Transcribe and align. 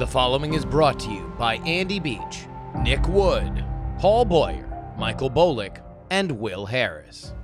The 0.00 0.06
following 0.06 0.54
is 0.54 0.64
brought 0.64 0.98
to 1.00 1.10
you 1.10 1.30
by 1.38 1.56
Andy 1.56 2.00
Beach, 2.00 2.46
Nick 2.82 3.06
Wood, 3.06 3.62
Paul 3.98 4.24
Boyer, 4.24 4.94
Michael 4.98 5.30
Bolick, 5.30 5.82
and 6.10 6.32
Will 6.32 6.64
Harris. 6.64 7.34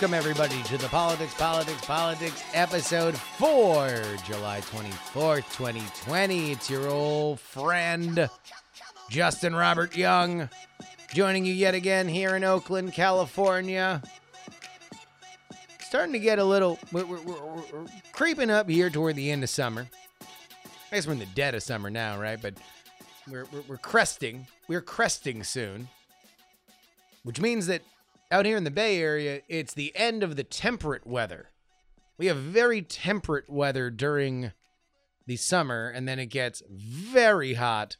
Welcome 0.00 0.14
everybody 0.14 0.62
to 0.62 0.78
the 0.78 0.86
Politics, 0.86 1.34
Politics, 1.34 1.84
Politics 1.84 2.44
episode 2.54 3.16
for 3.16 3.88
July 4.24 4.60
24th, 4.60 5.52
2020. 5.56 6.52
It's 6.52 6.70
your 6.70 6.88
old 6.88 7.40
friend, 7.40 8.30
Justin 9.10 9.56
Robert 9.56 9.96
Young, 9.96 10.48
joining 11.12 11.44
you 11.44 11.52
yet 11.52 11.74
again 11.74 12.06
here 12.06 12.36
in 12.36 12.44
Oakland, 12.44 12.92
California. 12.92 14.00
Starting 15.80 16.12
to 16.12 16.20
get 16.20 16.38
a 16.38 16.44
little, 16.44 16.78
we're, 16.92 17.04
we're, 17.04 17.20
we're, 17.22 17.62
we're 17.72 17.86
creeping 18.12 18.50
up 18.50 18.70
here 18.70 18.90
toward 18.90 19.16
the 19.16 19.32
end 19.32 19.42
of 19.42 19.50
summer. 19.50 19.88
I 20.92 20.94
guess 20.94 21.08
we're 21.08 21.14
in 21.14 21.18
the 21.18 21.26
dead 21.26 21.56
of 21.56 21.62
summer 21.64 21.90
now, 21.90 22.20
right? 22.20 22.40
But 22.40 22.54
we're, 23.28 23.46
we're, 23.52 23.62
we're 23.66 23.78
cresting. 23.78 24.46
We're 24.68 24.80
cresting 24.80 25.42
soon 25.42 25.88
which 27.28 27.42
means 27.42 27.66
that 27.66 27.82
out 28.30 28.46
here 28.46 28.56
in 28.56 28.64
the 28.64 28.70
Bay 28.70 29.00
Area, 29.00 29.42
it's 29.48 29.74
the 29.74 29.94
end 29.96 30.22
of 30.22 30.36
the 30.36 30.44
temperate 30.44 31.06
weather. 31.06 31.50
We 32.18 32.26
have 32.26 32.36
very 32.36 32.82
temperate 32.82 33.48
weather 33.48 33.90
during 33.90 34.52
the 35.26 35.36
summer, 35.36 35.88
and 35.88 36.08
then 36.08 36.18
it 36.18 36.26
gets 36.26 36.62
very 36.68 37.54
hot 37.54 37.96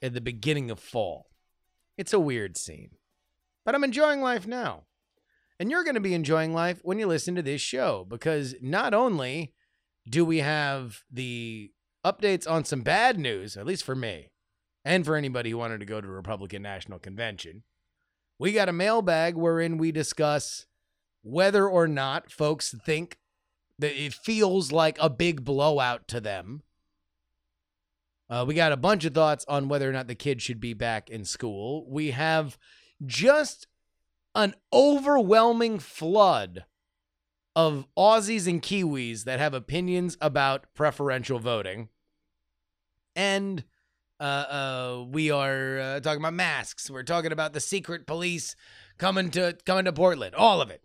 at 0.00 0.14
the 0.14 0.20
beginning 0.20 0.70
of 0.70 0.78
fall. 0.78 1.30
It's 1.96 2.12
a 2.12 2.20
weird 2.20 2.56
scene. 2.56 2.90
But 3.64 3.74
I'm 3.74 3.84
enjoying 3.84 4.20
life 4.20 4.46
now. 4.46 4.84
And 5.58 5.70
you're 5.70 5.84
going 5.84 5.94
to 5.94 6.00
be 6.00 6.14
enjoying 6.14 6.52
life 6.52 6.80
when 6.82 6.98
you 6.98 7.06
listen 7.06 7.34
to 7.36 7.42
this 7.42 7.60
show 7.60 8.04
because 8.08 8.54
not 8.60 8.94
only 8.94 9.54
do 10.08 10.24
we 10.24 10.38
have 10.38 11.04
the 11.10 11.70
updates 12.04 12.50
on 12.50 12.64
some 12.64 12.80
bad 12.80 13.18
news, 13.18 13.56
at 13.56 13.66
least 13.66 13.84
for 13.84 13.94
me, 13.94 14.32
and 14.84 15.04
for 15.04 15.14
anybody 15.14 15.50
who 15.50 15.58
wanted 15.58 15.78
to 15.78 15.86
go 15.86 16.00
to 16.00 16.06
the 16.06 16.12
Republican 16.12 16.62
National 16.62 16.98
Convention, 16.98 17.62
we 18.38 18.52
got 18.52 18.68
a 18.68 18.72
mailbag 18.72 19.36
wherein 19.36 19.78
we 19.78 19.92
discuss 19.92 20.66
whether 21.22 21.68
or 21.68 21.86
not 21.86 22.30
folks 22.30 22.74
think 22.84 23.18
that 23.78 24.00
it 24.00 24.12
feels 24.12 24.72
like 24.72 24.96
a 25.00 25.10
big 25.10 25.44
blowout 25.44 26.08
to 26.08 26.20
them. 26.20 26.62
Uh, 28.28 28.44
we 28.46 28.54
got 28.54 28.72
a 28.72 28.76
bunch 28.76 29.04
of 29.04 29.14
thoughts 29.14 29.44
on 29.46 29.68
whether 29.68 29.88
or 29.88 29.92
not 29.92 30.08
the 30.08 30.14
kids 30.14 30.42
should 30.42 30.60
be 30.60 30.72
back 30.72 31.10
in 31.10 31.24
school. 31.24 31.86
We 31.88 32.12
have 32.12 32.56
just 33.04 33.66
an 34.34 34.54
overwhelming 34.72 35.78
flood 35.78 36.64
of 37.54 37.86
Aussies 37.96 38.48
and 38.48 38.62
Kiwis 38.62 39.24
that 39.24 39.38
have 39.38 39.52
opinions 39.52 40.16
about 40.20 40.72
preferential 40.74 41.38
voting. 41.38 41.90
And 43.14 43.64
uh, 44.22 44.24
uh, 44.24 45.04
we 45.10 45.32
are 45.32 45.80
uh, 45.80 46.00
talking 46.00 46.22
about 46.22 46.34
masks. 46.34 46.88
We're 46.88 47.02
talking 47.02 47.32
about 47.32 47.54
the 47.54 47.60
secret 47.60 48.06
police 48.06 48.54
coming 48.96 49.30
to 49.32 49.58
coming 49.66 49.84
to 49.86 49.92
Portland. 49.92 50.36
All 50.36 50.60
of 50.60 50.70
it. 50.70 50.84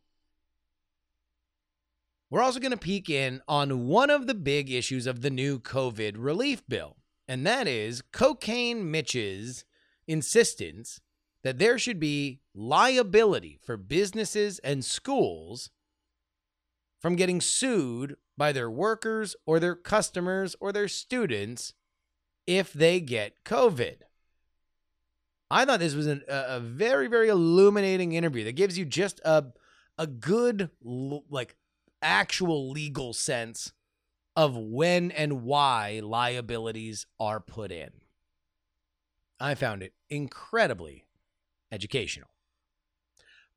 We're 2.32 2.42
also 2.42 2.60
going 2.60 2.72
to 2.72 2.78
peek 2.78 3.10
in 3.12 3.42
on 3.48 3.86
one 3.88 4.10
of 4.10 4.26
the 4.26 4.34
big 4.34 4.72
issues 4.72 5.06
of 5.06 5.22
the 5.22 5.30
new 5.30 5.60
COVID 5.60 6.16
relief 6.18 6.64
bill, 6.68 6.98
and 7.28 7.46
that 7.46 7.68
is 7.68 8.02
Cocaine 8.12 8.90
Mitch's 8.90 9.66
insistence 10.08 11.00
that 11.44 11.60
there 11.60 11.78
should 11.78 12.00
be 12.00 12.42
liability 12.56 13.60
for 13.64 13.78
businesses 13.78 14.58
and 14.60 14.84
schools 14.84 15.70
from 17.00 17.16
getting 17.16 17.40
sued 17.40 18.16
by 18.36 18.52
their 18.52 18.70
workers 18.70 19.36
or 19.46 19.60
their 19.60 19.76
customers 19.76 20.56
or 20.60 20.74
their 20.74 20.88
students 20.88 21.74
if 22.48 22.74
they 22.74 23.00
get 23.00 23.44
COVID. 23.44 23.98
I 25.52 25.66
thought 25.66 25.80
this 25.80 25.94
was 25.94 26.08
an, 26.08 26.24
a, 26.28 26.56
a 26.56 26.60
very, 26.60 27.08
very 27.08 27.30
illuminating 27.30 28.14
interview 28.14 28.44
that 28.46 28.56
gives 28.56 28.78
you 28.78 28.86
just 28.86 29.22
a, 29.24 29.46
a 29.98 30.08
good, 30.08 30.72
like, 30.82 31.56
actual 32.02 32.70
legal 32.70 33.14
sense 33.14 33.74
of 34.36 34.56
when 34.56 35.12
and 35.12 35.44
why 35.44 36.00
liabilities 36.04 37.06
are 37.20 37.40
put 37.40 37.72
in. 37.72 37.90
I 39.40 39.56
found 39.56 39.84
it 39.84 39.94
incredibly 40.10 41.06
educational. 41.72 42.30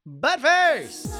But 0.06 0.40
first, 0.40 1.12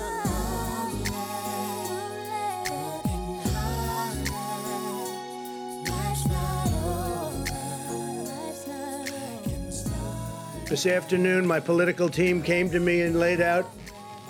This 10.71 10.87
afternoon, 10.87 11.49
my 11.49 11.59
political 11.59 12.09
team 12.09 12.45
came 12.45 12.71
to 12.71 12.79
me 12.79 13.01
and 13.01 13.19
laid 13.19 13.41
out 13.41 13.69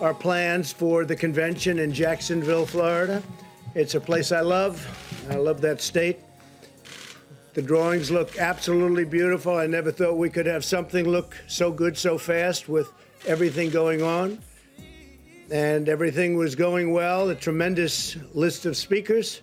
our 0.00 0.14
plans 0.14 0.72
for 0.72 1.04
the 1.04 1.14
convention 1.14 1.78
in 1.78 1.92
Jacksonville, 1.92 2.64
Florida. 2.64 3.22
It's 3.74 3.94
a 3.94 4.00
place 4.00 4.32
I 4.32 4.40
love. 4.40 4.82
I 5.28 5.34
love 5.34 5.60
that 5.60 5.82
state. 5.82 6.18
The 7.52 7.60
drawings 7.60 8.10
look 8.10 8.38
absolutely 8.38 9.04
beautiful. 9.04 9.54
I 9.54 9.66
never 9.66 9.92
thought 9.92 10.16
we 10.16 10.30
could 10.30 10.46
have 10.46 10.64
something 10.64 11.06
look 11.06 11.36
so 11.46 11.70
good 11.70 11.98
so 11.98 12.16
fast 12.16 12.70
with 12.70 12.90
everything 13.26 13.68
going 13.68 14.00
on. 14.00 14.38
And 15.50 15.90
everything 15.90 16.38
was 16.38 16.54
going 16.54 16.90
well. 16.90 17.28
A 17.28 17.34
tremendous 17.34 18.16
list 18.32 18.64
of 18.64 18.78
speakers, 18.78 19.42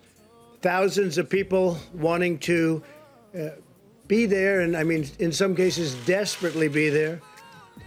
thousands 0.64 1.20
of 1.20 1.30
people 1.30 1.78
wanting 1.94 2.40
to 2.40 2.82
uh, 3.40 3.50
be 4.08 4.26
there, 4.26 4.62
and 4.62 4.76
I 4.76 4.84
mean, 4.84 5.08
in 5.20 5.32
some 5.32 5.56
cases, 5.56 5.96
desperately 6.06 6.68
be 6.68 6.90
there. 6.90 7.22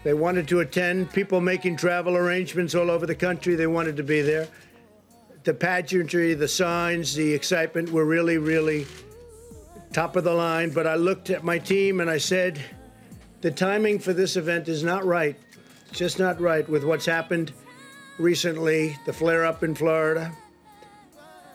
They 0.05 0.15
wanted 0.15 0.49
to 0.49 0.61
attend, 0.61 1.13
people 1.13 1.41
making 1.41 1.77
travel 1.77 2.17
arrangements 2.17 2.75
all 2.75 2.91
over 2.91 3.07
the 3.07 3.15
country, 3.15 3.55
they 3.55 3.67
wanted 3.67 3.97
to 3.97 4.03
be 4.03 4.23
there. 4.23 4.49
The 5.45 5.55
pageantry, 5.55 6.35
the 6.35 6.49
signs, 6.49 7.15
the 7.15 7.33
excitement 7.33 7.91
were 7.91 8.05
really, 8.05 8.39
really 8.39 8.87
top 9.93 10.17
of 10.17 10.25
the 10.25 10.35
line. 10.35 10.71
But 10.71 10.87
I 10.87 10.95
looked 10.95 11.31
at 11.31 11.45
my 11.45 11.59
team 11.59 12.01
and 12.01 12.11
I 12.11 12.19
said, 12.19 12.61
the 13.41 13.51
timing 13.51 13.99
for 13.99 14.13
this 14.13 14.37
event 14.37 14.69
is 14.69 14.85
not 14.85 15.05
right. 15.05 15.37
It's 15.89 15.99
just 15.99 16.19
not 16.19 16.41
right 16.41 16.69
with 16.69 16.85
what's 16.85 17.07
happened 17.07 17.53
recently, 18.19 18.97
the 19.07 19.13
flare 19.13 19.45
up 19.45 19.63
in 19.63 19.75
Florida. 19.75 20.31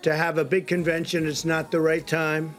To 0.01 0.15
have 0.15 0.37
a 0.37 0.45
big 0.45 0.67
convention, 0.67 1.27
it's 1.27 1.45
not 1.45 1.71
the 1.71 1.79
right 1.81 2.05
time. 2.05 2.55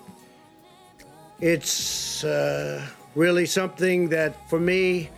It's 1.41 2.25
uh, 2.25 2.87
really 3.15 3.47
something 3.47 4.09
that, 4.09 4.49
for 4.49 4.59
me, 4.59 5.11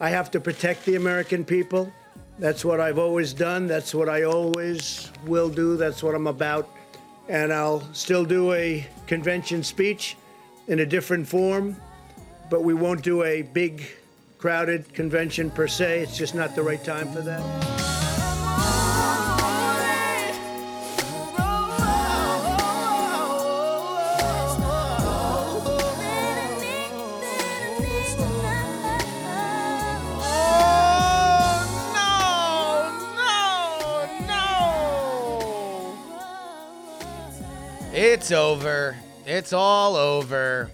I 0.00 0.10
have 0.10 0.30
to 0.32 0.40
protect 0.40 0.84
the 0.84 0.96
American 0.96 1.44
people. 1.44 1.90
That's 2.38 2.64
what 2.64 2.80
I've 2.80 2.98
always 2.98 3.32
done. 3.32 3.66
That's 3.66 3.94
what 3.94 4.08
I 4.08 4.24
always 4.24 5.10
will 5.26 5.48
do. 5.48 5.76
That's 5.76 6.02
what 6.02 6.14
I'm 6.14 6.26
about. 6.26 6.68
And 7.28 7.52
I'll 7.52 7.80
still 7.94 8.24
do 8.24 8.52
a 8.52 8.86
convention 9.06 9.62
speech 9.62 10.16
in 10.68 10.80
a 10.80 10.86
different 10.86 11.26
form, 11.26 11.76
but 12.50 12.62
we 12.64 12.74
won't 12.74 13.02
do 13.02 13.22
a 13.22 13.42
big, 13.42 13.86
crowded 14.38 14.92
convention 14.92 15.50
per 15.50 15.68
se. 15.68 16.00
It's 16.00 16.16
just 16.16 16.34
not 16.34 16.54
the 16.54 16.62
right 16.62 16.82
time 16.82 17.10
for 17.12 17.20
that. 17.20 17.81
It's 38.04 38.32
over. 38.32 38.96
It's 39.26 39.52
all 39.52 39.94
over. 39.94 40.72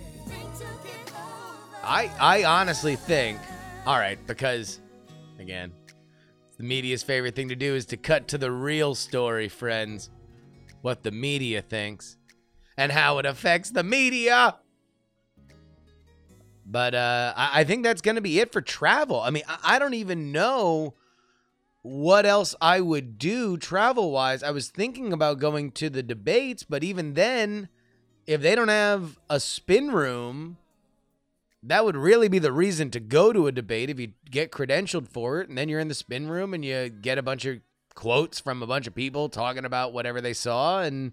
I 1.84 2.10
I 2.18 2.44
honestly 2.44 2.96
think, 2.96 3.38
all 3.84 3.98
right, 3.98 4.18
because 4.26 4.80
again, 5.38 5.74
the 6.56 6.62
media's 6.62 7.02
favorite 7.02 7.36
thing 7.36 7.50
to 7.50 7.54
do 7.54 7.74
is 7.74 7.84
to 7.86 7.98
cut 7.98 8.28
to 8.28 8.38
the 8.38 8.50
real 8.50 8.94
story, 8.94 9.50
friends. 9.50 10.08
What 10.80 11.02
the 11.02 11.10
media 11.10 11.60
thinks 11.60 12.16
and 12.78 12.90
how 12.90 13.18
it 13.18 13.26
affects 13.26 13.72
the 13.72 13.84
media. 13.84 14.56
But 16.64 16.94
uh, 16.94 17.34
I, 17.36 17.60
I 17.60 17.64
think 17.64 17.82
that's 17.82 18.00
going 18.00 18.14
to 18.14 18.22
be 18.22 18.40
it 18.40 18.52
for 18.52 18.62
travel. 18.62 19.20
I 19.20 19.28
mean, 19.28 19.42
I, 19.46 19.76
I 19.76 19.78
don't 19.78 19.92
even 19.92 20.32
know 20.32 20.94
what 21.88 22.26
else 22.26 22.54
I 22.60 22.80
would 22.82 23.18
do 23.18 23.56
travel 23.56 24.10
wise. 24.10 24.42
I 24.42 24.50
was 24.50 24.68
thinking 24.68 25.10
about 25.12 25.38
going 25.38 25.72
to 25.72 25.88
the 25.88 26.02
debates, 26.02 26.62
but 26.62 26.84
even 26.84 27.14
then, 27.14 27.68
if 28.26 28.42
they 28.42 28.54
don't 28.54 28.68
have 28.68 29.18
a 29.30 29.40
spin 29.40 29.90
room, 29.90 30.58
that 31.62 31.86
would 31.86 31.96
really 31.96 32.28
be 32.28 32.38
the 32.38 32.52
reason 32.52 32.90
to 32.90 33.00
go 33.00 33.32
to 33.32 33.46
a 33.46 33.52
debate 33.52 33.88
if 33.88 33.98
you 33.98 34.12
get 34.30 34.52
credentialed 34.52 35.08
for 35.08 35.40
it 35.40 35.48
and 35.48 35.56
then 35.56 35.70
you're 35.70 35.80
in 35.80 35.88
the 35.88 35.94
spin 35.94 36.28
room 36.28 36.52
and 36.52 36.62
you 36.62 36.90
get 36.90 37.16
a 37.16 37.22
bunch 37.22 37.46
of 37.46 37.58
quotes 37.94 38.38
from 38.38 38.62
a 38.62 38.66
bunch 38.66 38.86
of 38.86 38.94
people 38.94 39.30
talking 39.30 39.64
about 39.64 39.94
whatever 39.94 40.20
they 40.20 40.34
saw 40.34 40.82
and 40.82 41.12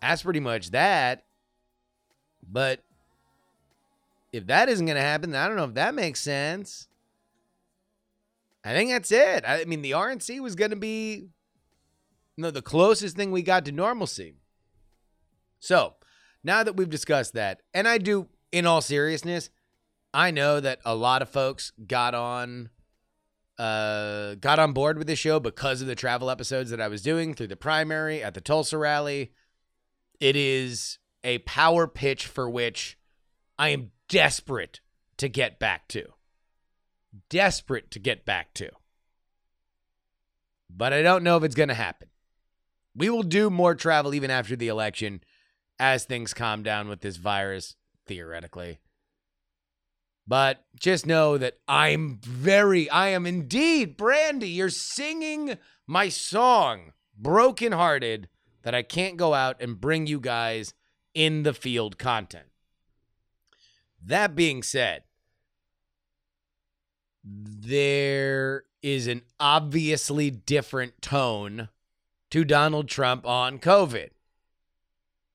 that's 0.00 0.22
pretty 0.22 0.40
much 0.40 0.70
that. 0.70 1.24
But 2.48 2.84
if 4.32 4.46
that 4.46 4.68
isn't 4.68 4.86
going 4.86 4.96
to 4.96 5.02
happen, 5.02 5.34
I 5.34 5.48
don't 5.48 5.56
know 5.56 5.64
if 5.64 5.74
that 5.74 5.94
makes 5.94 6.20
sense. 6.20 6.86
I 8.66 8.72
think 8.72 8.90
that's 8.90 9.12
it. 9.12 9.44
I 9.46 9.64
mean, 9.64 9.82
the 9.82 9.92
RNC 9.92 10.40
was 10.40 10.56
going 10.56 10.72
to 10.72 10.76
be 10.76 11.28
you 12.36 12.42
know, 12.42 12.50
the 12.50 12.62
closest 12.62 13.16
thing 13.16 13.30
we 13.30 13.42
got 13.42 13.64
to 13.64 13.72
normalcy. 13.72 14.34
So, 15.58 15.94
now 16.44 16.62
that 16.62 16.76
we've 16.76 16.90
discussed 16.90 17.32
that, 17.34 17.62
and 17.72 17.88
I 17.88 17.98
do, 17.98 18.28
in 18.52 18.66
all 18.66 18.80
seriousness, 18.80 19.50
I 20.12 20.30
know 20.30 20.60
that 20.60 20.80
a 20.84 20.94
lot 20.94 21.22
of 21.22 21.28
folks 21.28 21.72
got 21.86 22.14
on 22.14 22.70
uh 23.58 24.34
got 24.34 24.58
on 24.58 24.74
board 24.74 24.98
with 24.98 25.06
this 25.06 25.18
show 25.18 25.40
because 25.40 25.80
of 25.80 25.86
the 25.86 25.94
travel 25.94 26.28
episodes 26.28 26.68
that 26.68 26.80
I 26.80 26.88
was 26.88 27.00
doing 27.00 27.32
through 27.32 27.46
the 27.46 27.56
primary 27.56 28.22
at 28.22 28.34
the 28.34 28.40
Tulsa 28.42 28.76
rally. 28.76 29.32
It 30.20 30.36
is 30.36 30.98
a 31.24 31.38
power 31.38 31.86
pitch 31.86 32.26
for 32.26 32.50
which 32.50 32.98
I 33.58 33.70
am 33.70 33.92
desperate 34.08 34.80
to 35.16 35.28
get 35.28 35.58
back 35.58 35.88
to. 35.88 36.15
Desperate 37.28 37.90
to 37.92 37.98
get 37.98 38.24
back 38.24 38.54
to. 38.54 38.70
But 40.68 40.92
I 40.92 41.02
don't 41.02 41.22
know 41.22 41.36
if 41.36 41.44
it's 41.44 41.54
going 41.54 41.68
to 41.68 41.74
happen. 41.74 42.08
We 42.94 43.10
will 43.10 43.22
do 43.22 43.50
more 43.50 43.74
travel 43.74 44.14
even 44.14 44.30
after 44.30 44.56
the 44.56 44.68
election 44.68 45.22
as 45.78 46.04
things 46.04 46.34
calm 46.34 46.62
down 46.62 46.88
with 46.88 47.00
this 47.00 47.16
virus, 47.16 47.76
theoretically. 48.06 48.78
But 50.26 50.64
just 50.78 51.06
know 51.06 51.38
that 51.38 51.58
I'm 51.68 52.18
very, 52.22 52.90
I 52.90 53.08
am 53.08 53.26
indeed, 53.26 53.96
Brandy, 53.96 54.48
you're 54.48 54.70
singing 54.70 55.56
my 55.86 56.08
song, 56.08 56.92
Brokenhearted, 57.16 58.28
that 58.62 58.74
I 58.74 58.82
can't 58.82 59.16
go 59.16 59.34
out 59.34 59.60
and 59.60 59.80
bring 59.80 60.08
you 60.08 60.18
guys 60.18 60.74
in 61.14 61.44
the 61.44 61.54
field 61.54 61.98
content. 61.98 62.46
That 64.02 64.34
being 64.34 64.62
said, 64.62 65.04
there 67.26 68.64
is 68.82 69.08
an 69.08 69.22
obviously 69.40 70.30
different 70.30 71.02
tone 71.02 71.68
to 72.30 72.44
Donald 72.44 72.88
Trump 72.88 73.26
on 73.26 73.58
COVID. 73.58 74.10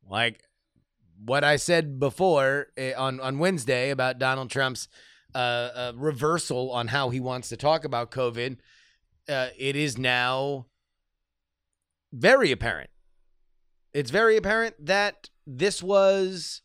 Like 0.09 0.43
what 1.23 1.43
I 1.43 1.57
said 1.57 1.99
before 1.99 2.67
eh, 2.77 2.93
on, 2.97 3.19
on 3.19 3.39
Wednesday 3.39 3.89
about 3.89 4.19
Donald 4.19 4.49
Trump's 4.49 4.88
uh, 5.35 5.38
uh, 5.38 5.91
reversal 5.95 6.71
on 6.71 6.88
how 6.88 7.09
he 7.09 7.19
wants 7.19 7.49
to 7.49 7.57
talk 7.57 7.83
about 7.83 8.11
COVID, 8.11 8.57
uh, 9.29 9.47
it 9.57 9.75
is 9.75 9.97
now 9.97 10.65
very 12.13 12.51
apparent. 12.51 12.89
It's 13.94 14.11
very 14.11 14.37
apparent 14.37 14.85
that 14.85 15.29
this 15.45 15.83
was 15.83 16.61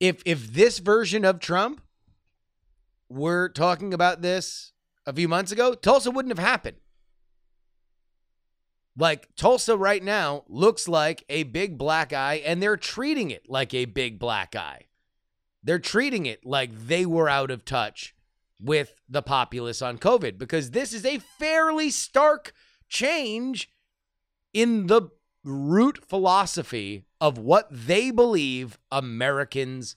if 0.00 0.22
if 0.24 0.52
this 0.52 0.78
version 0.78 1.24
of 1.24 1.40
Trump 1.40 1.80
were 3.08 3.48
talking 3.48 3.94
about 3.94 4.22
this 4.22 4.72
a 5.06 5.12
few 5.12 5.28
months 5.28 5.52
ago, 5.52 5.74
Tulsa 5.74 6.10
wouldn't 6.10 6.36
have 6.36 6.44
happened. 6.44 6.78
Like 8.98 9.28
Tulsa 9.36 9.76
right 9.76 10.02
now 10.02 10.44
looks 10.48 10.88
like 10.88 11.24
a 11.28 11.42
big 11.44 11.76
black 11.76 12.12
eye, 12.12 12.42
and 12.44 12.62
they're 12.62 12.78
treating 12.78 13.30
it 13.30 13.48
like 13.48 13.74
a 13.74 13.84
big 13.84 14.18
black 14.18 14.56
eye. 14.56 14.86
They're 15.62 15.78
treating 15.78 16.26
it 16.26 16.46
like 16.46 16.86
they 16.86 17.04
were 17.04 17.28
out 17.28 17.50
of 17.50 17.64
touch 17.64 18.14
with 18.60 18.94
the 19.08 19.22
populace 19.22 19.82
on 19.82 19.98
COVID 19.98 20.38
because 20.38 20.70
this 20.70 20.92
is 20.94 21.04
a 21.04 21.18
fairly 21.18 21.90
stark 21.90 22.52
change 22.88 23.70
in 24.54 24.86
the 24.86 25.10
root 25.44 26.04
philosophy 26.08 27.04
of 27.20 27.36
what 27.38 27.68
they 27.70 28.10
believe 28.10 28.78
Americans 28.90 29.96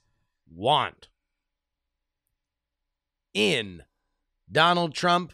want. 0.51 1.07
In 3.33 3.83
Donald 4.51 4.93
Trump 4.93 5.33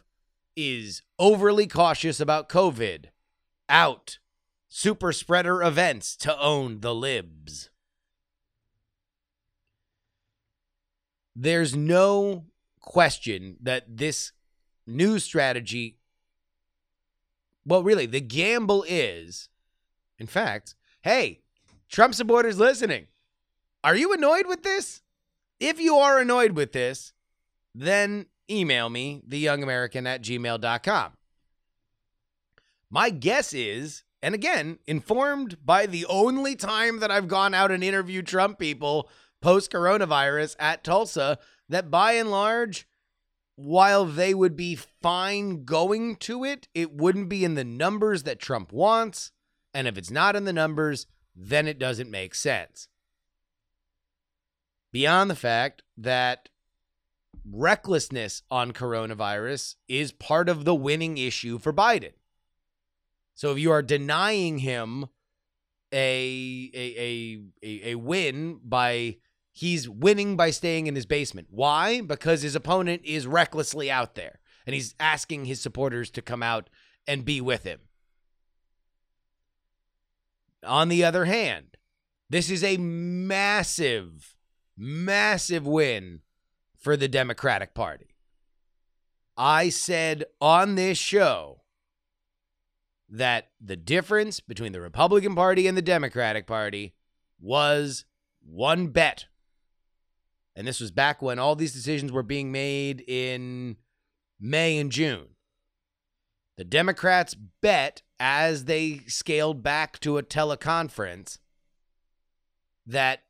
is 0.56 1.02
overly 1.18 1.68
cautious 1.68 2.20
about 2.20 2.50
COVID 2.50 3.06
out. 3.70 4.20
Super 4.68 5.14
spreader 5.14 5.64
events 5.64 6.18
to 6.18 6.38
own 6.38 6.82
the 6.82 6.94
libs. 6.94 7.70
There's 11.34 11.76
no 11.76 12.46
question 12.82 13.58
that 13.62 13.98
this 13.98 14.34
new 14.86 15.20
strategy, 15.20 15.98
well, 17.66 17.84
really, 17.84 18.06
the 18.06 18.22
gamble 18.22 18.86
is, 18.88 19.50
in 20.20 20.28
fact, 20.28 20.76
hey, 21.02 21.42
Trump 21.90 22.14
supporters 22.16 22.60
listening, 22.60 23.08
are 23.84 23.96
you 23.96 24.14
annoyed 24.14 24.46
with 24.46 24.64
this? 24.64 25.02
If 25.60 25.80
you 25.80 25.96
are 25.96 26.20
annoyed 26.20 26.52
with 26.52 26.74
this, 26.74 27.14
then 27.76 28.28
email 28.50 28.90
me, 28.90 29.22
theyoungamerican 29.28 30.08
at 30.08 30.24
gmail.com. 30.24 31.12
My 32.90 33.10
guess 33.10 33.54
is, 33.54 34.04
and 34.22 34.34
again, 34.34 34.80
informed 34.88 35.58
by 35.64 35.86
the 35.86 36.06
only 36.06 36.56
time 36.56 37.00
that 37.00 37.12
I've 37.12 37.28
gone 37.28 37.54
out 37.54 37.72
and 37.72 37.84
interviewed 37.84 38.26
Trump 38.26 38.58
people 38.58 39.10
post 39.42 39.72
coronavirus 39.72 40.56
at 40.58 40.84
Tulsa, 40.84 41.38
that 41.68 41.92
by 41.92 42.14
and 42.14 42.32
large, 42.32 42.88
while 43.56 44.06
they 44.06 44.34
would 44.34 44.56
be 44.56 44.76
fine 44.76 45.66
going 45.66 46.16
to 46.18 46.46
it, 46.46 46.68
it 46.74 46.94
wouldn't 46.94 47.30
be 47.30 47.44
in 47.44 47.56
the 47.56 47.64
numbers 47.64 48.24
that 48.24 48.40
Trump 48.40 48.72
wants. 48.72 49.32
And 49.74 49.88
if 49.88 49.98
it's 49.98 50.12
not 50.12 50.36
in 50.36 50.46
the 50.46 50.54
numbers, 50.54 51.08
then 51.36 51.68
it 51.68 51.78
doesn't 51.78 52.10
make 52.10 52.36
sense. 52.36 52.88
Beyond 54.94 55.30
the 55.30 55.36
fact 55.36 55.84
that 55.98 56.48
recklessness 57.50 58.44
on 58.50 58.72
coronavirus 58.72 59.76
is 59.88 60.12
part 60.12 60.50
of 60.50 60.66
the 60.66 60.76
winning 60.76 61.18
issue 61.18 61.60
for 61.60 61.74
Biden. 61.74 62.14
So 63.34 63.52
if 63.52 63.60
you 63.60 63.72
are 63.72 63.82
denying 63.82 64.60
him 64.60 65.06
a 65.92 66.72
a 66.74 67.42
a 67.64 67.90
a, 67.92 67.96
win 67.96 68.60
by 68.64 69.18
he's 69.52 69.88
winning 69.88 70.36
by 70.36 70.50
staying 70.52 70.88
in 70.88 70.96
his 70.96 71.06
basement. 71.06 71.48
Why? 71.50 72.02
Because 72.02 72.42
his 72.42 72.56
opponent 72.56 73.02
is 73.06 73.28
recklessly 73.28 73.90
out 73.90 74.16
there 74.16 74.40
and 74.66 74.74
he's 74.74 74.96
asking 75.00 75.46
his 75.46 75.62
supporters 75.62 76.10
to 76.12 76.22
come 76.22 76.44
out 76.44 76.70
and 77.08 77.24
be 77.24 77.40
with 77.40 77.64
him. 77.64 77.82
On 80.64 80.90
the 80.90 81.04
other 81.04 81.26
hand, 81.26 81.78
this 82.30 82.50
is 82.50 82.64
a 82.64 82.78
massive 82.78 84.36
massive 84.78 85.66
win 85.66 86.22
for 86.86 86.96
the 86.96 87.08
Democratic 87.08 87.74
Party. 87.74 88.06
I 89.36 89.70
said 89.70 90.26
on 90.40 90.76
this 90.76 91.00
show 91.00 91.64
that 93.10 93.48
the 93.60 93.76
difference 93.76 94.40
between 94.40 94.72
the 94.72 94.80
Republican 94.80 95.34
Party 95.34 95.66
and 95.66 95.76
the 95.76 95.82
Democratic 95.82 96.46
Party 96.46 96.94
was 97.42 98.06
one 98.40 98.90
bet. 98.90 99.26
And 100.56 100.68
this 100.68 100.80
was 100.80 100.92
back 100.92 101.24
when 101.24 101.40
all 101.40 101.56
these 101.56 101.74
decisions 101.74 102.12
were 102.12 102.22
being 102.22 102.52
made 102.52 103.04
in 103.08 103.78
May 104.40 104.78
and 104.78 104.92
June. 104.92 105.30
The 106.56 106.66
Democrats 106.66 107.36
bet 107.64 108.04
as 108.20 108.66
they 108.66 109.02
scaled 109.08 109.64
back 109.64 110.00
to 110.02 110.20
a 110.20 110.24
teleconference 110.24 111.40
that 112.86 113.24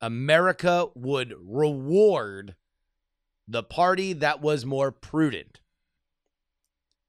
America 0.00 0.86
would 0.94 1.34
reward 1.40 2.54
the 3.46 3.62
party 3.62 4.12
that 4.12 4.40
was 4.40 4.64
more 4.64 4.92
prudent. 4.92 5.60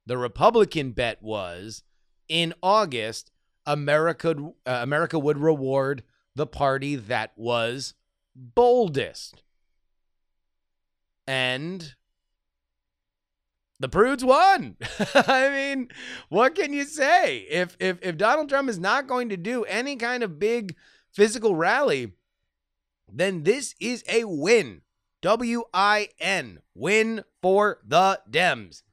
The 0.06 0.18
Republican 0.18 0.92
bet 0.92 1.22
was 1.22 1.84
in 2.28 2.54
August, 2.64 3.32
America 3.66 4.36
uh, 4.66 4.80
America 4.82 5.20
would 5.20 5.38
reward 5.38 6.04
the 6.36 6.48
party 6.48 6.96
that 6.96 7.34
was 7.36 7.94
boldest. 8.36 9.44
And 11.28 11.94
the 13.80 13.90
prudes 13.90 14.26
won. 14.26 14.78
I 15.14 15.50
mean, 15.50 15.90
what 16.30 16.56
can 16.56 16.74
you 16.74 16.86
say? 16.86 17.40
If 17.50 17.78
if 17.80 18.00
if 18.02 18.18
Donald 18.18 18.50
Trump 18.50 18.70
is 18.70 18.80
not 18.80 19.08
going 19.08 19.30
to 19.30 19.38
do 19.38 19.64
any 19.66 19.96
kind 19.96 20.24
of 20.24 20.40
big 20.40 20.76
physical 21.12 21.56
rally, 21.56 22.14
then 23.14 23.44
this 23.44 23.76
is 23.80 24.04
a 24.10 24.26
win. 24.26 24.82
W 25.22 25.64
I 25.74 26.10
N. 26.20 26.60
Win 26.74 27.24
for 27.42 27.80
the 27.86 28.22
Dems. 28.30 28.84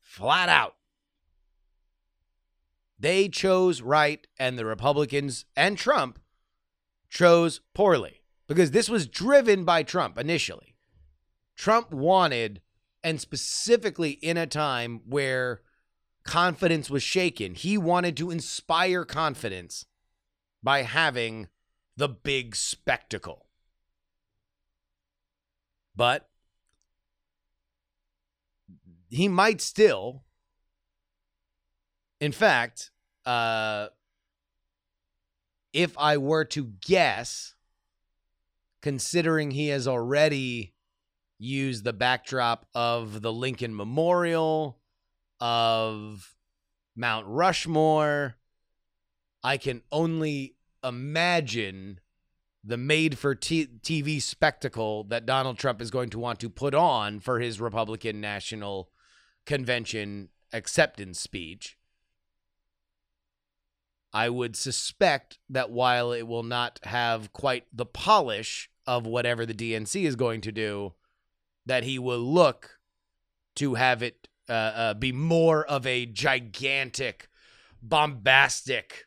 flat 0.00 0.48
out. 0.48 0.76
They 2.98 3.28
chose 3.28 3.82
right, 3.82 4.26
and 4.38 4.58
the 4.58 4.64
Republicans 4.64 5.44
and 5.56 5.76
Trump 5.76 6.20
chose 7.10 7.60
poorly 7.74 8.22
because 8.46 8.70
this 8.70 8.88
was 8.88 9.06
driven 9.06 9.64
by 9.64 9.82
Trump 9.82 10.18
initially. 10.18 10.76
Trump 11.56 11.90
wanted, 11.92 12.60
and 13.02 13.20
specifically 13.20 14.12
in 14.12 14.36
a 14.36 14.46
time 14.46 15.00
where 15.06 15.62
confidence 16.24 16.88
was 16.88 17.02
shaken, 17.02 17.54
he 17.54 17.76
wanted 17.76 18.16
to 18.16 18.30
inspire 18.30 19.04
confidence 19.04 19.86
by 20.62 20.82
having 20.82 21.48
the 21.96 22.08
big 22.08 22.56
spectacle. 22.56 23.46
But 25.94 26.28
he 29.08 29.28
might 29.28 29.60
still, 29.60 30.24
in 32.20 32.32
fact, 32.32 32.90
uh, 33.26 33.88
if 35.72 35.96
I 35.98 36.16
were 36.16 36.44
to 36.46 36.72
guess, 36.80 37.54
considering 38.80 39.50
he 39.50 39.68
has 39.68 39.86
already 39.86 40.74
used 41.38 41.84
the 41.84 41.92
backdrop 41.92 42.66
of 42.74 43.20
the 43.20 43.32
Lincoln 43.32 43.74
Memorial, 43.74 44.78
of 45.40 46.36
Mount 46.94 47.26
Rushmore, 47.26 48.36
I 49.42 49.56
can 49.56 49.82
only 49.90 50.54
imagine 50.84 52.00
the 52.64 52.76
made 52.76 53.18
for 53.18 53.34
t- 53.34 53.68
TV 53.82 54.20
spectacle 54.22 55.04
that 55.04 55.26
Donald 55.26 55.58
Trump 55.58 55.82
is 55.82 55.90
going 55.90 56.10
to 56.10 56.18
want 56.18 56.38
to 56.40 56.48
put 56.48 56.74
on 56.74 57.20
for 57.20 57.40
his 57.40 57.60
Republican 57.60 58.20
National 58.20 58.90
Convention 59.46 60.28
acceptance 60.52 61.18
speech. 61.18 61.76
I 64.12 64.28
would 64.28 64.56
suspect 64.56 65.38
that 65.48 65.70
while 65.70 66.12
it 66.12 66.28
will 66.28 66.42
not 66.42 66.78
have 66.84 67.32
quite 67.32 67.64
the 67.72 67.86
polish 67.86 68.70
of 68.86 69.06
whatever 69.06 69.46
the 69.46 69.54
DNC 69.54 70.04
is 70.04 70.16
going 70.16 70.42
to 70.42 70.52
do, 70.52 70.94
that 71.64 71.84
he 71.84 71.98
will 71.98 72.18
look 72.18 72.78
to 73.56 73.74
have 73.74 74.02
it 74.02 74.28
uh, 74.48 74.52
uh, 74.52 74.94
be 74.94 75.12
more 75.12 75.64
of 75.64 75.86
a 75.86 76.04
gigantic, 76.04 77.28
bombastic 77.82 79.06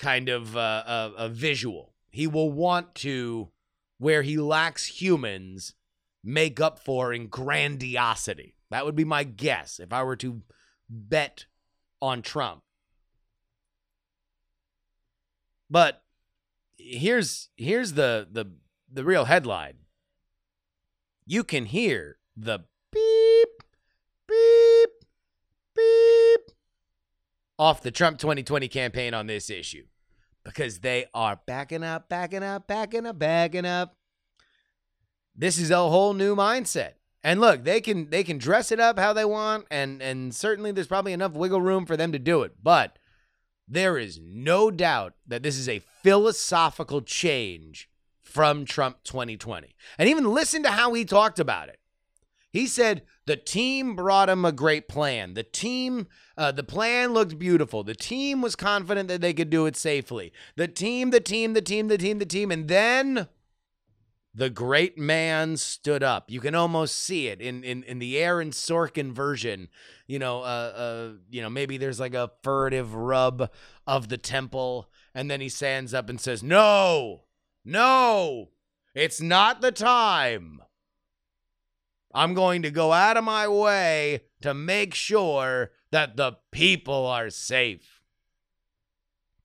kind 0.00 0.28
of 0.28 0.56
uh, 0.56 0.82
a, 0.86 1.12
a 1.18 1.28
visual. 1.28 1.94
He 2.10 2.26
will 2.26 2.50
want 2.50 2.94
to, 2.96 3.50
where 3.98 4.22
he 4.22 4.36
lacks 4.36 4.86
humans, 4.86 5.74
make 6.24 6.58
up 6.58 6.78
for 6.80 7.12
in 7.12 7.28
grandiosity. 7.28 8.56
That 8.70 8.84
would 8.84 8.96
be 8.96 9.04
my 9.04 9.24
guess 9.24 9.78
if 9.78 9.92
I 9.92 10.02
were 10.02 10.16
to 10.16 10.42
bet 10.88 11.44
on 12.00 12.22
Trump. 12.22 12.62
But 15.68 16.02
here's 16.78 17.50
here's 17.56 17.92
the 17.92 18.26
the 18.30 18.46
the 18.90 19.04
real 19.04 19.26
headline. 19.26 19.74
You 21.26 21.44
can 21.44 21.66
hear 21.66 22.18
the 22.36 22.60
off 27.60 27.82
the 27.82 27.90
Trump 27.90 28.18
2020 28.18 28.68
campaign 28.68 29.12
on 29.12 29.26
this 29.26 29.50
issue 29.50 29.84
because 30.44 30.78
they 30.78 31.04
are 31.12 31.38
backing 31.46 31.84
up, 31.84 32.08
backing 32.08 32.42
up, 32.42 32.66
backing 32.66 33.04
up, 33.04 33.18
backing 33.18 33.66
up. 33.66 33.96
This 35.36 35.58
is 35.58 35.70
a 35.70 35.76
whole 35.76 36.14
new 36.14 36.34
mindset. 36.34 36.92
And 37.22 37.38
look, 37.38 37.64
they 37.64 37.82
can 37.82 38.08
they 38.08 38.24
can 38.24 38.38
dress 38.38 38.72
it 38.72 38.80
up 38.80 38.98
how 38.98 39.12
they 39.12 39.26
want 39.26 39.66
and 39.70 40.00
and 40.00 40.34
certainly 40.34 40.72
there's 40.72 40.86
probably 40.86 41.12
enough 41.12 41.32
wiggle 41.32 41.60
room 41.60 41.84
for 41.84 41.98
them 41.98 42.12
to 42.12 42.18
do 42.18 42.42
it. 42.44 42.54
But 42.62 42.98
there 43.68 43.98
is 43.98 44.18
no 44.18 44.70
doubt 44.70 45.12
that 45.26 45.42
this 45.42 45.58
is 45.58 45.68
a 45.68 45.82
philosophical 46.02 47.02
change 47.02 47.90
from 48.22 48.64
Trump 48.64 49.04
2020. 49.04 49.76
And 49.98 50.08
even 50.08 50.32
listen 50.32 50.62
to 50.62 50.70
how 50.70 50.94
he 50.94 51.04
talked 51.04 51.38
about 51.38 51.68
it. 51.68 51.78
He 52.50 52.66
said 52.66 53.02
the 53.30 53.36
team 53.36 53.94
brought 53.94 54.28
him 54.28 54.44
a 54.44 54.50
great 54.50 54.88
plan. 54.88 55.34
The 55.34 55.44
team, 55.44 56.08
uh, 56.36 56.50
the 56.50 56.64
plan 56.64 57.12
looked 57.12 57.38
beautiful. 57.38 57.84
The 57.84 57.94
team 57.94 58.42
was 58.42 58.56
confident 58.56 59.08
that 59.08 59.20
they 59.20 59.32
could 59.32 59.50
do 59.50 59.66
it 59.66 59.76
safely. 59.76 60.32
The 60.56 60.66
team, 60.66 61.10
the 61.10 61.20
team, 61.20 61.52
the 61.52 61.62
team, 61.62 61.86
the 61.86 61.96
team, 61.96 62.18
the 62.18 62.26
team. 62.26 62.50
And 62.50 62.66
then 62.66 63.28
the 64.34 64.50
great 64.50 64.98
man 64.98 65.56
stood 65.58 66.02
up. 66.02 66.28
You 66.28 66.40
can 66.40 66.56
almost 66.56 66.98
see 66.98 67.28
it 67.28 67.40
in 67.40 67.62
in, 67.62 67.84
in 67.84 68.00
the 68.00 68.18
Aaron 68.18 68.50
Sorkin 68.50 69.12
version. 69.12 69.68
You 70.08 70.18
know, 70.18 70.40
uh, 70.40 70.72
uh, 70.74 71.08
you 71.30 71.40
know, 71.40 71.50
maybe 71.50 71.76
there's 71.76 72.00
like 72.00 72.14
a 72.14 72.32
furtive 72.42 72.96
rub 72.96 73.48
of 73.86 74.08
the 74.08 74.18
temple, 74.18 74.90
and 75.14 75.30
then 75.30 75.40
he 75.40 75.48
stands 75.48 75.94
up 75.94 76.10
and 76.10 76.20
says, 76.20 76.42
"No, 76.42 77.26
no, 77.64 78.48
it's 78.92 79.20
not 79.20 79.60
the 79.60 79.70
time. 79.70 80.62
I'm 82.12 82.34
going 82.34 82.62
to 82.62 82.70
go 82.70 82.92
out 82.92 83.16
of 83.16 83.24
my 83.24 83.46
way 83.46 84.22
to 84.42 84.54
make 84.54 84.94
sure 84.94 85.70
that 85.90 86.16
the 86.16 86.38
people 86.50 87.06
are 87.06 87.30
safe." 87.30 88.00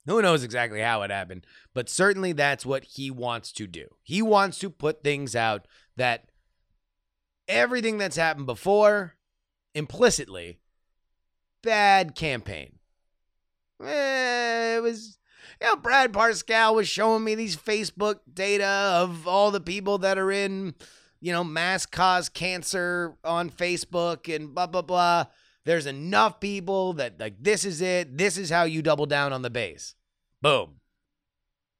Who 0.08 0.22
knows 0.22 0.44
exactly 0.44 0.82
how 0.82 1.02
it 1.02 1.10
happened, 1.10 1.48
but 1.74 1.90
certainly 1.90 2.32
that's 2.32 2.66
what 2.66 2.84
he 2.84 3.10
wants 3.10 3.52
to 3.54 3.66
do. 3.66 3.88
He 4.04 4.22
wants 4.22 4.60
to 4.60 4.70
put 4.70 5.04
things 5.04 5.36
out 5.36 5.68
that 5.96 6.30
everything 7.48 7.98
that's 7.98 8.16
happened 8.16 8.46
before, 8.46 9.16
implicitly, 9.74 10.60
bad 11.64 12.14
campaign. 12.14 12.78
Eh, 13.84 14.78
it 14.78 14.84
was, 14.84 15.18
you 15.60 15.68
know, 15.68 15.76
Brad 15.76 16.14
Parscale 16.14 16.76
was 16.76 16.88
showing 16.88 17.24
me 17.24 17.34
these 17.36 17.58
Facebook 17.58 18.20
data 18.32 18.66
of 18.66 19.28
all 19.28 19.52
the 19.52 19.60
people 19.60 19.98
that 20.00 20.18
are 20.18 20.32
in, 20.32 20.76
you 21.22 21.32
know, 21.32 21.44
mass 21.44 21.86
cause 21.86 22.30
cancer 22.30 23.16
on 23.24 23.50
Facebook 23.50 24.34
and 24.34 24.54
blah, 24.54 24.68
blah, 24.68 24.82
blah. 24.82 25.26
There's 25.66 25.88
enough 25.88 26.40
people 26.40 26.94
that 26.94 27.20
like 27.20 27.36
this 27.42 27.66
is 27.66 27.82
it. 27.82 28.18
This 28.18 28.38
is 28.38 28.50
how 28.50 28.64
you 28.64 28.82
double 28.82 29.08
down 29.08 29.34
on 29.34 29.42
the 29.42 29.50
base. 29.50 29.96
Boom. 30.42 30.80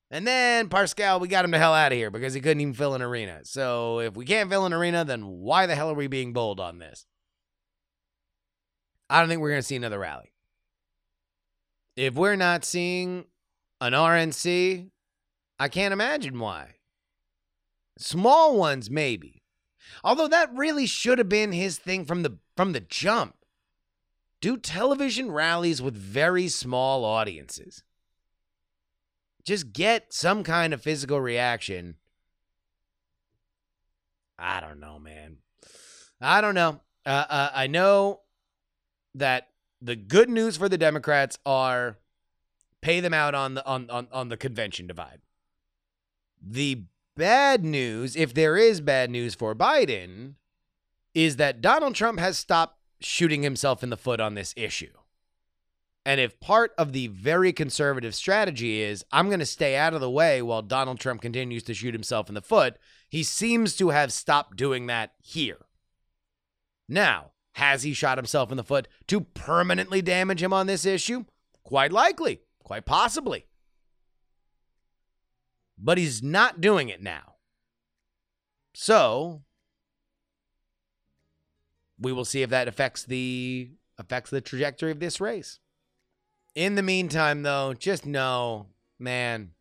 And 0.10 0.26
then 0.26 0.70
Parscale, 0.70 1.20
we 1.20 1.28
got 1.28 1.46
him 1.46 1.52
the 1.52 1.58
hell 1.58 1.74
out 1.74 1.92
of 1.92 1.98
here 1.98 2.10
because 2.10 2.34
he 2.34 2.42
couldn't 2.42 2.62
even 2.62 2.74
fill 2.74 2.94
an 2.94 3.02
arena. 3.02 3.42
So 3.44 4.00
if 4.00 4.16
we 4.16 4.26
can't 4.26 4.50
fill 4.50 4.66
an 4.66 4.74
arena, 4.74 5.04
then 5.04 5.26
why 5.26 5.66
the 5.66 5.76
hell 5.76 5.90
are 5.90 5.96
we 5.96 6.08
being 6.08 6.34
bold 6.34 6.60
on 6.60 6.80
this? 6.80 7.06
I 9.10 9.20
don't 9.20 9.30
think 9.30 9.42
we're 9.42 9.50
going 9.50 9.62
to 9.62 9.68
see 9.68 9.76
another 9.76 10.00
rally. 10.00 10.32
If 11.96 12.16
we're 12.16 12.36
not 12.36 12.66
seeing 12.66 13.26
an 13.82 13.94
RNC, 13.94 14.90
I 15.60 15.68
can't 15.70 15.94
imagine 15.94 16.40
why. 16.40 16.76
Small 17.98 18.58
ones, 18.58 18.90
maybe. 18.90 19.42
Although 20.04 20.28
that 20.28 20.54
really 20.54 20.86
should 20.86 21.18
have 21.18 21.30
been 21.30 21.52
his 21.52 21.78
thing 21.78 22.06
from 22.06 22.24
the 22.24 22.38
from 22.56 22.74
the 22.74 22.80
jump 22.80 23.36
do 24.46 24.58
television 24.58 25.32
rallies 25.32 25.82
with 25.82 25.96
very 25.96 26.48
small 26.48 27.04
audiences. 27.04 27.84
Just 29.44 29.74
get 29.74 30.14
some 30.14 30.44
kind 30.44 30.72
of 30.72 30.84
physical 30.84 31.20
reaction. 31.20 31.96
I 34.38 34.60
don't 34.60 34.80
know, 34.80 35.00
man. 35.00 35.38
I 36.22 36.42
don't 36.42 36.54
know. 36.54 36.80
Uh, 37.08 37.26
uh, 37.28 37.50
I 37.56 37.66
know 37.66 38.22
that 39.16 39.50
the 39.82 39.96
good 39.96 40.30
news 40.30 40.58
for 40.58 40.70
the 40.70 40.78
Democrats 40.78 41.40
are 41.44 41.98
pay 42.82 43.00
them 43.00 43.16
out 43.16 43.34
on 43.34 43.56
the 43.56 43.66
on, 43.66 43.90
on, 43.90 44.08
on 44.12 44.30
the 44.30 44.38
convention 44.38 44.86
divide. 44.86 45.22
The 46.40 46.84
bad 47.16 47.64
news, 47.64 48.16
if 48.16 48.34
there 48.34 48.58
is 48.58 48.82
bad 48.82 49.10
news 49.10 49.36
for 49.36 49.56
Biden, 49.56 50.36
is 51.14 51.38
that 51.38 51.62
Donald 51.62 51.96
Trump 51.96 52.20
has 52.20 52.38
stopped 52.38 52.78
shooting 53.00 53.44
himself 53.44 53.84
in 53.84 53.90
the 53.90 53.98
foot 53.98 54.20
on 54.20 54.36
this 54.36 54.54
issue. 54.58 54.92
And 56.06 56.22
if 56.22 56.40
part 56.40 56.74
of 56.78 56.94
the 56.94 57.08
very 57.08 57.52
conservative 57.52 58.14
strategy 58.14 58.82
is, 58.82 59.04
I'm 59.12 59.28
going 59.28 59.40
to 59.40 59.46
stay 59.46 59.76
out 59.76 59.96
of 59.96 60.02
the 60.02 60.10
way 60.10 60.42
while 60.42 60.62
Donald 60.62 61.00
Trump 61.00 61.22
continues 61.22 61.64
to 61.64 61.74
shoot 61.74 61.96
himself 61.96 62.30
in 62.30 62.36
the 62.36 62.42
foot, 62.42 62.78
he 63.10 63.24
seems 63.24 63.76
to 63.78 63.90
have 63.90 64.14
stopped 64.14 64.56
doing 64.56 64.86
that 64.86 65.14
here. 65.24 65.66
Now, 66.88 67.32
has 67.54 67.84
he 67.84 67.94
shot 67.94 68.18
himself 68.20 68.52
in 68.52 68.58
the 68.58 68.64
foot 68.64 68.88
to 69.08 69.22
permanently 69.22 70.02
damage 70.02 70.44
him 70.44 70.54
on 70.54 70.68
this 70.68 70.86
issue? 70.86 71.26
Quite 71.64 71.92
likely, 71.92 72.42
quite 72.64 72.86
possibly. 72.86 73.46
But 75.78 75.98
he's 75.98 76.24
not 76.24 76.62
doing 76.62 76.90
it 76.90 77.02
now. 77.02 77.36
So, 78.74 79.44
we 82.00 82.12
will 82.12 82.26
see 82.26 82.42
if 82.42 82.50
that 82.50 82.68
affects 82.68 83.04
the 83.04 83.72
affects 83.98 84.30
the 84.30 84.42
trajectory 84.42 84.92
of 84.92 85.00
this 85.00 85.22
race. 85.22 85.60
In 86.54 86.76
the 86.76 86.84
meantime, 86.84 87.44
though, 87.44 87.74
just 87.74 88.06
know, 88.06 88.68
man, 89.00 89.52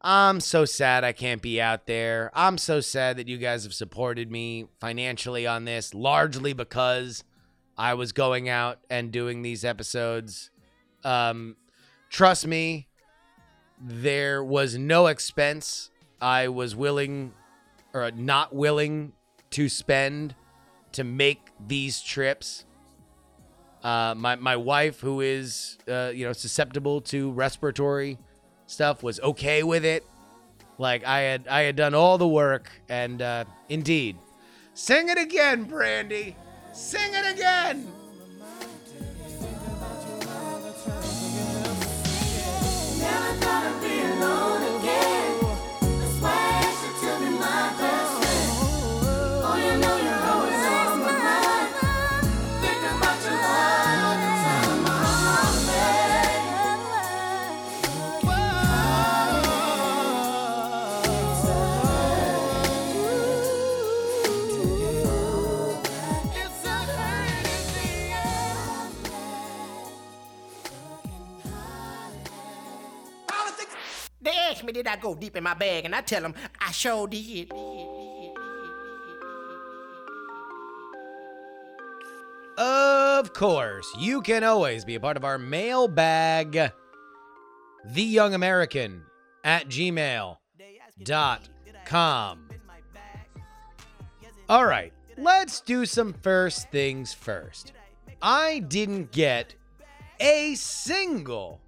I'm 0.00 0.40
so 0.40 0.64
sad 0.64 1.04
I 1.04 1.12
can't 1.12 1.40
be 1.40 1.60
out 1.60 1.86
there. 1.86 2.30
I'm 2.34 2.58
so 2.58 2.80
sad 2.80 3.16
that 3.18 3.28
you 3.28 3.38
guys 3.38 3.62
have 3.64 3.74
supported 3.74 4.30
me 4.30 4.66
financially 4.80 5.46
on 5.46 5.64
this, 5.64 5.94
largely 5.94 6.52
because 6.52 7.24
I 7.78 7.94
was 7.94 8.12
going 8.12 8.48
out 8.48 8.80
and 8.90 9.12
doing 9.12 9.42
these 9.42 9.64
episodes. 9.64 10.50
Um, 11.04 11.56
trust 12.10 12.46
me, 12.46 12.88
there 13.80 14.42
was 14.42 14.76
no 14.76 15.06
expense 15.06 15.90
I 16.20 16.48
was 16.48 16.76
willing 16.76 17.32
or 17.92 18.10
not 18.10 18.54
willing 18.54 19.12
to 19.50 19.68
spend 19.68 20.34
to 20.92 21.04
make 21.04 21.48
these 21.66 22.00
trips. 22.00 22.64
Uh, 23.82 24.14
my 24.16 24.36
my 24.36 24.56
wife, 24.56 25.00
who 25.00 25.20
is 25.20 25.78
uh, 25.88 26.12
you 26.14 26.24
know 26.24 26.32
susceptible 26.32 27.00
to 27.02 27.32
respiratory 27.32 28.18
stuff, 28.66 29.02
was 29.02 29.18
okay 29.20 29.62
with 29.62 29.84
it. 29.84 30.04
Like 30.78 31.04
I 31.04 31.20
had 31.20 31.48
I 31.48 31.62
had 31.62 31.76
done 31.76 31.94
all 31.94 32.18
the 32.18 32.28
work, 32.28 32.70
and 32.88 33.20
uh, 33.20 33.44
indeed, 33.68 34.16
sing 34.74 35.08
it 35.08 35.18
again, 35.18 35.64
Brandy, 35.64 36.36
sing 36.72 37.12
it 37.12 37.34
again. 37.34 37.90
Did 74.72 74.86
I 74.86 74.96
go 74.96 75.14
deep 75.14 75.36
in 75.36 75.44
my 75.44 75.54
bag? 75.54 75.84
And 75.84 75.94
I 75.94 76.00
tell 76.00 76.22
them, 76.22 76.34
I 76.60 76.70
sure 76.72 77.06
did. 77.06 77.52
Of 82.58 83.32
course, 83.32 83.88
you 83.98 84.20
can 84.20 84.44
always 84.44 84.84
be 84.84 84.94
a 84.94 85.00
part 85.00 85.16
of 85.16 85.24
our 85.24 85.38
mailbag. 85.38 86.72
The 87.84 88.02
Young 88.02 88.34
American 88.34 89.04
at 89.42 89.68
gmail.com. 89.68 90.38
All 94.48 94.66
right, 94.66 94.92
let's 95.16 95.60
do 95.60 95.86
some 95.86 96.12
first 96.12 96.70
things 96.70 97.12
first. 97.14 97.72
I 98.20 98.58
didn't 98.60 99.12
get 99.12 99.54
a 100.20 100.54
single 100.54 101.61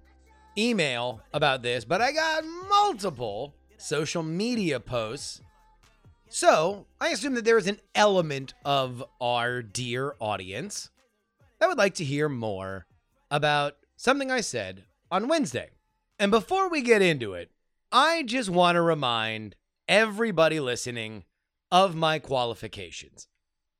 email 0.57 1.21
about 1.33 1.61
this, 1.61 1.85
but 1.85 2.01
I 2.01 2.11
got 2.11 2.43
multiple 2.69 3.53
social 3.77 4.23
media 4.23 4.79
posts. 4.79 5.41
So 6.29 6.87
I 6.99 7.09
assume 7.09 7.35
that 7.35 7.45
there 7.45 7.57
is 7.57 7.67
an 7.67 7.79
element 7.93 8.53
of 8.63 9.03
our 9.21 9.61
dear 9.61 10.15
audience 10.19 10.89
that 11.59 11.67
would 11.67 11.77
like 11.77 11.95
to 11.95 12.03
hear 12.03 12.27
more 12.27 12.85
about 13.31 13.77
something 13.95 14.31
I 14.31 14.41
said 14.41 14.83
on 15.11 15.27
Wednesday. 15.27 15.69
And 16.19 16.31
before 16.31 16.69
we 16.69 16.81
get 16.81 17.01
into 17.01 17.33
it, 17.33 17.51
I 17.91 18.23
just 18.23 18.49
want 18.49 18.75
to 18.75 18.81
remind 18.81 19.55
everybody 19.87 20.59
listening 20.59 21.23
of 21.71 21.95
my 21.95 22.19
qualifications. 22.19 23.27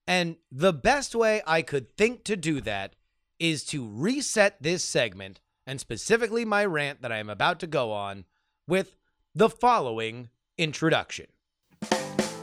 And 0.07 0.37
the 0.51 0.73
best 0.73 1.15
way 1.15 1.41
I 1.47 1.61
could 1.61 1.95
think 1.97 2.23
to 2.25 2.35
do 2.35 2.61
that 2.61 2.95
is 3.39 3.63
to 3.65 3.87
reset 3.87 4.61
this 4.61 4.83
segment 4.83 5.39
and 5.67 5.79
specifically 5.79 6.45
my 6.45 6.65
rant 6.65 7.01
that 7.01 7.11
I 7.11 7.17
am 7.17 7.29
about 7.29 7.59
to 7.61 7.67
go 7.67 7.91
on 7.91 8.25
with 8.67 8.95
the 9.33 9.49
following 9.49 10.29
introduction. 10.57 11.27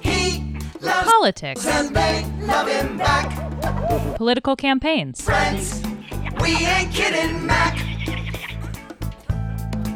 He 0.01 0.57
loves 0.81 1.11
Politics, 1.11 1.67
and 1.67 1.95
they 1.95 2.25
love 2.41 2.69
him 2.69 2.99
back. 2.99 4.17
political 4.17 4.57
campaigns, 4.57 5.21
Friends, 5.23 5.83
we 6.41 6.57
ain't 6.67 6.93
kidding, 6.93 7.47
Mac. 7.47 7.79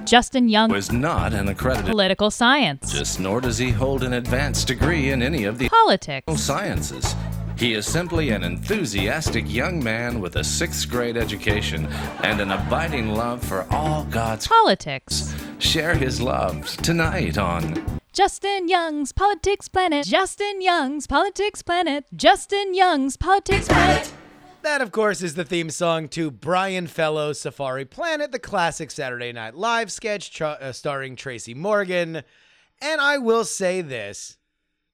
Justin 0.06 0.48
Young, 0.48 0.70
was 0.70 0.92
not 0.92 1.34
an 1.34 1.48
accredited 1.48 1.90
political 1.90 2.30
science, 2.30 2.88
scientist, 2.90 3.18
nor 3.18 3.40
does 3.40 3.58
he 3.58 3.70
hold 3.70 4.04
an 4.04 4.12
advanced 4.12 4.68
degree 4.68 5.10
in 5.10 5.20
any 5.20 5.44
of 5.44 5.58
the 5.58 5.68
politics, 5.68 6.40
sciences. 6.40 7.16
He 7.56 7.72
is 7.72 7.86
simply 7.86 8.30
an 8.30 8.44
enthusiastic 8.44 9.50
young 9.50 9.82
man 9.82 10.20
with 10.20 10.36
a 10.36 10.44
sixth 10.44 10.90
grade 10.90 11.16
education 11.16 11.86
and 12.22 12.38
an 12.38 12.50
abiding 12.50 13.14
love 13.14 13.42
for 13.42 13.66
all 13.70 14.04
God's. 14.04 14.46
politics. 14.46 15.34
Share 15.58 15.94
his 15.94 16.20
love 16.20 16.66
tonight 16.82 17.38
on 17.38 17.82
Justin 18.12 18.68
Young's 18.68 19.12
Politics 19.12 19.68
Planet. 19.68 20.04
Justin 20.04 20.60
Young's 20.60 21.06
Politics 21.06 21.62
Planet. 21.62 22.04
Justin 22.14 22.74
Young's 22.74 23.16
Politics 23.16 23.68
Planet. 23.68 24.12
That, 24.60 24.82
of 24.82 24.92
course, 24.92 25.22
is 25.22 25.34
the 25.34 25.44
theme 25.44 25.70
song 25.70 26.08
to 26.08 26.30
Brian 26.30 26.86
Fellow's 26.86 27.40
Safari 27.40 27.86
Planet, 27.86 28.32
the 28.32 28.38
classic 28.38 28.90
Saturday 28.90 29.32
Night 29.32 29.54
Live 29.54 29.90
sketch 29.90 30.30
tra- 30.30 30.58
uh, 30.60 30.72
starring 30.72 31.16
Tracy 31.16 31.54
Morgan. 31.54 32.22
And 32.82 33.00
I 33.00 33.16
will 33.16 33.44
say 33.44 33.80
this 33.80 34.36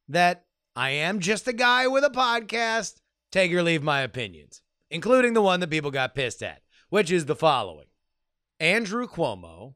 that 0.08 0.44
I 0.74 0.90
am 0.90 1.20
just 1.20 1.46
a 1.46 1.52
guy 1.52 1.86
with 1.86 2.04
a 2.04 2.10
podcast. 2.10 3.00
Take 3.30 3.52
or 3.52 3.62
leave 3.62 3.82
my 3.82 4.00
opinions, 4.00 4.62
including 4.90 5.34
the 5.34 5.42
one 5.42 5.60
that 5.60 5.70
people 5.70 5.90
got 5.90 6.14
pissed 6.14 6.42
at, 6.42 6.62
which 6.88 7.10
is 7.10 7.26
the 7.26 7.36
following 7.36 7.86
Andrew 8.58 9.06
Cuomo, 9.06 9.74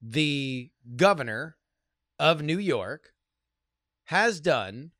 the 0.00 0.70
governor 0.96 1.56
of 2.18 2.42
New 2.42 2.58
York, 2.58 3.12
has 4.04 4.40
done 4.40 4.92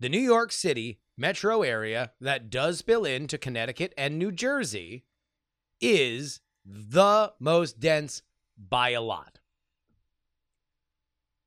the 0.00 0.08
New 0.08 0.18
York 0.18 0.50
City 0.50 0.98
metro 1.16 1.62
area 1.62 2.12
that 2.20 2.50
does 2.50 2.78
spill 2.78 3.04
into 3.04 3.38
Connecticut 3.38 3.92
and 3.96 4.18
New 4.18 4.32
Jersey 4.32 5.04
is 5.80 6.40
the 6.64 7.32
most 7.38 7.78
dense 7.80 8.22
by 8.56 8.90
a 8.90 9.02
lot. 9.02 9.38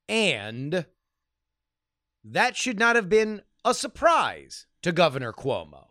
And 0.08 0.86
that 2.24 2.56
should 2.56 2.80
not 2.80 2.96
have 2.96 3.10
been 3.10 3.42
a 3.66 3.74
surprise 3.74 4.68
to 4.82 4.92
Governor 4.92 5.34
Cuomo, 5.34 5.88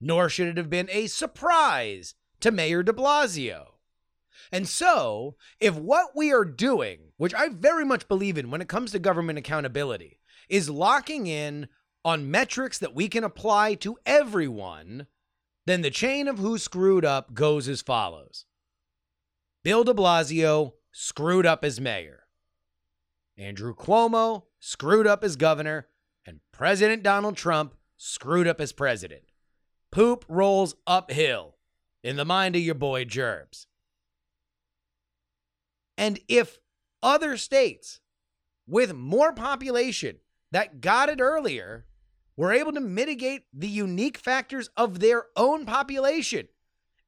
nor 0.00 0.28
should 0.28 0.48
it 0.48 0.56
have 0.56 0.70
been 0.70 0.88
a 0.90 1.06
surprise 1.06 2.14
to 2.40 2.50
Mayor 2.50 2.82
de 2.82 2.92
Blasio. 2.92 3.66
And 4.52 4.66
so, 4.68 5.36
if 5.60 5.74
what 5.74 6.16
we 6.16 6.32
are 6.32 6.44
doing, 6.44 7.12
which 7.18 7.34
I 7.34 7.48
very 7.48 7.84
much 7.84 8.08
believe 8.08 8.38
in 8.38 8.50
when 8.50 8.62
it 8.62 8.68
comes 8.68 8.92
to 8.92 8.98
government 8.98 9.38
accountability, 9.38 10.20
is 10.48 10.70
locking 10.70 11.26
in 11.26 11.68
on 12.04 12.30
metrics 12.30 12.78
that 12.78 12.94
we 12.94 13.08
can 13.08 13.24
apply 13.24 13.74
to 13.74 13.98
everyone, 14.06 15.06
then 15.66 15.82
the 15.82 15.90
chain 15.90 16.28
of 16.28 16.38
who 16.38 16.58
screwed 16.58 17.04
up 17.04 17.34
goes 17.34 17.68
as 17.68 17.82
follows 17.82 18.46
Bill 19.62 19.84
de 19.84 19.92
Blasio 19.92 20.72
screwed 20.92 21.46
up 21.46 21.64
as 21.64 21.80
mayor, 21.80 22.24
Andrew 23.36 23.74
Cuomo 23.74 24.44
screwed 24.58 25.06
up 25.06 25.24
as 25.24 25.36
governor, 25.36 25.88
and 26.26 26.40
President 26.52 27.02
Donald 27.02 27.36
Trump 27.36 27.74
screwed 27.96 28.46
up 28.46 28.60
as 28.60 28.72
president. 28.72 29.22
Poop 29.90 30.24
rolls 30.28 30.74
uphill 30.86 31.56
in 32.02 32.16
the 32.16 32.24
mind 32.24 32.56
of 32.56 32.62
your 32.62 32.74
boy 32.74 33.04
Gerbs. 33.04 33.66
And 35.98 36.20
if 36.28 36.58
other 37.02 37.36
states 37.36 38.00
with 38.66 38.94
more 38.94 39.32
population 39.32 40.18
that 40.52 40.80
got 40.80 41.08
it 41.08 41.20
earlier 41.20 41.86
were 42.40 42.54
able 42.54 42.72
to 42.72 42.80
mitigate 42.80 43.42
the 43.52 43.68
unique 43.68 44.16
factors 44.16 44.70
of 44.74 44.98
their 44.98 45.26
own 45.36 45.66
population. 45.66 46.48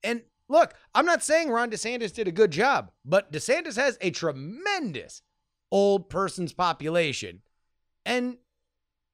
And 0.04 0.20
look, 0.46 0.74
I'm 0.94 1.06
not 1.06 1.22
saying 1.22 1.48
Ron 1.48 1.70
DeSantis 1.70 2.12
did 2.12 2.28
a 2.28 2.32
good 2.32 2.50
job, 2.50 2.90
but 3.02 3.32
DeSantis 3.32 3.76
has 3.76 3.96
a 4.02 4.10
tremendous 4.10 5.22
old 5.70 6.10
person's 6.10 6.52
population. 6.52 7.40
And 8.04 8.36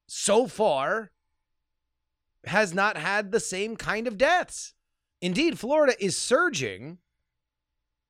so 0.09 0.45
far 0.45 1.11
has 2.45 2.73
not 2.73 2.97
had 2.97 3.31
the 3.31 3.39
same 3.39 3.77
kind 3.77 4.05
of 4.05 4.17
deaths. 4.17 4.73
Indeed, 5.21 5.57
Florida 5.57 5.95
is 6.03 6.17
surging, 6.17 6.97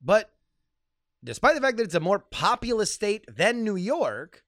but 0.02 0.32
despite 1.24 1.54
the 1.54 1.62
fact 1.62 1.78
that 1.78 1.84
it's 1.84 1.93
a 1.93 2.00
more 2.00 2.17
populous 2.17 2.91
state 2.91 3.26
than 3.28 3.63
New 3.63 3.76
York, 3.76 4.43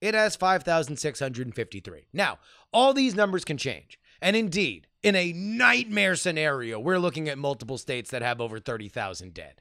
it 0.00 0.14
has 0.14 0.36
5,653. 0.36 2.08
Now, 2.12 2.38
all 2.72 2.94
these 2.94 3.14
numbers 3.14 3.44
can 3.44 3.56
change. 3.56 3.98
And 4.20 4.36
indeed, 4.36 4.86
in 5.02 5.14
a 5.14 5.32
nightmare 5.32 6.16
scenario, 6.16 6.78
we're 6.78 6.98
looking 6.98 7.28
at 7.28 7.38
multiple 7.38 7.78
states 7.78 8.10
that 8.10 8.22
have 8.22 8.40
over 8.40 8.58
30,000 8.58 9.32
dead. 9.32 9.60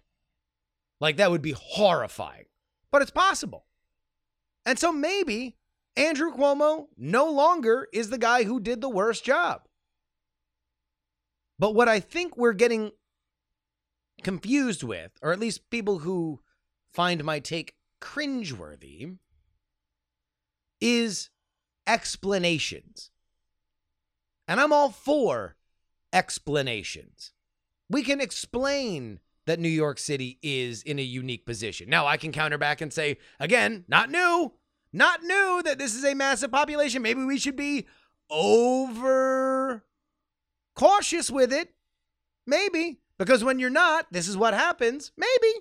Like, 1.00 1.18
that 1.18 1.30
would 1.30 1.44
be 1.44 1.56
horrifying, 1.56 2.46
but 2.92 3.02
it's 3.02 3.12
possible. 3.12 3.66
And 4.66 4.80
so 4.80 4.92
maybe 4.92 5.56
Andrew 5.96 6.32
Cuomo 6.32 6.88
no 6.98 7.32
longer 7.32 7.88
is 7.94 8.10
the 8.10 8.18
guy 8.18 8.44
who 8.44 8.60
did 8.60 8.82
the 8.82 8.90
worst 8.90 9.24
job. 9.24 9.62
But 11.60 11.74
what 11.74 11.88
I 11.88 12.00
think 12.00 12.36
we're 12.36 12.54
getting 12.54 12.92
confused 14.24 14.84
with, 14.84 15.12
or 15.22 15.32
at 15.32 15.40
least 15.40 15.70
people 15.70 16.00
who 16.00 16.42
find 16.92 17.24
my 17.24 17.40
take 17.40 17.76
cringeworthy, 18.02 19.18
is 20.82 21.30
explanations. 21.86 23.12
And 24.48 24.60
I'm 24.60 24.74
all 24.74 24.90
for 24.90 25.56
explanations. 26.14 27.32
We 27.90 28.04
can 28.04 28.22
explain 28.22 29.20
that 29.46 29.60
New 29.60 29.70
York 29.70 29.98
City 29.98 30.40
is 30.42 30.84
in 30.84 31.00
a 31.00 31.04
unique 31.04 31.46
position. 31.46 31.90
Now, 31.90 32.06
I 32.06 32.18
can 32.18 32.32
counter 32.32 32.58
back 32.58 32.82
and 32.82 32.92
say, 32.92 33.18
again, 33.40 33.86
not 33.88 34.12
new, 34.12 34.54
not 34.92 35.24
new 35.24 35.62
that 35.64 35.80
this 35.80 35.96
is 35.96 36.04
a 36.04 36.14
massive 36.14 36.52
population. 36.52 37.02
Maybe 37.02 37.24
we 37.24 37.40
should 37.40 37.56
be 37.56 37.88
over 38.30 39.86
cautious 40.76 41.32
with 41.32 41.54
it. 41.54 41.74
Maybe. 42.46 43.00
Because 43.18 43.44
when 43.44 43.58
you're 43.58 43.70
not, 43.70 44.08
this 44.12 44.28
is 44.28 44.38
what 44.38 44.54
happens. 44.54 45.12
Maybe. 45.18 45.54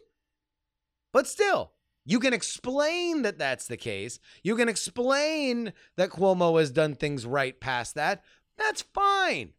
But 1.13 1.27
still, 1.27 1.73
you 2.07 2.19
can 2.21 2.33
explain 2.33 3.23
that 3.23 3.37
that's 3.37 3.67
the 3.67 3.77
case. 3.77 4.21
You 4.45 4.55
can 4.55 4.69
explain 4.69 5.73
that 5.97 6.11
Cuomo 6.11 6.61
has 6.61 6.71
done 6.71 6.95
things 6.95 7.27
right 7.27 7.59
past 7.61 7.97
that. 7.97 8.23
That's 8.57 8.83
fine. 8.83 9.55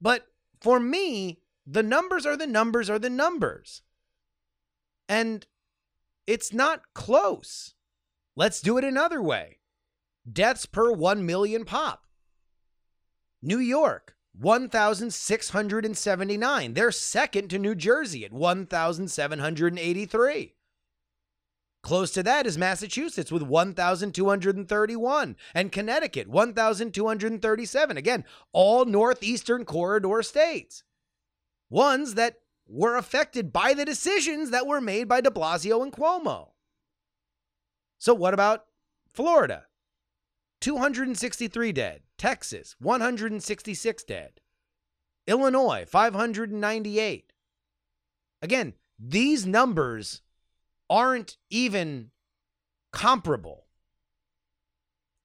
But 0.00 0.28
for 0.60 0.78
me, 0.78 1.40
the 1.66 1.82
numbers 1.82 2.24
are 2.24 2.36
the 2.36 2.46
numbers 2.46 2.88
are 2.88 3.00
the 3.00 3.10
numbers. 3.10 3.82
And 5.08 5.44
it's 6.26 6.52
not 6.52 6.82
close. 6.94 7.74
Let's 8.36 8.60
do 8.60 8.78
it 8.78 8.84
another 8.84 9.20
way 9.20 9.58
deaths 10.30 10.66
per 10.66 10.92
1 10.92 11.26
million 11.26 11.64
pop. 11.64 12.06
New 13.42 13.58
York, 13.58 14.14
1,679. 14.38 16.74
They're 16.74 16.92
second 16.92 17.48
to 17.48 17.58
New 17.58 17.74
Jersey 17.74 18.24
at 18.24 18.32
1,783. 18.32 20.55
Close 21.86 22.10
to 22.10 22.22
that 22.24 22.46
is 22.48 22.58
Massachusetts 22.58 23.30
with 23.30 23.42
1,231 23.42 25.36
and 25.54 25.70
Connecticut 25.70 26.26
1,237. 26.26 27.96
Again, 27.96 28.24
all 28.52 28.84
Northeastern 28.84 29.64
Corridor 29.64 30.20
states. 30.24 30.82
Ones 31.70 32.14
that 32.14 32.40
were 32.66 32.96
affected 32.96 33.52
by 33.52 33.72
the 33.72 33.84
decisions 33.84 34.50
that 34.50 34.66
were 34.66 34.80
made 34.80 35.06
by 35.06 35.20
de 35.20 35.30
Blasio 35.30 35.80
and 35.80 35.92
Cuomo. 35.92 36.54
So, 37.98 38.14
what 38.14 38.34
about 38.34 38.64
Florida? 39.08 39.66
263 40.62 41.70
dead. 41.70 42.00
Texas, 42.18 42.74
166 42.80 44.02
dead. 44.02 44.40
Illinois, 45.28 45.84
598. 45.86 47.32
Again, 48.42 48.74
these 48.98 49.46
numbers 49.46 50.22
aren't 50.88 51.36
even 51.50 52.10
comparable. 52.92 53.66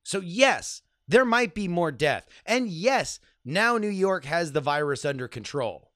So, 0.03 0.19
yes, 0.19 0.81
there 1.07 1.25
might 1.25 1.53
be 1.53 1.67
more 1.67 1.91
death. 1.91 2.27
And 2.45 2.67
yes, 2.67 3.19
now 3.45 3.77
New 3.77 3.89
York 3.89 4.25
has 4.25 4.51
the 4.51 4.61
virus 4.61 5.05
under 5.05 5.27
control. 5.27 5.91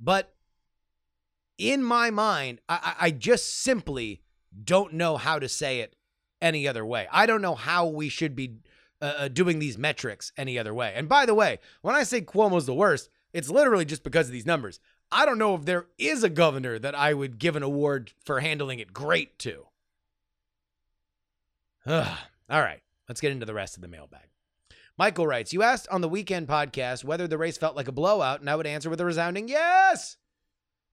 But 0.00 0.34
in 1.58 1.82
my 1.82 2.10
mind, 2.10 2.60
I, 2.68 2.94
I 3.00 3.10
just 3.10 3.62
simply 3.62 4.22
don't 4.64 4.94
know 4.94 5.16
how 5.16 5.38
to 5.38 5.48
say 5.48 5.80
it 5.80 5.96
any 6.40 6.68
other 6.68 6.84
way. 6.84 7.08
I 7.10 7.26
don't 7.26 7.42
know 7.42 7.54
how 7.54 7.86
we 7.86 8.08
should 8.08 8.36
be 8.36 8.58
uh, 9.00 9.14
uh, 9.18 9.28
doing 9.28 9.58
these 9.58 9.78
metrics 9.78 10.32
any 10.36 10.58
other 10.58 10.74
way. 10.74 10.92
And 10.94 11.08
by 11.08 11.26
the 11.26 11.34
way, 11.34 11.58
when 11.82 11.94
I 11.94 12.02
say 12.02 12.20
Cuomo's 12.20 12.66
the 12.66 12.74
worst, 12.74 13.10
it's 13.32 13.50
literally 13.50 13.84
just 13.84 14.02
because 14.02 14.26
of 14.26 14.32
these 14.32 14.46
numbers. 14.46 14.80
I 15.10 15.24
don't 15.24 15.38
know 15.38 15.54
if 15.54 15.64
there 15.64 15.86
is 15.98 16.24
a 16.24 16.28
governor 16.28 16.78
that 16.78 16.94
I 16.94 17.14
would 17.14 17.38
give 17.38 17.56
an 17.56 17.62
award 17.62 18.12
for 18.24 18.40
handling 18.40 18.80
it 18.80 18.92
great 18.92 19.38
to. 19.40 19.66
Ugh. 21.86 22.18
All 22.50 22.60
right, 22.60 22.80
let's 23.08 23.20
get 23.20 23.32
into 23.32 23.46
the 23.46 23.54
rest 23.54 23.76
of 23.76 23.82
the 23.82 23.88
mailbag. 23.88 24.28
Michael 24.98 25.26
writes, 25.26 25.52
You 25.52 25.62
asked 25.62 25.88
on 25.88 26.00
the 26.00 26.08
weekend 26.08 26.46
podcast 26.46 27.04
whether 27.04 27.26
the 27.26 27.38
race 27.38 27.58
felt 27.58 27.76
like 27.76 27.88
a 27.88 27.92
blowout, 27.92 28.40
and 28.40 28.48
I 28.48 28.56
would 28.56 28.66
answer 28.66 28.88
with 28.88 29.00
a 29.00 29.04
resounding 29.04 29.48
yes. 29.48 30.16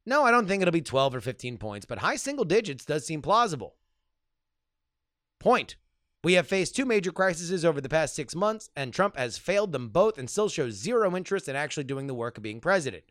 No, 0.06 0.24
I 0.24 0.32
don't 0.32 0.48
think 0.48 0.62
it'll 0.62 0.72
be 0.72 0.82
12 0.82 1.16
or 1.16 1.22
15 1.22 1.58
points, 1.58 1.86
but 1.86 2.00
high 2.00 2.18
single 2.18 2.44
digits 2.44 2.86
does 2.86 3.06
seem 3.06 3.22
plausible. 3.22 3.76
Point. 5.40 5.76
We 6.24 6.34
have 6.34 6.48
faced 6.48 6.76
two 6.76 6.86
major 6.86 7.12
crises 7.12 7.66
over 7.66 7.82
the 7.82 7.90
past 7.90 8.16
six 8.16 8.34
months, 8.34 8.70
and 8.76 8.94
Trump 8.94 9.18
has 9.18 9.38
failed 9.38 9.74
them 9.74 9.90
both 9.90 10.18
and 10.18 10.30
still 10.30 10.48
shows 10.48 10.74
zero 10.74 11.16
interest 11.16 11.50
in 11.50 11.56
actually 11.56 11.84
doing 11.84 12.08
the 12.08 12.14
work 12.14 12.38
of 12.38 12.44
being 12.44 12.62
president. 12.62 13.04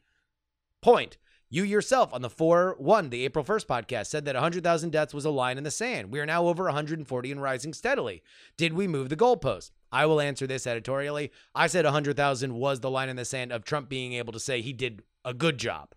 Point. 0.82 1.16
You 1.48 1.64
yourself 1.64 2.14
on 2.14 2.22
the 2.22 2.30
4 2.30 2.76
1, 2.78 3.10
the 3.10 3.24
April 3.24 3.44
1st 3.44 3.66
podcast, 3.66 4.06
said 4.06 4.24
that 4.24 4.34
100,000 4.34 4.90
deaths 4.90 5.12
was 5.12 5.26
a 5.26 5.30
line 5.30 5.58
in 5.58 5.64
the 5.64 5.70
sand. 5.70 6.10
We 6.10 6.18
are 6.18 6.26
now 6.26 6.46
over 6.46 6.64
140 6.64 7.30
and 7.30 7.42
rising 7.42 7.74
steadily. 7.74 8.22
Did 8.56 8.72
we 8.72 8.88
move 8.88 9.10
the 9.10 9.16
goalpost? 9.16 9.70
I 9.92 10.06
will 10.06 10.20
answer 10.20 10.46
this 10.46 10.66
editorially. 10.66 11.30
I 11.54 11.66
said 11.66 11.84
100,000 11.84 12.54
was 12.54 12.80
the 12.80 12.90
line 12.90 13.10
in 13.10 13.16
the 13.16 13.26
sand 13.26 13.52
of 13.52 13.64
Trump 13.64 13.90
being 13.90 14.14
able 14.14 14.32
to 14.32 14.40
say 14.40 14.60
he 14.60 14.72
did 14.72 15.02
a 15.24 15.34
good 15.34 15.58
job. 15.58 15.94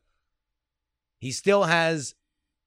He 1.19 1.31
still 1.31 1.63
has 1.63 2.13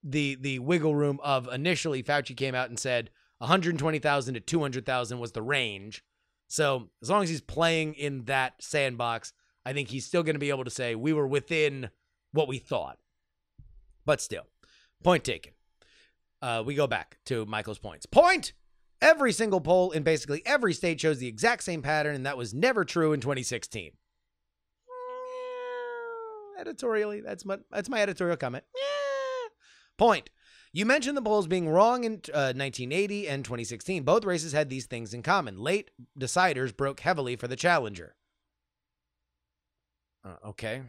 the 0.03 0.37
the 0.41 0.59
wiggle 0.59 0.95
room 0.95 1.21
of 1.23 1.47
initially 1.53 2.03
Fauci 2.03 2.37
came 2.37 2.55
out 2.55 2.71
and 2.71 2.79
said 2.79 3.11
120,000 3.39 4.35
to 4.35 4.41
200,000 4.41 5.19
was 5.19 5.33
the 5.33 5.43
range. 5.43 6.03
So, 6.49 6.89
as 7.03 7.11
long 7.11 7.23
as 7.23 7.29
he's 7.29 7.43
playing 7.43 7.95
in 7.95 8.25
that 8.25 8.55
sandbox, 8.63 9.35
I 9.67 9.75
think 9.75 9.91
he's 9.91 10.07
still 10.07 10.23
going 10.23 10.35
to 10.35 10.41
be 10.41 10.49
able 10.49 10.65
to 10.65 10.71
say 10.71 10.95
we 10.95 11.13
were 11.13 11.27
within 11.27 11.91
what 12.33 12.49
we 12.49 12.59
thought. 12.59 12.99
But 14.05 14.21
still, 14.21 14.47
point 15.03 15.25
taken. 15.25 15.53
Uh, 16.41 16.62
we 16.64 16.75
go 16.75 16.87
back 16.87 17.19
to 17.27 17.45
Michael's 17.47 17.79
points. 17.79 18.07
Point! 18.07 18.53
Every 19.01 19.33
single 19.33 19.61
poll 19.61 19.93
in 19.93 20.03
basically 20.03 20.43
every 20.45 20.75
state 20.75 21.01
shows 21.01 21.19
the 21.19 21.29
exact 21.29 21.62
same 21.62 21.83
pattern, 21.83 22.17
and 22.17 22.27
that 22.27 22.37
was 22.37 22.53
never 22.53 22.85
true 22.85 23.12
in 23.12 23.21
2016. 23.21 23.93
Mm, 24.88 26.61
Editorially, 26.61 27.21
that's 27.21 27.45
my 27.45 27.59
that's 27.71 27.88
my 27.88 28.01
editorial 28.01 28.37
comment. 28.37 28.64
Point. 29.99 30.31
You 30.73 30.85
mentioned 30.85 31.17
the 31.17 31.23
polls 31.23 31.47
being 31.47 31.69
wrong 31.69 32.05
in 32.05 32.12
uh, 32.33 32.53
1980 32.55 33.29
and 33.29 33.45
2016. 33.45 34.03
Both 34.03 34.25
races 34.25 34.53
had 34.53 34.69
these 34.69 34.87
things 34.87 35.14
in 35.14 35.23
common. 35.23 35.59
Late 35.59 35.91
deciders 36.19 36.77
broke 36.77 37.01
heavily 37.01 37.37
for 37.37 37.49
the 37.49 37.57
challenger. 37.57 38.14
Uh, 40.25 40.37
okay. 40.49 40.83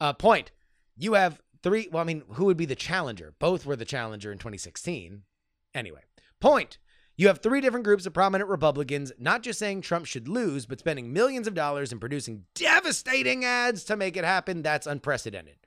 Uh, 0.00 0.12
point. 0.12 0.50
You 0.96 1.14
have 1.14 1.40
three. 1.62 1.88
Well, 1.90 2.02
I 2.02 2.04
mean, 2.06 2.22
who 2.30 2.46
would 2.46 2.56
be 2.56 2.66
the 2.66 2.74
challenger? 2.74 3.34
Both 3.38 3.66
were 3.66 3.76
the 3.76 3.84
challenger 3.84 4.30
in 4.32 4.38
2016. 4.38 5.22
Anyway, 5.74 6.02
point. 6.40 6.78
You 7.16 7.28
have 7.28 7.38
three 7.38 7.60
different 7.60 7.84
groups 7.84 8.06
of 8.06 8.12
prominent 8.12 8.50
Republicans 8.50 9.12
not 9.18 9.42
just 9.42 9.60
saying 9.60 9.82
Trump 9.82 10.04
should 10.06 10.26
lose, 10.26 10.66
but 10.66 10.80
spending 10.80 11.12
millions 11.12 11.46
of 11.46 11.54
dollars 11.54 11.92
and 11.92 12.00
producing 12.00 12.44
devastating 12.56 13.44
ads 13.44 13.84
to 13.84 13.96
make 13.96 14.16
it 14.16 14.24
happen. 14.24 14.62
That's 14.62 14.86
unprecedented. 14.86 15.58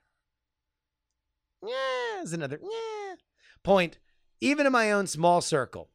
Yeah, 1.65 2.21
is 2.21 2.33
another 2.33 2.59
yeah. 2.61 3.15
Point. 3.63 3.97
Even 4.41 4.65
in 4.65 4.71
my 4.71 4.91
own 4.91 5.07
small 5.07 5.41
circle, 5.41 5.89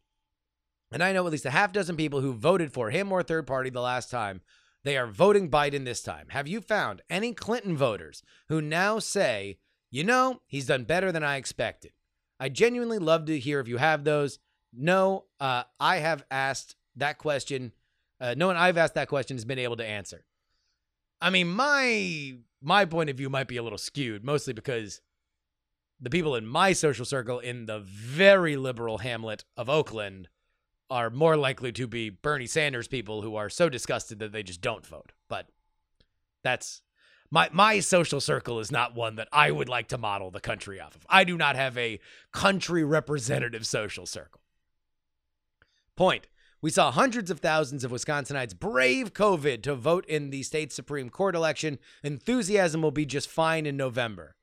and 0.91 1.03
I 1.03 1.13
know 1.13 1.25
at 1.27 1.33
least 1.33 1.47
a 1.47 1.51
half 1.51 1.73
dozen 1.73 1.97
people 1.97 2.21
who 2.21 2.33
voted 2.33 2.73
for 2.73 2.91
him 2.91 3.13
or 3.13 3.23
third 3.23 3.47
party 3.47 3.71
the 3.71 3.81
last 3.81 4.11
time, 4.11 4.41
they 4.85 4.97
are 4.97 5.07
voting 5.07 5.51
Biden 5.51 5.85
this 5.85 6.03
time. 6.03 6.27
Have 6.31 6.49
you 6.49 6.61
found 6.61 7.03
any 7.09 7.33
Clinton 7.33 7.77
voters 7.77 8.23
who 8.49 8.61
now 8.61 8.99
say, 8.99 9.59
you 9.91 10.05
know, 10.05 10.41
he's 10.47 10.67
done 10.67 10.85
better 10.85 11.13
than 11.13 11.23
I 11.23 11.37
expected? 11.37 11.93
I 12.41 12.49
genuinely 12.49 12.99
love 12.99 13.27
to 13.27 13.39
hear 13.39 13.61
if 13.61 13.69
you 13.69 13.77
have 13.77 14.05
those. 14.05 14.39
No, 14.73 15.27
uh, 15.39 15.65
I 15.79 15.99
have 15.99 16.25
asked 16.31 16.77
that 16.97 17.19
question. 17.19 17.73
Uh, 18.21 18.35
no 18.37 18.49
one 18.49 18.57
I've 18.57 18.79
asked 18.79 18.95
that 18.95 19.09
question 19.09 19.37
has 19.37 19.45
been 19.45 19.59
able 19.59 19.77
to 19.77 19.87
answer. 19.87 20.25
I 21.21 21.31
mean, 21.31 21.49
my 21.49 22.39
my 22.61 22.85
point 22.85 23.11
of 23.11 23.17
view 23.17 23.31
might 23.31 23.49
be 23.49 23.57
a 23.57 23.63
little 23.63 23.79
skewed, 23.79 24.25
mostly 24.25 24.53
because 24.53 25.01
the 26.01 26.11
people 26.11 26.35
in 26.35 26.47
my 26.47 26.73
social 26.73 27.05
circle 27.05 27.39
in 27.39 27.67
the 27.67 27.79
very 27.79 28.57
liberal 28.57 28.99
hamlet 28.99 29.45
of 29.57 29.69
Oakland 29.69 30.29
are 30.93 31.09
more 31.09 31.39
likely 31.39 31.73
to 31.73 31.87
be 31.87 32.11
Bernie 32.11 32.47
Sanders 32.47 32.87
people 32.87 33.23
who 33.23 33.35
are 33.35 33.49
so 33.49 33.71
disgusted 33.71 34.19
that 34.19 34.31
they 34.31 34.43
just 34.43 34.61
don't 34.61 34.87
vote. 34.87 35.13
But 35.27 35.47
that's 36.45 36.83
my 37.31 37.49
my 37.51 37.81
social 37.81 38.21
circle 38.21 38.61
is 38.61 38.71
not 38.71 38.95
one 38.95 39.17
that 39.17 39.29
I 39.33 39.51
would 39.51 39.71
like 39.71 39.89
to 39.89 39.99
model 39.99 40.31
the 40.31 40.39
country 40.39 40.79
off 40.79 40.95
of. 40.95 41.07
I 41.09 41.25
do 41.25 41.39
not 41.39 41.57
have 41.57 41.79
a 41.79 41.99
country 42.31 42.85
representative 42.85 43.67
social 43.67 44.05
circle. 44.05 44.43
Point. 45.97 46.29
We 46.61 46.71
saw 46.71 46.93
hundreds 46.93 47.29
of 47.29 47.41
thousands 47.41 47.83
of 47.83 47.91
Wisconsinites 47.91 48.57
brave 48.57 49.15
COVID 49.15 49.63
to 49.63 49.75
vote 49.75 50.07
in 50.07 50.31
the 50.31 50.45
state 50.45 50.73
Supreme 50.73 51.11
Court 51.11 51.35
election. 51.35 51.81
Enthusiasm 52.05 52.83
will 52.83 52.93
be 52.93 53.05
just 53.05 53.29
fine 53.29 53.67
in 53.67 53.77
November. 53.77 54.37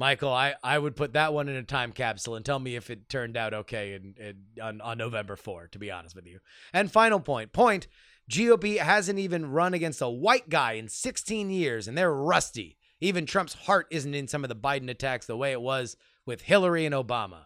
Michael, 0.00 0.32
I, 0.32 0.54
I 0.64 0.78
would 0.78 0.96
put 0.96 1.12
that 1.12 1.34
one 1.34 1.50
in 1.50 1.56
a 1.56 1.62
time 1.62 1.92
capsule 1.92 2.34
and 2.34 2.42
tell 2.42 2.58
me 2.58 2.74
if 2.74 2.88
it 2.88 3.10
turned 3.10 3.36
out 3.36 3.52
okay 3.52 3.92
in, 3.92 4.14
in, 4.16 4.62
on, 4.62 4.80
on 4.80 4.96
November 4.96 5.36
4, 5.36 5.68
to 5.72 5.78
be 5.78 5.90
honest 5.90 6.16
with 6.16 6.26
you. 6.26 6.38
And 6.72 6.90
final 6.90 7.20
point 7.20 7.52
point 7.52 7.86
GOP 8.30 8.78
hasn't 8.78 9.18
even 9.18 9.50
run 9.50 9.74
against 9.74 10.00
a 10.00 10.08
white 10.08 10.48
guy 10.48 10.72
in 10.72 10.88
16 10.88 11.50
years, 11.50 11.86
and 11.86 11.98
they're 11.98 12.14
rusty. 12.14 12.78
Even 13.02 13.26
Trump's 13.26 13.52
heart 13.52 13.88
isn't 13.90 14.14
in 14.14 14.26
some 14.26 14.42
of 14.42 14.48
the 14.48 14.56
Biden 14.56 14.88
attacks 14.88 15.26
the 15.26 15.36
way 15.36 15.52
it 15.52 15.60
was 15.60 15.98
with 16.24 16.40
Hillary 16.40 16.86
and 16.86 16.94
Obama. 16.94 17.44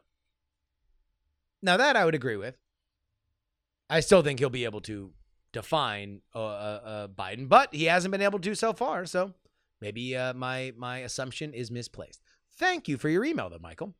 Now, 1.60 1.76
that 1.76 1.96
I 1.96 2.04
would 2.04 2.14
agree 2.14 2.36
with. 2.36 2.56
I 3.90 3.98
still 3.98 4.22
think 4.22 4.38
he'll 4.38 4.48
be 4.48 4.64
able 4.64 4.82
to 4.82 5.10
define 5.52 6.20
uh, 6.36 6.38
uh, 6.38 6.80
uh, 6.84 7.08
Biden, 7.08 7.48
but 7.48 7.74
he 7.74 7.86
hasn't 7.86 8.12
been 8.12 8.22
able 8.22 8.38
to 8.38 8.54
so 8.54 8.72
far. 8.72 9.06
So 9.06 9.34
maybe 9.80 10.16
uh, 10.16 10.34
my 10.34 10.72
my 10.76 10.98
assumption 10.98 11.52
is 11.52 11.72
misplaced. 11.72 12.20
Thank 12.56 12.88
you 12.88 12.98
for 12.98 13.08
your 13.08 13.24
email, 13.24 13.50
though, 13.50 13.58
Michael. 13.58 13.94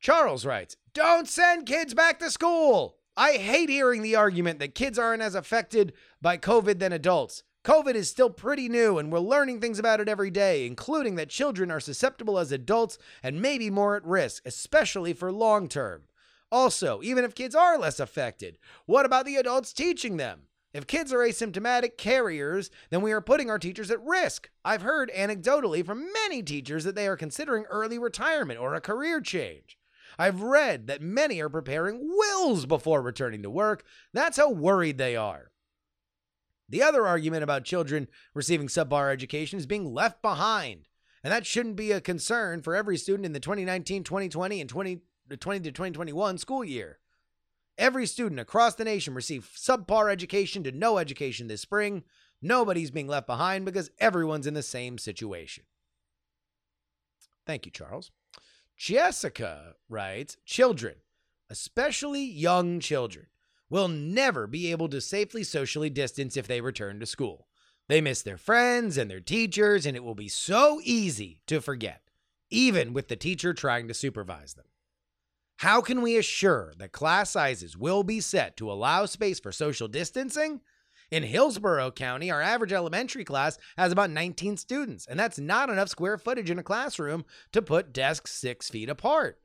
Charles 0.00 0.44
writes, 0.44 0.76
"Don't 0.94 1.28
send 1.28 1.66
kids 1.66 1.94
back 1.94 2.18
to 2.18 2.30
school. 2.30 2.98
I 3.16 3.34
hate 3.34 3.68
hearing 3.68 4.02
the 4.02 4.16
argument 4.16 4.58
that 4.58 4.74
kids 4.74 4.98
aren't 4.98 5.22
as 5.22 5.34
affected 5.34 5.92
by 6.20 6.38
COVID 6.38 6.78
than 6.78 6.92
adults. 6.92 7.44
COVID 7.62 7.94
is 7.94 8.10
still 8.10 8.30
pretty 8.30 8.68
new, 8.68 8.98
and 8.98 9.12
we're 9.12 9.20
learning 9.20 9.60
things 9.60 9.78
about 9.78 10.00
it 10.00 10.08
every 10.08 10.30
day, 10.30 10.66
including 10.66 11.14
that 11.14 11.28
children 11.28 11.70
are 11.70 11.78
susceptible 11.78 12.38
as 12.38 12.50
adults 12.50 12.98
and 13.22 13.40
maybe 13.40 13.70
more 13.70 13.94
at 13.94 14.04
risk, 14.04 14.42
especially 14.44 15.12
for 15.12 15.30
long 15.30 15.68
term. 15.68 16.08
Also, 16.50 17.00
even 17.02 17.24
if 17.24 17.34
kids 17.34 17.54
are 17.54 17.78
less 17.78 18.00
affected, 18.00 18.58
what 18.86 19.06
about 19.06 19.24
the 19.24 19.36
adults 19.36 19.72
teaching 19.72 20.16
them? 20.16 20.48
If 20.72 20.86
kids 20.86 21.12
are 21.12 21.18
asymptomatic 21.18 21.98
carriers, 21.98 22.70
then 22.90 23.02
we 23.02 23.12
are 23.12 23.20
putting 23.20 23.50
our 23.50 23.58
teachers 23.58 23.90
at 23.90 24.02
risk. 24.02 24.50
I've 24.64 24.82
heard 24.82 25.10
anecdotally 25.14 25.84
from 25.84 26.10
many 26.12 26.42
teachers 26.42 26.84
that 26.84 26.94
they 26.94 27.06
are 27.06 27.16
considering 27.16 27.64
early 27.64 27.98
retirement 27.98 28.58
or 28.58 28.74
a 28.74 28.80
career 28.80 29.20
change. 29.20 29.76
I've 30.18 30.42
read 30.42 30.86
that 30.86 31.02
many 31.02 31.40
are 31.40 31.48
preparing 31.48 32.00
wills 32.16 32.64
before 32.66 33.02
returning 33.02 33.42
to 33.42 33.50
work. 33.50 33.84
That's 34.12 34.36
how 34.38 34.50
worried 34.50 34.98
they 34.98 35.16
are. 35.16 35.50
The 36.68 36.82
other 36.82 37.06
argument 37.06 37.42
about 37.42 37.64
children 37.64 38.08
receiving 38.32 38.68
subpar 38.68 39.12
education 39.12 39.58
is 39.58 39.66
being 39.66 39.92
left 39.92 40.22
behind. 40.22 40.88
And 41.22 41.32
that 41.32 41.46
shouldn't 41.46 41.76
be 41.76 41.92
a 41.92 42.00
concern 42.00 42.62
for 42.62 42.74
every 42.74 42.96
student 42.96 43.26
in 43.26 43.32
the 43.32 43.40
2019 43.40 44.04
2020 44.04 44.60
and 44.60 44.68
2020 44.68 45.60
to 45.60 45.70
2021 45.70 46.38
school 46.38 46.64
year. 46.64 46.98
Every 47.78 48.06
student 48.06 48.40
across 48.40 48.74
the 48.74 48.84
nation 48.84 49.14
received 49.14 49.56
subpar 49.56 50.10
education 50.10 50.62
to 50.64 50.72
no 50.72 50.98
education 50.98 51.48
this 51.48 51.62
spring. 51.62 52.04
Nobody's 52.40 52.90
being 52.90 53.08
left 53.08 53.26
behind 53.26 53.64
because 53.64 53.90
everyone's 53.98 54.46
in 54.46 54.54
the 54.54 54.62
same 54.62 54.98
situation. 54.98 55.64
Thank 57.46 57.66
you, 57.66 57.72
Charles. 57.72 58.10
Jessica 58.76 59.74
writes 59.88 60.36
Children, 60.44 60.96
especially 61.50 62.24
young 62.24 62.80
children, 62.80 63.26
will 63.70 63.88
never 63.88 64.46
be 64.46 64.70
able 64.70 64.88
to 64.88 65.00
safely 65.00 65.42
socially 65.42 65.88
distance 65.88 66.36
if 66.36 66.46
they 66.46 66.60
return 66.60 67.00
to 67.00 67.06
school. 67.06 67.48
They 67.88 68.00
miss 68.00 68.22
their 68.22 68.38
friends 68.38 68.96
and 68.96 69.10
their 69.10 69.20
teachers, 69.20 69.86
and 69.86 69.96
it 69.96 70.04
will 70.04 70.14
be 70.14 70.28
so 70.28 70.80
easy 70.84 71.40
to 71.46 71.60
forget, 71.60 72.02
even 72.50 72.92
with 72.92 73.08
the 73.08 73.16
teacher 73.16 73.54
trying 73.54 73.88
to 73.88 73.94
supervise 73.94 74.54
them. 74.54 74.66
How 75.62 75.80
can 75.80 76.02
we 76.02 76.16
assure 76.16 76.72
that 76.78 76.90
class 76.90 77.30
sizes 77.30 77.76
will 77.76 78.02
be 78.02 78.20
set 78.20 78.56
to 78.56 78.68
allow 78.68 79.06
space 79.06 79.38
for 79.38 79.52
social 79.52 79.86
distancing? 79.86 80.60
In 81.08 81.22
Hillsborough 81.22 81.92
County, 81.92 82.32
our 82.32 82.42
average 82.42 82.72
elementary 82.72 83.22
class 83.22 83.58
has 83.78 83.92
about 83.92 84.10
19 84.10 84.56
students, 84.56 85.06
and 85.06 85.20
that's 85.20 85.38
not 85.38 85.70
enough 85.70 85.88
square 85.88 86.18
footage 86.18 86.50
in 86.50 86.58
a 86.58 86.64
classroom 86.64 87.24
to 87.52 87.62
put 87.62 87.92
desks 87.92 88.32
six 88.32 88.70
feet 88.70 88.88
apart. 88.88 89.38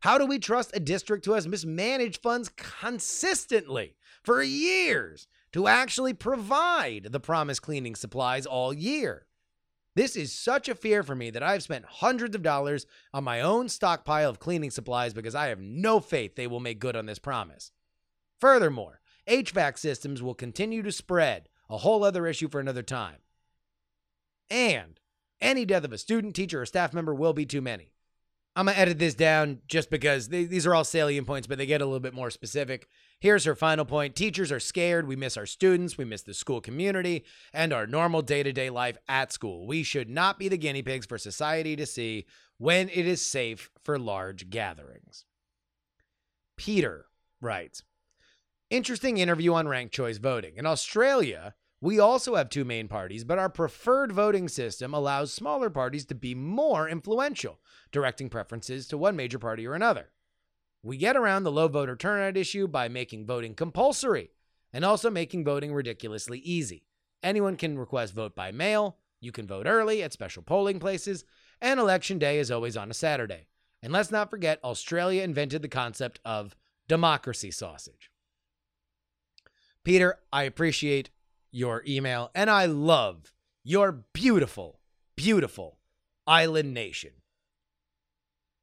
How 0.00 0.16
do 0.16 0.24
we 0.24 0.38
trust 0.38 0.70
a 0.72 0.80
district 0.80 1.26
who 1.26 1.34
has 1.34 1.46
mismanaged 1.46 2.22
funds 2.22 2.48
consistently 2.56 3.96
for 4.22 4.42
years 4.42 5.28
to 5.52 5.66
actually 5.66 6.14
provide 6.14 7.08
the 7.10 7.20
promised 7.20 7.60
cleaning 7.60 7.96
supplies 7.96 8.46
all 8.46 8.72
year? 8.72 9.26
This 9.96 10.16
is 10.16 10.32
such 10.32 10.68
a 10.68 10.74
fear 10.74 11.02
for 11.02 11.14
me 11.14 11.30
that 11.30 11.42
I've 11.42 11.62
spent 11.62 11.84
hundreds 11.84 12.34
of 12.34 12.42
dollars 12.42 12.86
on 13.12 13.22
my 13.22 13.40
own 13.40 13.68
stockpile 13.68 14.28
of 14.28 14.40
cleaning 14.40 14.70
supplies 14.70 15.14
because 15.14 15.34
I 15.34 15.46
have 15.46 15.60
no 15.60 16.00
faith 16.00 16.34
they 16.34 16.48
will 16.48 16.60
make 16.60 16.80
good 16.80 16.96
on 16.96 17.06
this 17.06 17.20
promise. 17.20 17.70
Furthermore, 18.40 19.00
HVAC 19.28 19.78
systems 19.78 20.22
will 20.22 20.34
continue 20.34 20.82
to 20.82 20.92
spread, 20.92 21.48
a 21.70 21.78
whole 21.78 22.02
other 22.02 22.26
issue 22.26 22.48
for 22.48 22.60
another 22.60 22.82
time. 22.82 23.18
And 24.50 24.98
any 25.40 25.64
death 25.64 25.84
of 25.84 25.92
a 25.92 25.98
student, 25.98 26.34
teacher, 26.34 26.60
or 26.60 26.66
staff 26.66 26.92
member 26.92 27.14
will 27.14 27.32
be 27.32 27.46
too 27.46 27.60
many. 27.60 27.92
I'm 28.56 28.66
going 28.66 28.74
to 28.74 28.80
edit 28.80 28.98
this 28.98 29.14
down 29.14 29.60
just 29.66 29.90
because 29.90 30.28
they, 30.28 30.44
these 30.44 30.66
are 30.66 30.74
all 30.74 30.84
salient 30.84 31.26
points, 31.26 31.46
but 31.46 31.58
they 31.58 31.66
get 31.66 31.80
a 31.80 31.86
little 31.86 32.00
bit 32.00 32.14
more 32.14 32.30
specific. 32.30 32.88
Here's 33.24 33.46
her 33.46 33.54
final 33.54 33.86
point 33.86 34.14
Teachers 34.14 34.52
are 34.52 34.60
scared. 34.60 35.08
We 35.08 35.16
miss 35.16 35.38
our 35.38 35.46
students, 35.46 35.96
we 35.96 36.04
miss 36.04 36.20
the 36.20 36.34
school 36.34 36.60
community, 36.60 37.24
and 37.54 37.72
our 37.72 37.86
normal 37.86 38.20
day 38.20 38.42
to 38.42 38.52
day 38.52 38.68
life 38.68 38.98
at 39.08 39.32
school. 39.32 39.66
We 39.66 39.82
should 39.82 40.10
not 40.10 40.38
be 40.38 40.50
the 40.50 40.58
guinea 40.58 40.82
pigs 40.82 41.06
for 41.06 41.16
society 41.16 41.74
to 41.76 41.86
see 41.86 42.26
when 42.58 42.90
it 42.90 43.06
is 43.06 43.24
safe 43.24 43.70
for 43.82 43.98
large 43.98 44.50
gatherings. 44.50 45.24
Peter 46.58 47.06
writes 47.40 47.82
Interesting 48.68 49.16
interview 49.16 49.54
on 49.54 49.68
ranked 49.68 49.94
choice 49.94 50.18
voting. 50.18 50.58
In 50.58 50.66
Australia, 50.66 51.54
we 51.80 51.98
also 51.98 52.34
have 52.34 52.50
two 52.50 52.66
main 52.66 52.88
parties, 52.88 53.24
but 53.24 53.38
our 53.38 53.48
preferred 53.48 54.12
voting 54.12 54.48
system 54.48 54.92
allows 54.92 55.32
smaller 55.32 55.70
parties 55.70 56.04
to 56.04 56.14
be 56.14 56.34
more 56.34 56.90
influential, 56.90 57.58
directing 57.90 58.28
preferences 58.28 58.86
to 58.88 58.98
one 58.98 59.16
major 59.16 59.38
party 59.38 59.66
or 59.66 59.74
another. 59.74 60.10
We 60.84 60.98
get 60.98 61.16
around 61.16 61.44
the 61.44 61.50
low 61.50 61.66
voter 61.66 61.96
turnout 61.96 62.36
issue 62.36 62.68
by 62.68 62.88
making 62.88 63.24
voting 63.24 63.54
compulsory 63.54 64.32
and 64.70 64.84
also 64.84 65.08
making 65.08 65.42
voting 65.42 65.72
ridiculously 65.72 66.40
easy. 66.40 66.84
Anyone 67.22 67.56
can 67.56 67.78
request 67.78 68.12
vote 68.12 68.36
by 68.36 68.52
mail, 68.52 68.98
you 69.18 69.32
can 69.32 69.46
vote 69.46 69.66
early 69.66 70.02
at 70.02 70.12
special 70.12 70.42
polling 70.42 70.78
places, 70.78 71.24
and 71.58 71.80
election 71.80 72.18
day 72.18 72.38
is 72.38 72.50
always 72.50 72.76
on 72.76 72.90
a 72.90 72.94
Saturday. 72.94 73.46
And 73.82 73.94
let's 73.94 74.10
not 74.10 74.28
forget, 74.28 74.62
Australia 74.62 75.22
invented 75.22 75.62
the 75.62 75.68
concept 75.68 76.20
of 76.22 76.54
democracy 76.86 77.50
sausage. 77.50 78.10
Peter, 79.84 80.18
I 80.30 80.42
appreciate 80.42 81.08
your 81.50 81.82
email 81.88 82.30
and 82.34 82.50
I 82.50 82.66
love 82.66 83.32
your 83.62 84.04
beautiful, 84.12 84.80
beautiful 85.16 85.78
island 86.26 86.74
nation. 86.74 87.12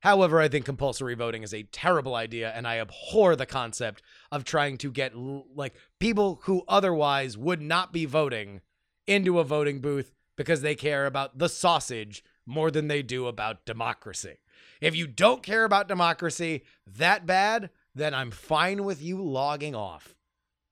However, 0.01 0.41
I 0.41 0.47
think 0.47 0.65
compulsory 0.65 1.15
voting 1.15 1.43
is 1.43 1.53
a 1.53 1.63
terrible 1.63 2.15
idea, 2.15 2.51
and 2.55 2.67
I 2.67 2.79
abhor 2.79 3.35
the 3.35 3.45
concept 3.45 4.01
of 4.31 4.43
trying 4.43 4.77
to 4.79 4.91
get 4.91 5.15
like 5.15 5.75
people 5.99 6.41
who 6.43 6.63
otherwise 6.67 7.37
would 7.37 7.61
not 7.61 7.93
be 7.93 8.05
voting 8.05 8.61
into 9.07 9.39
a 9.39 9.43
voting 9.43 9.79
booth 9.79 10.11
because 10.35 10.61
they 10.61 10.75
care 10.75 11.05
about 11.05 11.37
the 11.37 11.49
sausage 11.49 12.23
more 12.47 12.71
than 12.71 12.87
they 12.87 13.03
do 13.03 13.27
about 13.27 13.65
democracy. 13.65 14.37
If 14.79 14.95
you 14.95 15.05
don't 15.05 15.43
care 15.43 15.65
about 15.65 15.87
democracy 15.87 16.63
that 16.87 17.27
bad, 17.27 17.69
then 17.93 18.15
I'm 18.15 18.31
fine 18.31 18.83
with 18.83 19.01
you 19.03 19.21
logging 19.21 19.75
off. 19.75 20.15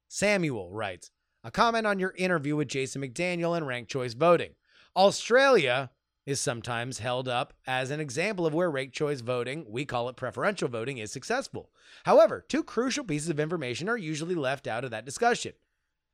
Samuel 0.08 0.72
writes 0.72 1.12
a 1.44 1.52
comment 1.52 1.86
on 1.86 2.00
your 2.00 2.16
interview 2.18 2.56
with 2.56 2.68
Jason 2.68 3.04
McDaniel 3.04 3.56
and 3.56 3.68
ranked 3.68 3.92
choice 3.92 4.14
voting. 4.14 4.56
Australia 4.96 5.92
is 6.26 6.40
sometimes 6.40 7.00
held 7.00 7.28
up 7.28 7.54
as 7.66 7.92
an 7.92 8.00
example 8.00 8.46
of 8.46 8.54
where 8.54 8.70
ranked 8.70 8.96
choice 8.96 9.22
voting, 9.22 9.66
we 9.68 9.86
call 9.86 10.10
it 10.10 10.16
preferential 10.16 10.68
voting, 10.68 10.98
is 10.98 11.12
successful. 11.12 11.72
However, 12.06 12.46
two 12.48 12.64
crucial 12.64 13.04
pieces 13.04 13.30
of 13.30 13.40
information 13.40 13.90
are 13.90 13.98
usually 13.98 14.36
left 14.36 14.68
out 14.68 14.84
of 14.84 14.92
that 14.92 15.06
discussion. 15.06 15.54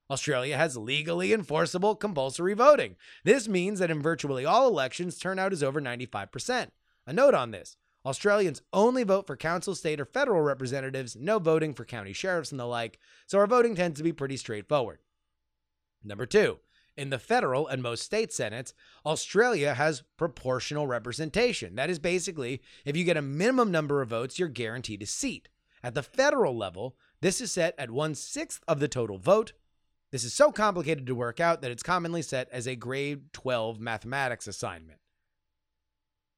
Australia 0.10 0.56
has 0.56 0.78
legally 0.78 1.34
enforceable 1.34 1.96
compulsory 1.96 2.54
voting. 2.54 2.96
This 3.24 3.48
means 3.48 3.80
that 3.80 3.90
in 3.90 4.02
virtually 4.02 4.46
all 4.46 4.68
elections, 4.68 5.18
turnout 5.18 5.52
is 5.52 5.64
over 5.64 5.82
95%. 5.82 6.68
A 7.08 7.14
note 7.14 7.34
on 7.34 7.52
this 7.52 7.78
Australians 8.06 8.62
only 8.72 9.04
vote 9.04 9.26
for 9.26 9.36
council, 9.36 9.74
state, 9.74 10.00
or 10.00 10.06
federal 10.06 10.42
representatives, 10.42 11.16
no 11.16 11.40
voting 11.40 11.74
for 11.74 11.86
county 11.86 12.14
sheriffs 12.14 12.52
and 12.52 12.60
the 12.60 12.66
like, 12.66 13.00
so 13.26 13.40
our 13.40 13.48
voting 13.48 13.76
tends 13.76 13.98
to 13.98 14.04
be 14.04 14.14
pretty 14.14 14.38
straightforward. 14.38 15.00
Number 16.04 16.28
two, 16.28 16.60
in 16.98 17.10
the 17.10 17.20
federal 17.20 17.68
and 17.68 17.82
most 17.82 18.04
state 18.04 18.32
senates, 18.32 18.74
Australia 19.06 19.74
has 19.74 20.04
proportional 20.18 20.88
representation. 20.88 21.76
That 21.76 21.90
is 21.90 22.00
basically, 22.00 22.62
if 22.86 22.96
you 22.96 23.04
get 23.04 23.18
a 23.18 23.22
minimum 23.22 23.72
number 23.72 24.02
of 24.02 24.10
votes, 24.10 24.40
you're 24.40 24.48
guaranteed 24.48 25.02
a 25.02 25.06
seat. 25.06 25.50
At 25.84 25.94
the 25.94 26.04
federal 26.04 26.56
level, 26.56 26.96
this 27.22 27.42
is 27.42 27.52
set 27.52 27.76
at 27.78 27.92
one 27.92 28.16
sixth 28.16 28.64
of 28.68 28.80
the 28.80 28.88
total 28.88 29.18
vote. 29.18 29.54
This 30.12 30.24
is 30.24 30.34
so 30.34 30.52
complicated 30.52 31.06
to 31.08 31.16
work 31.16 31.40
out 31.40 31.62
that 31.62 31.72
it's 31.72 31.84
commonly 31.84 32.22
set 32.22 32.50
as 32.52 32.68
a 32.68 32.76
grade 32.76 33.34
12 33.34 33.80
mathematics 33.80 34.48
assignment. 34.48 35.00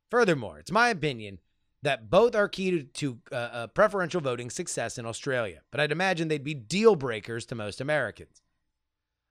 Furthermore, 0.10 0.60
it's 0.60 0.72
my 0.72 0.90
opinion 0.90 1.40
that 1.84 2.10
both 2.10 2.36
are 2.36 2.48
key 2.48 2.72
to, 2.72 2.84
to 2.84 3.20
uh, 3.32 3.36
uh, 3.36 3.68
preferential 3.68 4.22
voting 4.22 4.50
success 4.50 4.98
in 4.98 5.06
Australia, 5.06 5.62
but 5.72 5.80
I'd 5.80 5.92
imagine 5.92 6.28
they'd 6.28 6.44
be 6.44 6.54
deal 6.54 6.96
breakers 6.96 7.46
to 7.48 7.56
most 7.56 7.80
Americans. 7.80 8.42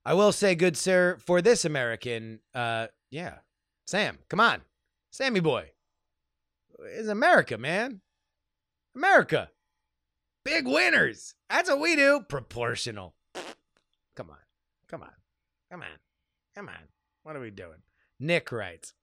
I 0.06 0.14
will 0.14 0.30
say, 0.30 0.54
good 0.54 0.76
sir, 0.76 1.16
for 1.18 1.42
this 1.42 1.64
American, 1.64 2.38
uh, 2.54 2.86
yeah, 3.10 3.38
Sam, 3.88 4.18
come 4.28 4.38
on, 4.38 4.60
Sammy 5.10 5.40
boy, 5.40 5.70
it's 6.78 7.08
America, 7.08 7.58
man, 7.58 8.02
America, 8.94 9.50
big 10.44 10.64
winners. 10.64 11.34
That's 11.50 11.68
what 11.68 11.80
we 11.80 11.96
do. 11.96 12.20
Proportional. 12.28 13.14
Come 14.14 14.30
on, 14.30 14.36
come 14.86 15.02
on, 15.02 15.10
come 15.72 15.82
on, 15.82 15.98
come 16.54 16.68
on. 16.68 16.84
What 17.24 17.34
are 17.34 17.40
we 17.40 17.50
doing? 17.50 17.82
Nick 18.20 18.52
writes. 18.52 18.94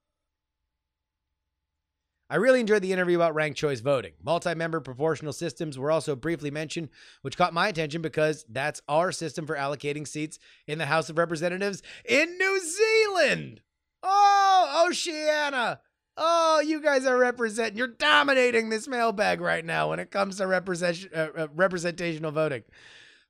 I 2.29 2.37
really 2.37 2.61
enjoyed 2.61 2.81
the 2.81 2.93
interview 2.93 3.17
about 3.17 3.35
ranked 3.35 3.59
choice 3.59 3.81
voting. 3.81 4.13
Multi 4.23 4.55
member 4.55 4.79
proportional 4.79 5.33
systems 5.33 5.77
were 5.77 5.91
also 5.91 6.15
briefly 6.15 6.49
mentioned, 6.49 6.89
which 7.21 7.37
caught 7.37 7.53
my 7.53 7.67
attention 7.67 8.01
because 8.01 8.45
that's 8.49 8.81
our 8.87 9.11
system 9.11 9.45
for 9.45 9.55
allocating 9.55 10.07
seats 10.07 10.39
in 10.65 10.79
the 10.79 10.85
House 10.85 11.09
of 11.09 11.17
Representatives 11.17 11.83
in 12.05 12.37
New 12.37 12.59
Zealand. 12.61 13.61
Oh, 14.01 14.85
Oceania. 14.89 15.79
Oh, 16.15 16.59
you 16.59 16.79
guys 16.81 17.05
are 17.05 17.17
representing, 17.17 17.77
you're 17.77 17.87
dominating 17.87 18.69
this 18.69 18.87
mailbag 18.87 19.41
right 19.41 19.65
now 19.65 19.89
when 19.89 19.99
it 19.99 20.11
comes 20.11 20.37
to 20.37 20.47
represent, 20.47 21.07
uh, 21.13 21.29
uh, 21.35 21.47
representational 21.55 22.31
voting. 22.31 22.63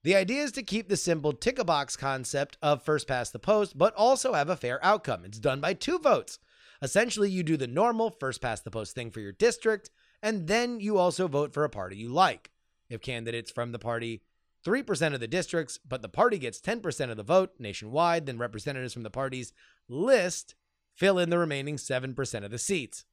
The 0.04 0.16
idea 0.16 0.44
is 0.44 0.52
to 0.54 0.64
keep 0.64 0.90
the 0.90 0.98
simple 0.98 1.32
tick 1.32 1.60
a 1.60 1.64
box 1.64 1.96
concept 1.96 2.58
of 2.62 2.84
first 2.84 3.08
past 3.08 3.32
the 3.32 3.40
post, 3.40 3.78
but 3.78 3.94
also 3.96 4.34
have 4.34 4.50
a 4.50 4.58
fair 4.58 4.84
outcome. 4.84 5.24
It's 5.24 5.40
done 5.40 5.62
by 5.62 5.74
two 5.74 5.98
votes. 5.98 6.40
Essentially, 6.84 7.30
you 7.30 7.44
do 7.44 7.56
the 7.56 7.66
normal 7.66 8.10
first 8.10 8.42
past 8.42 8.66
the 8.66 8.72
post 8.72 8.94
thing 8.94 9.10
for 9.10 9.22
your 9.22 9.32
district, 9.32 9.90
and 10.22 10.48
then 10.48 10.82
you 10.82 10.98
also 10.98 11.30
vote 11.30 11.54
for 11.54 11.64
a 11.64 11.70
party 11.70 11.96
you 11.96 12.10
like. 12.10 12.52
If 12.90 13.00
candidates 13.02 13.50
from 13.50 13.72
the 13.72 13.80
party 13.80 14.22
3% 14.66 15.14
of 15.14 15.22
the 15.22 15.28
districts, 15.28 15.80
but 15.88 16.02
the 16.02 16.10
party 16.10 16.38
gets 16.38 16.60
10% 16.60 17.10
of 17.10 17.16
the 17.16 17.24
vote 17.24 17.52
nationwide, 17.58 18.26
then 18.26 18.38
representatives 18.38 18.94
from 18.94 19.04
the 19.04 19.10
party's 19.10 19.54
list 19.88 20.56
fill 20.94 21.18
in 21.18 21.30
the 21.30 21.38
remaining 21.38 21.78
7% 21.78 22.44
of 22.44 22.52
the 22.52 22.58
seats. 22.58 23.06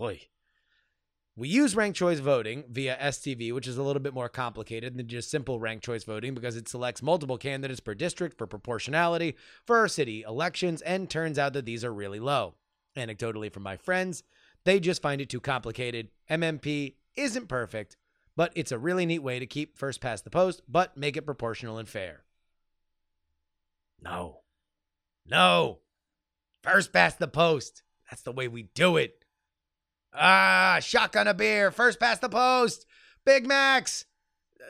Oi. 0.00 0.22
We 1.36 1.48
use 1.48 1.76
ranked 1.76 1.98
choice 1.98 2.18
voting 2.18 2.64
via 2.70 2.96
STV, 2.96 3.52
which 3.52 3.66
is 3.66 3.76
a 3.76 3.82
little 3.82 4.00
bit 4.00 4.14
more 4.14 4.30
complicated 4.30 4.96
than 4.96 5.06
just 5.06 5.30
simple 5.30 5.60
ranked 5.60 5.84
choice 5.84 6.04
voting 6.04 6.32
because 6.32 6.56
it 6.56 6.68
selects 6.68 7.02
multiple 7.02 7.38
candidates 7.38 7.80
per 7.80 7.94
district 7.94 8.38
for 8.38 8.46
proportionality 8.46 9.36
for 9.66 9.76
our 9.76 9.88
city 9.88 10.22
elections, 10.22 10.80
and 10.80 11.10
turns 11.10 11.38
out 11.38 11.52
that 11.52 11.66
these 11.66 11.84
are 11.84 11.92
really 11.92 12.20
low. 12.20 12.54
Anecdotally, 12.96 13.52
from 13.52 13.62
my 13.62 13.76
friends, 13.76 14.22
they 14.64 14.80
just 14.80 15.02
find 15.02 15.20
it 15.20 15.28
too 15.28 15.40
complicated. 15.40 16.08
MMP 16.30 16.94
isn't 17.16 17.48
perfect, 17.48 17.96
but 18.36 18.52
it's 18.54 18.72
a 18.72 18.78
really 18.78 19.06
neat 19.06 19.22
way 19.22 19.38
to 19.38 19.46
keep 19.46 19.78
first 19.78 20.00
past 20.00 20.24
the 20.24 20.30
post, 20.30 20.62
but 20.68 20.96
make 20.96 21.16
it 21.16 21.26
proportional 21.26 21.78
and 21.78 21.88
fair. 21.88 22.24
No. 24.02 24.40
No. 25.26 25.78
First 26.62 26.92
past 26.92 27.18
the 27.18 27.28
post. 27.28 27.82
That's 28.10 28.22
the 28.22 28.32
way 28.32 28.48
we 28.48 28.64
do 28.74 28.96
it. 28.96 29.24
Ah, 30.14 30.78
shotgun 30.80 31.28
a 31.28 31.34
beer. 31.34 31.70
First 31.70 31.98
past 31.98 32.20
the 32.20 32.28
post. 32.28 32.84
Big 33.24 33.46
Macs. 33.46 34.04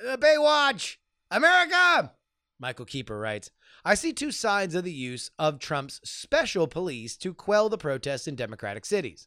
Uh, 0.08 0.16
Baywatch. 0.16 0.96
America. 1.30 2.12
Michael 2.58 2.84
Keeper 2.84 3.18
writes 3.18 3.50
I 3.84 3.94
see 3.94 4.12
two 4.12 4.30
sides 4.30 4.76
of 4.76 4.84
the 4.84 4.92
use 4.92 5.32
of 5.40 5.58
Trump's 5.58 6.00
special 6.04 6.68
police 6.68 7.16
to 7.16 7.34
quell 7.34 7.68
the 7.68 7.76
protests 7.76 8.28
in 8.28 8.36
democratic 8.36 8.84
cities. 8.84 9.26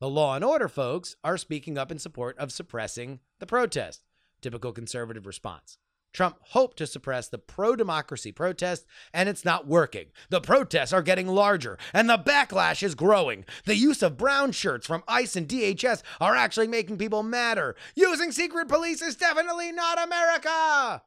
The 0.00 0.10
law 0.10 0.34
and 0.34 0.44
order 0.44 0.68
folks 0.68 1.14
are 1.22 1.38
speaking 1.38 1.78
up 1.78 1.92
in 1.92 2.00
support 2.00 2.36
of 2.36 2.50
suppressing 2.50 3.20
the 3.38 3.46
protest. 3.46 4.02
Typical 4.40 4.72
conservative 4.72 5.24
response. 5.24 5.78
Trump 6.12 6.38
hoped 6.48 6.78
to 6.78 6.86
suppress 6.88 7.28
the 7.28 7.38
pro 7.38 7.76
democracy 7.76 8.32
protest, 8.32 8.86
and 9.14 9.28
it's 9.28 9.44
not 9.44 9.68
working. 9.68 10.06
The 10.30 10.40
protests 10.40 10.92
are 10.92 11.00
getting 11.00 11.28
larger, 11.28 11.78
and 11.94 12.10
the 12.10 12.18
backlash 12.18 12.82
is 12.82 12.96
growing. 12.96 13.44
The 13.66 13.76
use 13.76 14.02
of 14.02 14.18
brown 14.18 14.50
shirts 14.50 14.84
from 14.84 15.04
ICE 15.06 15.36
and 15.36 15.46
DHS 15.46 16.02
are 16.20 16.34
actually 16.34 16.66
making 16.66 16.98
people 16.98 17.22
madder. 17.22 17.76
Using 17.94 18.32
secret 18.32 18.66
police 18.66 19.00
is 19.00 19.14
definitely 19.14 19.70
not 19.70 20.02
America. 20.02 21.02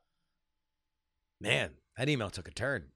Man, 1.41 1.71
that 1.97 2.09
email 2.09 2.29
took 2.29 2.47
a 2.47 2.51
turn. 2.51 2.87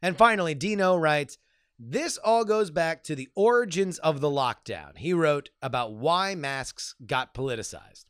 And 0.00 0.16
finally, 0.16 0.54
Dino 0.54 0.96
writes, 0.96 1.38
this 1.78 2.16
all 2.18 2.44
goes 2.44 2.70
back 2.70 3.02
to 3.04 3.16
the 3.16 3.28
origins 3.34 3.98
of 3.98 4.20
the 4.20 4.30
lockdown. 4.30 4.96
He 4.96 5.12
wrote 5.12 5.50
about 5.60 5.94
why 5.94 6.34
masks 6.34 6.94
got 7.06 7.34
politicized. 7.34 8.04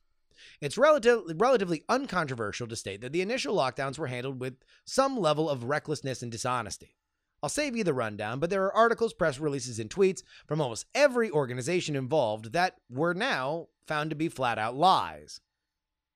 It's 0.61 0.79
relative, 0.79 1.23
relatively 1.37 1.83
uncontroversial 1.89 2.67
to 2.69 2.77
state 2.77 3.01
that 3.01 3.13
the 3.13 3.23
initial 3.23 3.57
lockdowns 3.57 3.99
were 3.99 4.09
handled 4.09 4.41
with 4.41 4.57
some 4.85 5.19
level 5.19 5.49
of 5.49 5.65
recklessness 5.65 6.23
and 6.23 6.31
dishonesty. 6.31 6.97
I'll 7.43 7.49
save 7.49 7.75
you 7.75 7.83
the 7.83 7.95
rundown, 7.95 8.39
but 8.39 8.51
there 8.51 8.65
are 8.65 8.75
articles, 8.75 9.13
press 9.13 9.41
releases, 9.41 9.81
and 9.81 9.91
tweets 9.91 10.23
from 10.47 10.61
almost 10.61 10.87
every 10.95 11.31
organization 11.31 11.97
involved 11.97 12.53
that 12.53 12.77
were 12.89 13.15
now 13.15 13.69
found 13.87 14.11
to 14.11 14.17
be 14.17 14.29
flat 14.29 14.59
out 14.59 14.77
lies, 14.77 15.41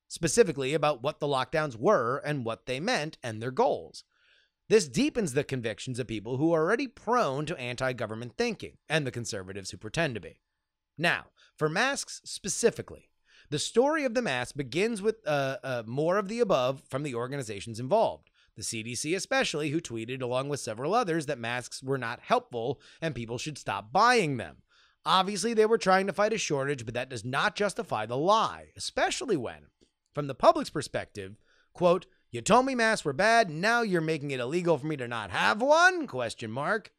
specifically 0.09 0.75
about 0.75 1.03
what 1.03 1.21
the 1.21 1.27
lockdowns 1.27 1.77
were 1.77 2.19
and 2.25 2.45
what 2.45 2.67
they 2.67 2.81
meant 2.81 3.19
and 3.23 3.43
their 3.43 3.51
goals. 3.51 4.05
This 4.69 4.89
deepens 4.89 5.33
the 5.33 5.45
convictions 5.45 5.99
of 5.99 6.09
people 6.09 6.39
who 6.39 6.53
are 6.53 6.63
already 6.63 6.89
prone 6.89 7.47
to 7.47 7.59
anti 7.59 7.93
government 7.93 8.35
thinking 8.37 8.79
and 8.89 9.07
the 9.07 9.13
conservatives 9.13 9.71
who 9.71 9.77
pretend 9.77 10.15
to 10.15 10.21
be. 10.21 10.41
Now, 10.99 11.27
for 11.57 11.69
masks 11.69 12.21
specifically, 12.25 13.11
the 13.49 13.59
story 13.59 14.05
of 14.05 14.15
the 14.15 14.23
mask 14.23 14.57
begins 14.57 15.01
with 15.01 15.17
uh, 15.27 15.59
uh, 15.63 15.83
more 15.87 16.19
of 16.19 16.29
the 16.29 16.41
above 16.41 16.83
from 16.89 17.05
the 17.05 17.15
organizations 17.15 17.79
involved. 17.79 18.29
The 18.57 18.63
CDC, 18.63 19.15
especially, 19.15 19.71
who 19.71 19.81
tweeted 19.81 20.23
along 20.23 20.49
with 20.49 20.61
several 20.61 20.95
others 20.95 21.27
that 21.27 21.39
masks 21.39 21.83
were 21.83 21.99
not 21.99 22.21
helpful 22.21 22.81
and 23.01 23.15
people 23.15 23.39
should 23.39 23.59
stop 23.59 23.93
buying 23.93 24.39
them. 24.39 24.63
Obviously, 25.05 25.55
they 25.55 25.67
were 25.67 25.79
trying 25.79 26.09
to 26.09 26.13
fight 26.13 26.33
a 26.33 26.39
shortage, 26.39 26.85
but 26.85 26.95
that 26.95 27.11
does 27.11 27.25
not 27.25 27.55
justify 27.55 28.07
the 28.07 28.17
lie, 28.17 28.71
especially 28.77 29.37
when, 29.37 29.67
from 30.17 30.29
the 30.29 30.35
public's 30.35 30.71
perspective, 30.71 31.37
quote, 31.75 32.07
you 32.31 32.41
told 32.41 32.65
me 32.65 32.75
masks 32.75 33.05
were 33.05 33.13
bad, 33.13 33.51
now 33.51 33.83
you're 33.83 34.01
making 34.01 34.31
it 34.31 34.41
illegal 34.41 34.79
for 34.79 34.87
me 34.87 34.97
to 34.97 35.07
not 35.07 35.31
have 35.31 35.61
one? 35.61 36.07
Question 36.07 36.51
mark. 36.51 36.91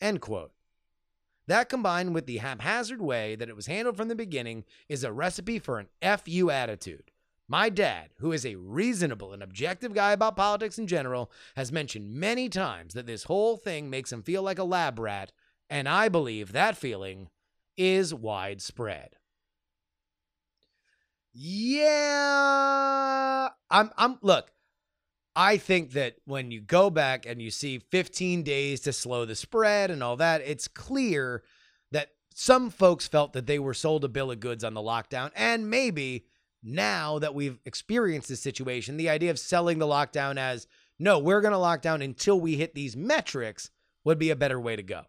End 0.00 0.20
quote. 0.20 0.52
That 1.48 1.68
combined 1.68 2.14
with 2.14 2.26
the 2.26 2.36
haphazard 2.36 3.02
way 3.02 3.34
that 3.34 3.48
it 3.48 3.56
was 3.56 3.66
handled 3.66 3.96
from 3.96 4.06
the 4.06 4.14
beginning 4.14 4.62
is 4.88 5.02
a 5.02 5.10
recipe 5.10 5.58
for 5.58 5.80
an 5.80 5.88
FU 6.00 6.48
attitude. 6.48 7.10
My 7.48 7.70
dad, 7.70 8.10
who 8.18 8.30
is 8.30 8.46
a 8.46 8.54
reasonable 8.54 9.32
and 9.32 9.42
objective 9.42 9.92
guy 9.92 10.12
about 10.12 10.36
politics 10.36 10.78
in 10.78 10.86
general, 10.86 11.32
has 11.56 11.72
mentioned 11.72 12.14
many 12.14 12.48
times 12.48 12.94
that 12.94 13.06
this 13.06 13.24
whole 13.24 13.56
thing 13.56 13.90
makes 13.90 14.12
him 14.12 14.22
feel 14.22 14.44
like 14.44 14.60
a 14.60 14.64
lab 14.64 15.00
rat, 15.00 15.32
and 15.68 15.88
I 15.88 16.08
believe 16.08 16.52
that 16.52 16.76
feeling 16.76 17.30
is 17.76 18.14
widespread. 18.14 19.16
Yeah, 21.32 22.30
I'm 23.70 23.90
I'm 23.96 24.18
look, 24.22 24.50
I 25.36 25.58
think 25.58 25.92
that 25.92 26.16
when 26.24 26.50
you 26.50 26.60
go 26.60 26.90
back 26.90 27.24
and 27.24 27.40
you 27.40 27.50
see 27.50 27.78
15 27.78 28.42
days 28.42 28.80
to 28.80 28.92
slow 28.92 29.24
the 29.24 29.36
spread 29.36 29.90
and 29.90 30.02
all 30.02 30.16
that, 30.16 30.42
it's 30.44 30.66
clear 30.66 31.44
that 31.92 32.08
some 32.34 32.70
folks 32.70 33.06
felt 33.06 33.32
that 33.34 33.46
they 33.46 33.58
were 33.58 33.74
sold 33.74 34.04
a 34.04 34.08
bill 34.08 34.30
of 34.30 34.40
goods 34.40 34.64
on 34.64 34.74
the 34.74 34.80
lockdown. 34.80 35.30
And 35.36 35.70
maybe 35.70 36.26
now 36.62 37.18
that 37.20 37.34
we've 37.34 37.58
experienced 37.64 38.28
this 38.28 38.42
situation, 38.42 38.96
the 38.96 39.08
idea 39.08 39.30
of 39.30 39.38
selling 39.38 39.78
the 39.78 39.86
lockdown 39.86 40.36
as 40.36 40.66
no, 40.98 41.18
we're 41.18 41.40
going 41.40 41.52
to 41.52 41.58
lock 41.58 41.80
down 41.80 42.02
until 42.02 42.38
we 42.38 42.56
hit 42.56 42.74
these 42.74 42.96
metrics 42.96 43.70
would 44.04 44.18
be 44.18 44.30
a 44.30 44.36
better 44.36 44.60
way 44.60 44.76
to 44.76 44.82
go. 44.82 45.04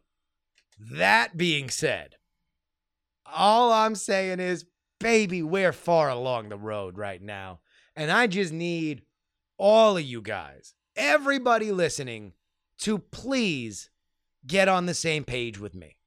That 0.79 1.35
being 1.35 1.69
said, 1.69 2.15
all 3.25 3.73
I'm 3.73 3.95
saying 3.95 4.39
is, 4.39 4.65
baby, 5.01 5.41
we're 5.41 5.73
far 5.73 6.09
along 6.09 6.49
the 6.49 6.57
road 6.57 6.97
right 6.97 7.21
now. 7.21 7.59
And 7.95 8.11
I 8.11 8.27
just 8.27 8.53
need 8.53 9.03
all 9.57 9.97
of 9.97 10.03
you 10.03 10.21
guys, 10.21 10.75
everybody 10.95 11.71
listening, 11.71 12.33
to 12.79 12.97
please 12.97 13.89
get 14.45 14.67
on 14.67 14.85
the 14.85 14.93
same 14.93 15.23
page 15.23 15.59
with 15.59 15.75
me 15.75 15.97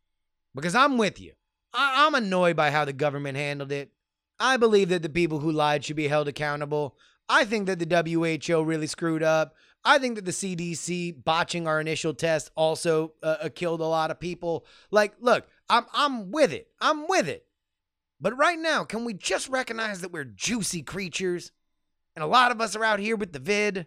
because 0.54 0.74
I'm 0.74 0.98
with 0.98 1.20
you. 1.20 1.32
I- 1.72 2.06
I'm 2.06 2.14
annoyed 2.14 2.56
by 2.56 2.70
how 2.70 2.84
the 2.84 2.92
government 2.92 3.36
handled 3.36 3.72
it. 3.72 3.90
I 4.40 4.56
believe 4.56 4.88
that 4.88 5.02
the 5.02 5.08
people 5.08 5.40
who 5.40 5.52
lied 5.52 5.84
should 5.84 5.96
be 5.96 6.08
held 6.08 6.26
accountable. 6.26 6.96
I 7.28 7.44
think 7.44 7.66
that 7.66 7.78
the 7.78 7.86
WHO 7.86 8.62
really 8.62 8.86
screwed 8.86 9.22
up. 9.22 9.54
I 9.84 9.98
think 9.98 10.16
that 10.16 10.24
the 10.24 10.32
CDC 10.32 11.12
botching 11.24 11.68
our 11.68 11.80
initial 11.80 12.14
test 12.14 12.50
also 12.56 13.12
uh, 13.22 13.36
uh, 13.42 13.48
killed 13.54 13.80
a 13.80 13.84
lot 13.86 14.10
of 14.10 14.18
people. 14.18 14.64
Like, 14.90 15.14
look, 15.20 15.46
I'm 15.68 15.84
I'm 15.92 16.30
with 16.30 16.52
it. 16.52 16.68
I'm 16.80 17.06
with 17.06 17.28
it. 17.28 17.46
But 18.20 18.36
right 18.36 18.58
now, 18.58 18.84
can 18.84 19.04
we 19.04 19.14
just 19.14 19.48
recognize 19.48 20.00
that 20.00 20.12
we're 20.12 20.24
juicy 20.24 20.82
creatures? 20.82 21.52
And 22.16 22.22
a 22.22 22.28
lot 22.28 22.52
of 22.52 22.60
us 22.60 22.76
are 22.76 22.84
out 22.84 23.00
here 23.00 23.16
with 23.16 23.32
the 23.32 23.38
vid. 23.38 23.86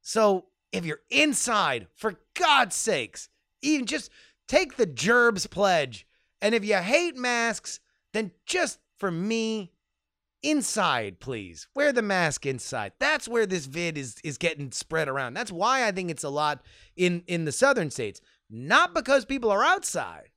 So 0.00 0.46
if 0.72 0.84
you're 0.84 1.00
inside, 1.10 1.88
for 1.94 2.14
God's 2.34 2.76
sakes, 2.76 3.28
even 3.62 3.86
just 3.86 4.10
take 4.46 4.76
the 4.76 4.86
Gerbs 4.86 5.46
pledge. 5.46 6.06
And 6.40 6.54
if 6.54 6.64
you 6.64 6.76
hate 6.76 7.16
masks, 7.16 7.80
then 8.12 8.30
just 8.46 8.78
for 8.98 9.10
me, 9.10 9.72
inside, 10.42 11.20
please. 11.20 11.66
Wear 11.74 11.92
the 11.92 12.02
mask 12.02 12.46
inside. 12.46 12.92
That's 12.98 13.28
where 13.28 13.46
this 13.46 13.66
vid 13.66 13.98
is 13.98 14.16
is 14.22 14.38
getting 14.38 14.70
spread 14.72 15.08
around. 15.08 15.34
That's 15.34 15.52
why 15.52 15.86
I 15.86 15.92
think 15.92 16.10
it's 16.10 16.24
a 16.24 16.28
lot 16.28 16.62
in 16.96 17.22
in 17.26 17.44
the 17.44 17.52
southern 17.52 17.90
states. 17.90 18.20
Not 18.50 18.94
because 18.94 19.24
people 19.24 19.50
are 19.50 19.64
outside. 19.64 20.30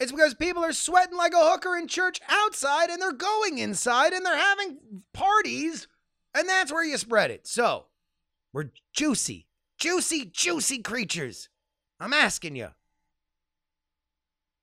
It's 0.00 0.12
because 0.12 0.32
people 0.34 0.64
are 0.64 0.72
sweating 0.72 1.16
like 1.16 1.34
a 1.34 1.50
hooker 1.50 1.76
in 1.76 1.86
church 1.86 2.20
outside 2.28 2.88
and 2.88 3.00
they're 3.00 3.12
going 3.12 3.58
inside 3.58 4.14
and 4.14 4.24
they're 4.24 4.36
having 4.36 4.78
parties 5.12 5.86
and 6.34 6.48
that's 6.48 6.72
where 6.72 6.84
you 6.84 6.96
spread 6.96 7.30
it. 7.30 7.46
So, 7.46 7.86
we're 8.52 8.70
juicy, 8.92 9.46
juicy, 9.78 10.24
juicy 10.24 10.78
creatures. 10.78 11.48
I'm 11.98 12.12
asking 12.12 12.56
you. 12.56 12.68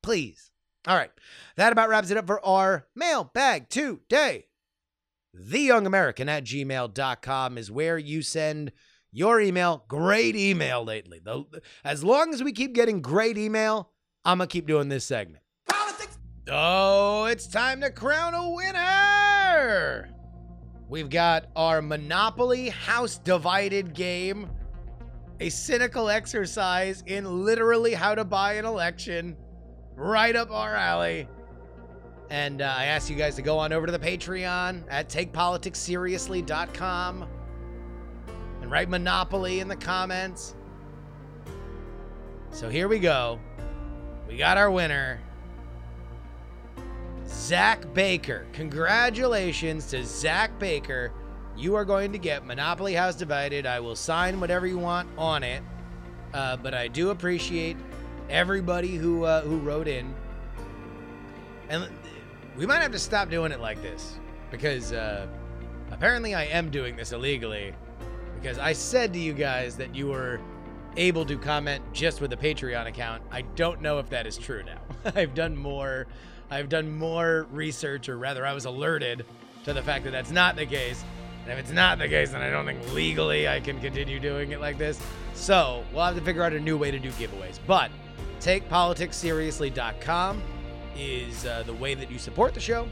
Please. 0.02 0.52
All 0.88 0.96
right. 0.96 1.12
That 1.56 1.74
about 1.74 1.90
wraps 1.90 2.10
it 2.10 2.18
up 2.18 2.28
for 2.28 2.44
our 2.46 2.88
mailbag 2.96 3.70
today. 3.70 4.46
TheYoungAmerican 5.38 6.28
at 6.28 6.46
gmail.com 6.46 7.58
is 7.58 7.70
where 7.70 7.98
you 7.98 8.22
send 8.22 8.72
your 9.12 9.40
email. 9.40 9.84
Great 9.88 10.36
email 10.36 10.84
lately. 10.84 11.22
As 11.84 12.04
long 12.04 12.34
as 12.34 12.42
we 12.42 12.54
keep 12.54 12.74
getting 12.74 13.02
great 13.02 13.38
email, 13.38 13.92
I'm 14.28 14.38
going 14.40 14.50
to 14.50 14.52
keep 14.52 14.68
doing 14.68 14.90
this 14.90 15.06
segment. 15.06 15.42
Oh, 16.50 17.26
it's 17.26 17.48
time 17.48 17.80
to 17.80 17.90
crown 17.90 18.34
a 18.34 18.50
winner. 18.50 20.10
We've 20.90 21.10
got 21.10 21.46
our 21.56 21.82
Monopoly 21.82 22.68
House 22.68 23.20
Divided 23.20 23.94
game, 23.94 24.50
a 25.40 25.48
cynical 25.48 26.10
exercise 26.10 27.06
in 27.06 27.46
literally 27.46 27.94
how 27.94 28.16
to 28.16 28.26
buy 28.26 28.56
an 28.56 28.66
election, 28.66 29.38
right 29.96 30.36
up 30.36 30.52
our 30.52 30.76
alley. 30.76 31.30
And 32.30 32.62
uh, 32.62 32.76
I 32.78 32.84
ask 32.86 33.10
you 33.10 33.16
guys 33.16 33.36
to 33.36 33.42
go 33.42 33.58
on 33.58 33.72
over 33.72 33.86
to 33.86 33.94
the 33.94 34.00
Patreon 34.00 34.84
at 34.90 35.08
takepoliticsseriously.com 35.08 37.28
and 38.62 38.72
write 38.72 38.90
Monopoly 38.90 39.62
in 39.62 39.70
the 39.70 39.78
comments. 39.78 40.54
So 42.52 42.68
here 42.68 42.90
we 42.90 43.00
go. 43.00 43.40
We 44.28 44.38
got 44.38 44.58
our 44.58 44.70
winner. 44.70 45.20
Zach 47.28 47.94
Baker. 47.94 48.46
Congratulations 48.54 49.88
to 49.88 50.04
Zach 50.04 50.58
Baker. 50.60 51.12
You 51.56 51.76
are 51.76 51.86
going 51.86 52.12
to 52.12 52.18
get 52.18 52.46
Monopoly 52.46 52.94
House 52.94 53.16
Divided. 53.16 53.66
I 53.66 53.80
will 53.80 53.96
sign 53.96 54.40
whatever 54.40 54.68
you 54.68 54.78
want 54.78 55.10
on 55.18 55.44
it. 55.44 55.64
Uh, 56.34 56.58
but 56.58 56.74
I 56.74 56.88
do 56.88 57.10
appreciate 57.10 57.78
everybody 58.30 58.96
who 58.96 59.24
uh, 59.24 59.42
who 59.42 59.58
wrote 59.60 59.88
in. 59.88 60.14
And 61.70 61.90
we 62.56 62.66
might 62.66 62.82
have 62.82 62.92
to 62.92 63.00
stop 63.00 63.30
doing 63.30 63.52
it 63.52 63.60
like 63.60 63.82
this 63.82 64.20
because 64.52 64.92
uh, 64.92 65.28
apparently 65.92 66.36
I 66.36 66.44
am 66.46 66.70
doing 66.70 66.96
this 66.96 67.12
illegally. 67.12 67.74
Because 68.40 68.60
I 68.60 68.74
said 68.74 69.14
to 69.14 69.20
you 69.20 69.34
guys 69.34 69.78
that 69.78 69.96
you 69.96 70.08
were 70.08 70.40
able 70.98 71.26
to 71.26 71.38
comment 71.38 71.82
just 71.94 72.20
with 72.20 72.34
a 72.34 72.38
Patreon 72.38 72.88
account. 72.88 73.24
I 73.32 73.44
don't 73.44 73.82
know 73.82 74.00
if 74.00 74.10
that 74.10 74.28
is 74.28 74.38
true 74.38 74.64
now. 74.64 74.82
I've 75.16 75.34
done 75.34 75.56
more 75.56 76.08
I've 76.50 76.70
done 76.70 76.98
more 76.98 77.46
research 77.52 78.08
or 78.08 78.18
rather 78.18 78.46
I 78.46 78.54
was 78.54 78.64
alerted 78.66 79.26
to 79.66 79.74
the 79.74 79.82
fact 79.82 80.06
that 80.06 80.12
that's 80.12 80.32
not 80.32 80.56
the 80.56 80.66
case. 80.66 81.04
And 81.44 81.52
if 81.52 81.60
it's 81.60 81.72
not 81.72 82.00
the 82.00 82.08
case, 82.08 82.32
then 82.32 82.42
I 82.42 82.50
don't 82.50 82.66
think 82.66 82.94
legally 82.94 83.48
I 83.48 83.60
can 83.60 83.82
continue 83.82 84.20
doing 84.20 84.52
it 84.52 84.62
like 84.62 84.78
this. 84.78 85.02
So, 85.34 85.84
we'll 85.94 86.06
have 86.06 86.16
to 86.16 86.22
figure 86.22 86.44
out 86.44 86.54
a 86.54 86.60
new 86.60 86.78
way 86.78 86.92
to 86.92 87.00
do 87.00 87.10
giveaways. 87.12 87.60
But 87.68 87.92
takepoliticsseriously.com 88.40 90.42
is 90.98 91.46
uh, 91.46 91.64
the 91.66 91.74
way 91.74 91.94
that 91.94 92.10
you 92.10 92.18
support 92.18 92.54
the 92.54 92.60
show. 92.60 92.88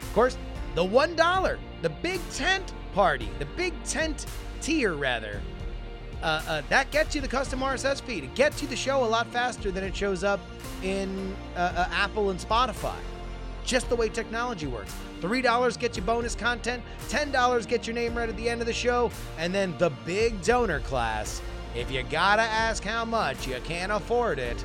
Of 0.00 0.14
course, 0.14 0.36
the 0.74 0.84
$1, 0.84 1.58
the 1.82 1.88
big 1.88 2.20
tent 2.30 2.72
party, 2.94 3.28
the 3.38 3.46
big 3.46 3.72
tent 3.84 4.26
tier 4.60 4.94
rather, 4.94 5.40
uh, 6.22 6.42
uh, 6.46 6.62
that 6.68 6.90
gets 6.90 7.14
you 7.14 7.20
the 7.20 7.28
custom 7.28 7.60
RSS 7.60 8.02
feed. 8.02 8.24
It 8.24 8.34
gets 8.34 8.60
you 8.60 8.68
the 8.68 8.76
show 8.76 9.04
a 9.04 9.06
lot 9.06 9.26
faster 9.28 9.70
than 9.70 9.84
it 9.84 9.96
shows 9.96 10.22
up 10.22 10.40
in 10.82 11.34
uh, 11.56 11.72
uh, 11.74 11.88
Apple 11.90 12.30
and 12.30 12.38
Spotify. 12.38 12.96
Just 13.64 13.88
the 13.88 13.96
way 13.96 14.08
technology 14.08 14.66
works. 14.66 14.94
$3 15.20 15.78
gets 15.78 15.96
you 15.96 16.02
bonus 16.02 16.34
content, 16.34 16.82
$10 17.08 17.68
gets 17.68 17.86
your 17.86 17.94
name 17.94 18.14
right 18.16 18.28
at 18.28 18.36
the 18.36 18.48
end 18.48 18.60
of 18.60 18.66
the 18.66 18.72
show, 18.72 19.10
and 19.38 19.54
then 19.54 19.74
the 19.78 19.90
big 20.04 20.40
donor 20.42 20.80
class. 20.80 21.42
If 21.74 21.90
you 21.90 22.02
gotta 22.02 22.42
ask 22.42 22.82
how 22.82 23.04
much, 23.04 23.46
you 23.46 23.56
can't 23.64 23.92
afford 23.92 24.38
it. 24.38 24.64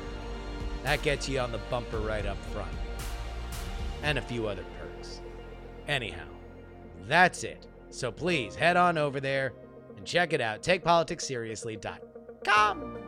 That 0.82 1.02
gets 1.02 1.28
you 1.28 1.38
on 1.40 1.52
the 1.52 1.58
bumper 1.70 2.00
right 2.00 2.24
up 2.26 2.38
front. 2.52 2.70
And 4.02 4.18
a 4.18 4.22
few 4.22 4.46
other 4.48 4.64
perks. 4.78 5.20
Anyhow, 5.88 6.26
that's 7.06 7.44
it. 7.44 7.66
So 7.90 8.10
please 8.10 8.54
head 8.56 8.76
on 8.76 8.98
over 8.98 9.20
there 9.20 9.52
check 10.06 10.32
it 10.32 10.40
out. 10.40 10.62
TakePoliticsSeriously.com. 10.62 12.98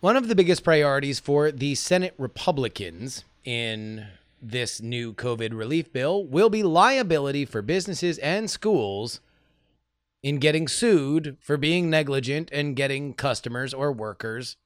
One 0.00 0.16
of 0.16 0.26
the 0.26 0.34
biggest 0.34 0.64
priorities 0.64 1.20
for 1.20 1.52
the 1.52 1.76
Senate 1.76 2.14
Republicans 2.18 3.24
in 3.44 4.08
this 4.40 4.82
new 4.82 5.12
COVID 5.12 5.56
relief 5.56 5.92
bill 5.92 6.24
will 6.24 6.50
be 6.50 6.64
liability 6.64 7.44
for 7.44 7.62
businesses 7.62 8.18
and 8.18 8.50
schools 8.50 9.20
in 10.22 10.38
getting 10.38 10.66
sued 10.66 11.36
for 11.40 11.56
being 11.56 11.88
negligent 11.88 12.50
and 12.52 12.74
getting 12.74 13.14
customers 13.14 13.72
or 13.72 13.92
workers 13.92 14.56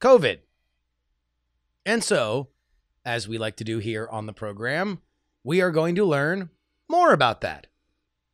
COVID. 0.00 0.40
And 1.86 2.04
so, 2.04 2.48
as 3.06 3.28
we 3.28 3.38
like 3.38 3.54
to 3.56 3.64
do 3.64 3.78
here 3.78 4.08
on 4.10 4.26
the 4.26 4.32
program, 4.32 5.00
we 5.44 5.62
are 5.62 5.70
going 5.70 5.94
to 5.94 6.04
learn 6.04 6.50
more 6.88 7.12
about 7.12 7.40
that. 7.40 7.68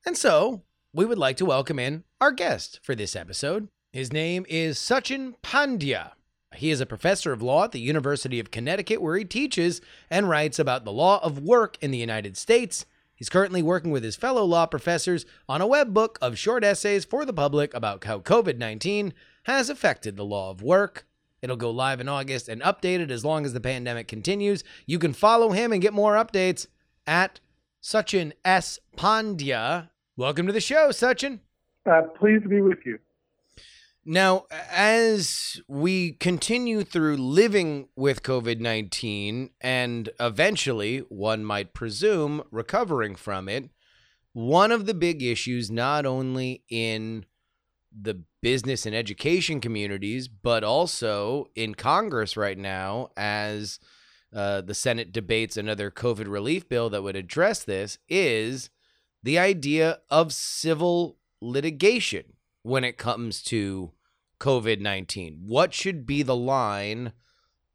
And 0.07 0.17
so, 0.17 0.63
we 0.95 1.05
would 1.05 1.19
like 1.19 1.37
to 1.37 1.45
welcome 1.45 1.79
in 1.79 2.05
our 2.23 2.33
guest 2.33 2.81
for 2.83 2.95
this 2.95 3.15
episode. 3.15 3.69
His 3.93 4.13
name 4.13 4.47
is 4.49 4.79
Sachin 4.79 5.35
Pandya. 5.43 6.13
He 6.55 6.71
is 6.71 6.81
a 6.81 6.87
professor 6.87 7.33
of 7.33 7.43
law 7.43 7.65
at 7.65 7.73
the 7.73 7.81
University 7.81 8.41
of 8.41 8.51
Connecticut, 8.51 9.03
where 9.03 9.17
he 9.17 9.25
teaches 9.25 9.83
and 10.11 10.29
writes 10.29 10.59
about 10.59 10.85
the 10.85 10.93
law 10.93 11.23
of 11.23 11.39
work 11.39 11.77
in 11.83 11.91
the 11.91 11.99
United 11.99 12.39
States. 12.39 12.87
He's 13.15 13.29
currently 13.29 13.63
working 13.63 13.91
with 13.91 14.03
his 14.03 14.17
fellow 14.17 14.45
law 14.45 14.65
professors 14.65 15.27
on 15.49 15.61
a 15.61 15.67
web 15.67 15.93
book 15.93 16.19
of 16.23 16.39
short 16.39 16.65
essays 16.65 17.05
for 17.05 17.27
the 17.27 17.33
public 17.35 17.75
about 17.75 18.05
how 18.05 18.21
COVID 18.21 18.57
19 18.57 19.13
has 19.45 19.69
affected 19.69 20.17
the 20.17 20.25
law 20.25 20.51
of 20.51 20.63
work. 20.63 21.07
It'll 21.43 21.57
go 21.57 21.73
live 21.73 22.01
in 22.01 22.09
August 22.09 22.49
and 22.49 22.63
updated 22.63 23.11
as 23.11 23.25
long 23.25 23.45
as 23.45 23.53
the 23.53 23.61
pandemic 23.61 24.07
continues. 24.07 24.63
You 24.87 25.01
can 25.01 25.13
follow 25.13 25.51
him 25.51 25.73
and 25.73 25.83
get 25.83 25.93
more 25.93 26.15
updates 26.15 26.69
at 27.05 27.41
Sachin 27.83 28.33
S. 28.45 28.79
Pandya. 28.97 29.91
Welcome 30.17 30.47
to 30.47 30.53
the 30.53 30.61
show, 30.61 30.91
Sachin. 30.91 31.41
Uh, 31.85 32.03
pleased 32.17 32.45
to 32.45 32.49
be 32.49 32.61
with 32.61 32.79
you. 32.87 33.01
Now, 34.05 34.47
as 34.71 35.61
we 35.67 36.13
continue 36.13 36.85
through 36.85 37.17
living 37.17 37.89
with 37.97 38.23
COVID 38.23 38.61
19 38.61 39.51
and 39.61 40.11
eventually, 40.21 40.99
one 41.09 41.45
might 41.45 41.75
presume, 41.75 42.45
recovering 42.53 43.17
from 43.17 43.49
it, 43.49 43.71
one 44.33 44.71
of 44.71 44.87
the 44.87 44.95
big 44.95 45.25
issues, 45.25 45.73
not 45.73 46.07
only 46.07 46.63
in 46.69 47.27
the 48.01 48.23
business 48.41 48.87
and 48.87 48.95
education 48.95 49.61
communities, 49.61 50.29
but 50.29 50.65
also 50.65 51.49
in 51.55 51.75
Congress 51.75 52.37
right 52.37 52.59
now, 52.59 53.11
as 53.17 53.79
uh, 54.35 54.61
the 54.61 54.75
Senate 54.75 55.13
debates 55.13 55.57
another 55.57 55.91
COVID 55.91 56.27
relief 56.29 56.69
bill 56.69 56.89
that 56.91 57.03
would 57.03 57.17
address 57.17 57.65
this, 57.65 57.99
is 58.09 58.71
the 59.23 59.39
idea 59.39 59.99
of 60.11 60.33
civil 60.33 61.19
litigation 61.41 62.25
when 62.63 62.85
it 62.85 62.97
comes 62.97 63.43
to 63.43 63.93
COVID 64.41 64.81
19? 64.81 65.43
What 65.47 65.75
should 65.75 66.07
be 66.07 66.23
the 66.23 66.37
line 66.37 67.13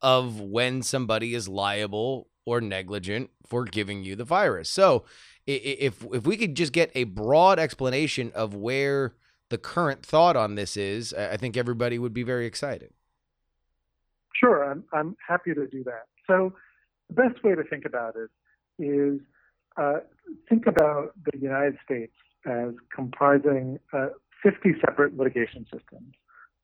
of 0.02 0.40
when 0.40 0.82
somebody 0.82 1.34
is 1.34 1.48
liable 1.48 2.30
or 2.46 2.62
negligent 2.62 3.30
for 3.46 3.66
giving 3.66 4.04
you 4.04 4.16
the 4.16 4.24
virus? 4.24 4.70
So, 4.70 5.06
if, 5.46 6.04
if 6.12 6.28
we 6.28 6.36
could 6.36 6.56
just 6.56 6.74
get 6.74 6.92
a 6.94 7.06
broad 7.06 7.58
explanation 7.58 8.34
of 8.36 8.54
where 8.54 9.14
the 9.50 9.58
current 9.58 10.06
thought 10.06 10.36
on 10.36 10.56
this 10.56 10.78
is, 10.78 11.14
I 11.14 11.38
think 11.38 11.58
everybody 11.58 12.00
would 12.00 12.14
be 12.14 12.24
very 12.24 12.46
excited. 12.46 12.92
Sure, 14.34 14.70
I'm, 14.70 14.84
I'm 14.94 15.16
happy 15.26 15.54
to 15.54 15.68
do 15.68 15.84
that. 15.86 16.06
So, 16.28 16.54
the 17.10 17.16
best 17.16 17.44
way 17.44 17.56
to 17.56 17.64
think 17.64 17.86
about 17.86 18.16
it 18.16 18.30
is 18.84 19.22
uh, 19.78 20.00
think 20.50 20.68
about 20.68 21.14
the 21.32 21.38
United 21.40 21.78
States 21.84 22.14
as 22.46 22.74
comprising 22.94 23.80
uh, 23.94 24.08
50 24.44 24.76
separate 24.86 25.18
litigation 25.18 25.66
systems. 25.72 26.14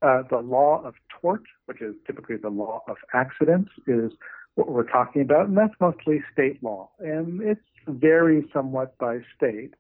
Uh, 0.02 0.24
the 0.30 0.38
law 0.38 0.84
of 0.84 0.96
tort, 1.22 1.44
which 1.66 1.82
is 1.82 1.96
typically 2.06 2.36
the 2.36 2.50
law 2.50 2.82
of 2.88 2.98
accidents, 3.14 3.72
is 3.88 4.12
what 4.56 4.70
we're 4.70 4.84
talking 4.84 5.22
about, 5.22 5.48
and 5.48 5.58
that's 5.58 5.74
mostly 5.80 6.22
state 6.32 6.62
law. 6.62 6.90
And 7.00 7.42
it 7.42 7.58
varies 7.88 8.44
somewhat 8.54 8.98
by 8.98 9.20
state. 9.36 9.74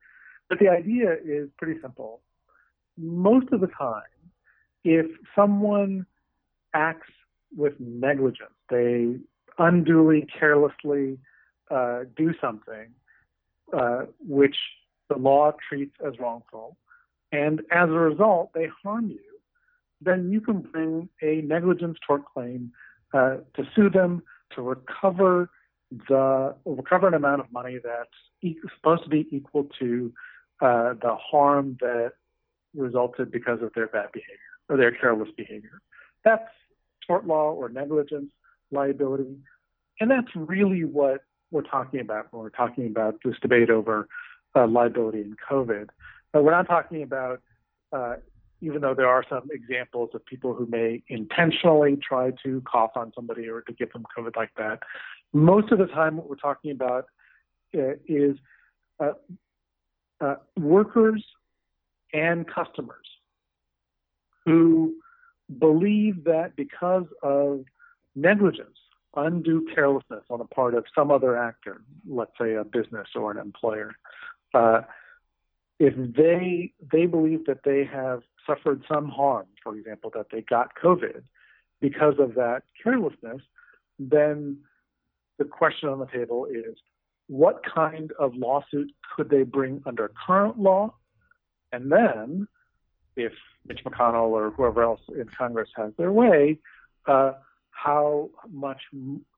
But 0.49 0.59
the 0.59 0.69
idea 0.69 1.15
is 1.23 1.49
pretty 1.57 1.79
simple. 1.81 2.21
Most 2.97 3.47
of 3.51 3.61
the 3.61 3.67
time, 3.67 4.01
if 4.83 5.05
someone 5.35 6.05
acts 6.73 7.11
with 7.55 7.73
negligence, 7.79 8.51
they 8.69 9.17
unduly, 9.57 10.27
carelessly 10.39 11.17
uh, 11.71 12.01
do 12.15 12.33
something 12.41 12.89
uh, 13.71 14.05
which 14.19 14.55
the 15.09 15.17
law 15.17 15.51
treats 15.67 15.95
as 16.05 16.13
wrongful, 16.19 16.77
and 17.31 17.61
as 17.71 17.89
a 17.89 17.93
result, 17.93 18.51
they 18.53 18.67
harm 18.83 19.09
you, 19.09 19.19
then 20.01 20.31
you 20.31 20.41
can 20.41 20.61
bring 20.61 21.09
a 21.21 21.41
negligence 21.41 21.97
tort 22.05 22.23
claim 22.33 22.71
uh, 23.13 23.37
to 23.55 23.63
sue 23.75 23.89
them 23.89 24.21
to 24.55 24.61
recover 24.61 25.49
the 26.09 26.55
recover 26.65 27.07
an 27.07 27.13
amount 27.13 27.39
of 27.39 27.51
money 27.51 27.77
that's 27.83 28.57
supposed 28.75 29.03
to 29.03 29.09
be 29.09 29.27
equal 29.31 29.67
to 29.79 30.11
uh, 30.61 30.93
the 31.01 31.15
harm 31.15 31.77
that 31.79 32.13
resulted 32.75 33.31
because 33.31 33.61
of 33.61 33.71
their 33.73 33.87
bad 33.87 34.11
behavior 34.11 34.37
or 34.69 34.77
their 34.77 34.91
careless 34.91 35.29
behavior. 35.35 35.81
That's 36.23 36.47
tort 37.05 37.27
law 37.27 37.51
or 37.51 37.69
negligence 37.69 38.31
liability, 38.71 39.37
and 39.99 40.09
that's 40.09 40.33
really 40.35 40.83
what 40.83 41.21
we're 41.51 41.61
talking 41.61 41.99
about 41.99 42.31
when 42.31 42.41
we're 42.41 42.49
talking 42.49 42.87
about 42.87 43.15
this 43.23 43.35
debate 43.41 43.69
over 43.69 44.07
uh, 44.55 44.67
liability 44.67 45.21
in 45.21 45.35
COVID. 45.49 45.89
But 46.31 46.43
we're 46.43 46.51
not 46.51 46.67
talking 46.67 47.03
about 47.03 47.41
uh, 47.91 48.15
even 48.63 48.81
though 48.81 48.93
there 48.95 49.09
are 49.09 49.25
some 49.29 49.49
examples 49.51 50.09
of 50.13 50.25
people 50.25 50.53
who 50.53 50.65
may 50.65 51.03
intentionally 51.09 51.97
try 51.97 52.31
to 52.43 52.61
cough 52.61 52.91
on 52.95 53.11
somebody 53.13 53.47
or 53.47 53.61
to 53.61 53.73
give 53.73 53.91
them 53.91 54.05
COVID 54.17 54.37
like 54.37 54.51
that, 54.57 54.79
most 55.33 55.71
of 55.71 55.79
the 55.79 55.85
time 55.87 56.15
what 56.15 56.29
we're 56.29 56.35
talking 56.37 56.71
about 56.71 57.05
uh, 57.77 57.95
is 58.07 58.37
uh, 59.01 59.11
uh, 60.21 60.35
workers 60.57 61.23
and 62.13 62.47
customers 62.47 63.07
who 64.45 64.95
believe 65.59 66.23
that 66.25 66.55
because 66.55 67.05
of 67.21 67.65
negligence, 68.15 68.77
undue 69.15 69.67
carelessness 69.73 70.23
on 70.29 70.39
the 70.39 70.45
part 70.45 70.73
of 70.73 70.85
some 70.95 71.11
other 71.11 71.37
actor, 71.37 71.81
let's 72.07 72.31
say 72.39 72.55
a 72.55 72.63
business 72.63 73.07
or 73.15 73.31
an 73.31 73.37
employer, 73.37 73.93
uh, 74.53 74.81
if 75.79 75.93
they 76.15 76.71
they 76.91 77.05
believe 77.05 77.45
that 77.45 77.63
they 77.63 77.83
have 77.83 78.21
suffered 78.45 78.83
some 78.91 79.09
harm, 79.09 79.47
for 79.61 79.75
example, 79.75 80.11
that 80.13 80.27
they 80.31 80.41
got 80.41 80.71
COVID 80.81 81.23
because 81.81 82.15
of 82.19 82.35
that 82.35 82.63
carelessness, 82.81 83.41
then 83.99 84.57
the 85.39 85.45
question 85.45 85.89
on 85.89 85.99
the 85.99 86.05
table 86.07 86.45
is 86.45 86.75
what 87.27 87.61
kind 87.73 88.11
of 88.19 88.35
lawsuit 88.35 88.91
could 89.15 89.29
they 89.29 89.43
bring 89.43 89.81
under 89.85 90.11
current 90.25 90.59
law? 90.59 90.93
And 91.73 91.91
then, 91.91 92.47
if 93.17 93.33
Mitch 93.65 93.83
McConnell 93.83 94.29
or 94.29 94.51
whoever 94.51 94.83
else 94.83 95.01
in 95.09 95.27
Congress 95.27 95.69
has 95.75 95.91
their 95.97 96.11
way, 96.11 96.59
uh, 97.07 97.33
how 97.71 98.29
much 98.49 98.81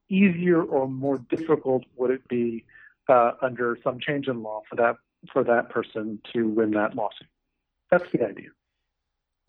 easier 0.09 0.61
or 0.61 0.88
more 0.88 1.17
difficult 1.29 1.83
would 1.95 2.11
it 2.11 2.27
be 2.27 2.65
uh, 3.07 3.31
under 3.41 3.77
some 3.83 3.99
change 3.99 4.27
in 4.27 4.43
law 4.43 4.61
for 4.69 4.75
that 4.75 4.97
for 5.31 5.43
that 5.43 5.69
person 5.69 6.19
to 6.33 6.49
win 6.49 6.71
that 6.71 6.93
lawsuit? 6.95 7.27
That's 7.89 8.11
the 8.11 8.23
idea. 8.27 8.49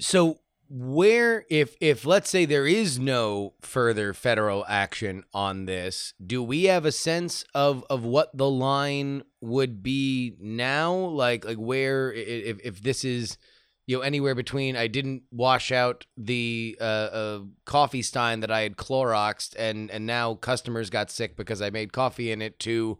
So 0.00 0.38
where 0.68 1.44
if 1.48 1.76
if 1.80 2.04
let's 2.04 2.30
say 2.30 2.44
there 2.44 2.66
is 2.66 2.98
no 2.98 3.54
further 3.60 4.12
federal 4.12 4.64
action 4.68 5.24
on 5.32 5.66
this, 5.66 6.14
do 6.24 6.42
we 6.42 6.64
have 6.64 6.84
a 6.84 6.92
sense 6.92 7.44
of 7.54 7.84
of 7.88 8.04
what 8.04 8.36
the 8.36 8.48
line 8.50 9.22
would 9.40 9.82
be 9.82 10.34
now? 10.40 10.94
Like 10.94 11.44
like 11.44 11.58
where 11.58 12.12
if 12.12 12.58
if 12.64 12.82
this 12.82 13.04
is 13.04 13.38
you 13.86 13.96
know 13.96 14.02
anywhere 14.02 14.34
between 14.34 14.76
I 14.76 14.88
didn't 14.88 15.22
wash 15.30 15.70
out 15.70 16.06
the 16.16 16.76
uh, 16.80 16.84
uh, 16.84 17.40
coffee 17.64 18.02
stein 18.02 18.40
that 18.40 18.50
I 18.50 18.62
had 18.62 18.76
Cloroxed 18.76 19.54
and 19.58 19.90
and 19.90 20.06
now 20.06 20.34
customers 20.34 20.90
got 20.90 21.10
sick 21.10 21.36
because 21.36 21.62
I 21.62 21.70
made 21.70 21.92
coffee 21.92 22.32
in 22.32 22.42
it 22.42 22.58
to 22.60 22.98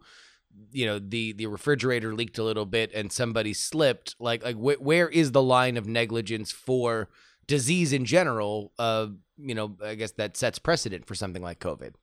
you 0.71 0.85
know 0.85 0.99
the 0.99 1.33
the 1.33 1.47
refrigerator 1.47 2.15
leaked 2.15 2.37
a 2.37 2.43
little 2.43 2.65
bit 2.65 2.91
and 2.93 3.11
somebody 3.11 3.53
slipped 3.53 4.15
like 4.19 4.43
like 4.43 4.55
wh- 4.55 4.81
where 4.81 5.09
is 5.09 5.31
the 5.31 5.43
line 5.43 5.77
of 5.77 5.85
negligence 5.87 6.51
for 6.51 7.09
disease 7.47 7.93
in 7.93 8.05
general 8.05 8.71
uh 8.77 9.07
you 9.37 9.55
know 9.55 9.75
I 9.83 9.95
guess 9.95 10.11
that 10.13 10.37
sets 10.37 10.59
precedent 10.59 11.05
for 11.05 11.15
something 11.15 11.41
like 11.41 11.59
covid 11.59 11.93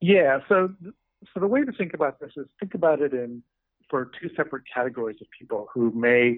Yeah. 0.00 0.40
So, 0.48 0.72
so 1.32 1.40
the 1.40 1.46
way 1.46 1.64
to 1.64 1.72
think 1.72 1.94
about 1.94 2.20
this 2.20 2.32
is 2.36 2.46
think 2.60 2.74
about 2.74 3.00
it 3.00 3.12
in 3.12 3.42
for 3.90 4.10
two 4.20 4.28
separate 4.36 4.64
categories 4.72 5.16
of 5.20 5.26
people 5.36 5.68
who 5.72 5.90
may 5.92 6.36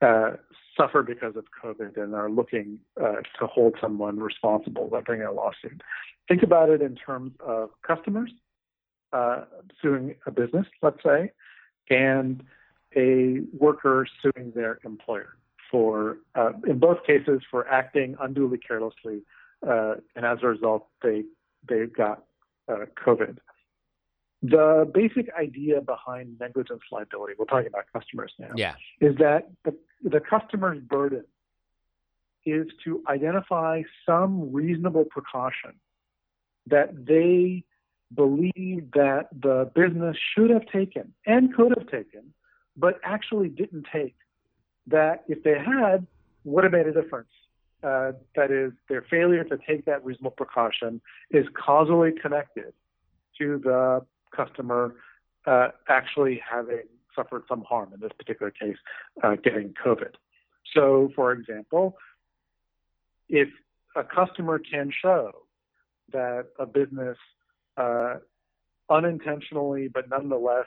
uh, 0.00 0.32
suffer 0.76 1.02
because 1.02 1.34
of 1.36 1.44
COVID 1.62 2.00
and 2.00 2.14
are 2.14 2.30
looking 2.30 2.78
uh, 3.00 3.16
to 3.38 3.46
hold 3.46 3.74
someone 3.80 4.18
responsible 4.18 4.88
by 4.88 5.00
bringing 5.00 5.26
a 5.26 5.32
lawsuit. 5.32 5.82
Think 6.28 6.42
about 6.42 6.70
it 6.70 6.82
in 6.82 6.94
terms 6.94 7.32
of 7.40 7.70
customers 7.86 8.30
uh, 9.12 9.44
suing 9.82 10.14
a 10.26 10.30
business, 10.30 10.66
let's 10.82 11.02
say, 11.04 11.32
and 11.90 12.42
a 12.96 13.40
worker 13.52 14.06
suing 14.22 14.52
their 14.54 14.78
employer 14.84 15.36
for, 15.70 16.18
uh, 16.34 16.52
in 16.66 16.78
both 16.78 17.04
cases, 17.06 17.40
for 17.50 17.68
acting 17.68 18.16
unduly 18.20 18.58
carelessly, 18.58 19.22
uh, 19.66 19.94
and 20.14 20.24
as 20.24 20.38
a 20.42 20.46
result, 20.46 20.86
they 21.02 21.24
they 21.68 21.86
got 21.86 22.24
uh, 22.68 22.86
COVID. 23.04 23.38
The 24.42 24.90
basic 24.92 25.32
idea 25.34 25.80
behind 25.80 26.36
negligence 26.38 26.82
liability, 26.92 27.32
we're 27.38 27.46
talking 27.46 27.68
about 27.68 27.84
customers 27.92 28.32
now, 28.38 28.50
yeah 28.56 28.74
is 29.00 29.16
that 29.16 29.50
the, 29.64 29.74
the 30.02 30.20
customer's 30.20 30.80
burden 30.82 31.24
is 32.44 32.66
to 32.84 33.02
identify 33.08 33.82
some 34.06 34.52
reasonable 34.52 35.06
precaution 35.06 35.72
that 36.66 37.06
they 37.06 37.64
believe 38.14 38.90
that 38.92 39.28
the 39.32 39.70
business 39.74 40.16
should 40.34 40.50
have 40.50 40.66
taken 40.66 41.12
and 41.26 41.54
could 41.54 41.72
have 41.76 41.86
taken, 41.88 42.32
but 42.76 43.00
actually 43.02 43.48
didn't 43.48 43.86
take. 43.92 44.16
That 44.86 45.24
if 45.28 45.42
they 45.42 45.58
had, 45.58 46.06
would 46.44 46.64
have 46.64 46.72
made 46.72 46.86
a 46.86 46.92
difference. 46.92 47.28
Uh, 47.82 48.12
that 48.34 48.50
is, 48.50 48.72
their 48.88 49.02
failure 49.10 49.44
to 49.44 49.58
take 49.68 49.84
that 49.84 50.04
reasonable 50.04 50.30
precaution 50.30 51.00
is 51.30 51.46
causally 51.54 52.12
connected 52.20 52.72
to 53.38 53.60
the 53.62 54.00
customer 54.34 54.94
uh, 55.46 55.68
actually 55.88 56.40
having 56.50 56.84
suffered 57.14 57.42
some 57.48 57.62
harm, 57.62 57.92
in 57.92 58.00
this 58.00 58.12
particular 58.16 58.50
case, 58.50 58.76
uh, 59.22 59.36
getting 59.42 59.74
COVID. 59.84 60.14
So, 60.74 61.10
for 61.14 61.32
example, 61.32 61.96
if 63.28 63.48
a 63.96 64.02
customer 64.02 64.58
can 64.58 64.90
show 65.02 65.32
that 66.12 66.46
a 66.58 66.66
business 66.66 67.18
uh, 67.76 68.16
unintentionally, 68.90 69.88
but 69.88 70.08
nonetheless 70.08 70.66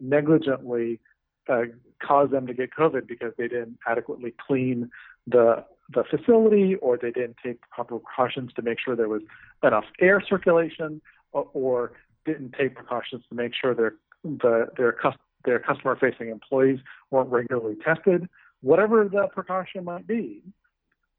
negligently 0.00 1.00
uh, 1.48 1.62
caused 2.02 2.32
them 2.32 2.46
to 2.46 2.54
get 2.54 2.70
COVID 2.78 3.06
because 3.06 3.32
they 3.38 3.48
didn't 3.48 3.78
adequately 3.86 4.34
clean 4.46 4.90
the 5.26 5.64
the 5.94 6.02
facility 6.02 6.74
or 6.76 6.96
they 6.96 7.12
didn't 7.12 7.36
take 7.44 7.60
proper 7.70 7.98
precautions 7.98 8.52
to 8.54 8.62
make 8.62 8.78
sure 8.84 8.96
there 8.96 9.08
was 9.08 9.22
enough 9.62 9.84
air 10.00 10.20
circulation 10.20 11.00
or, 11.32 11.48
or 11.52 11.92
didn't 12.24 12.54
take 12.58 12.74
precautions 12.74 13.22
to 13.28 13.34
make 13.34 13.52
sure 13.54 13.74
their 13.74 13.94
the, 14.24 14.66
their 14.76 14.92
cus- 14.92 15.14
their 15.44 15.60
customer 15.60 15.96
facing 15.96 16.28
employees 16.28 16.80
weren't 17.10 17.30
regularly 17.30 17.76
tested, 17.84 18.28
whatever 18.62 19.08
the 19.08 19.28
precaution 19.32 19.84
might 19.84 20.06
be, 20.06 20.42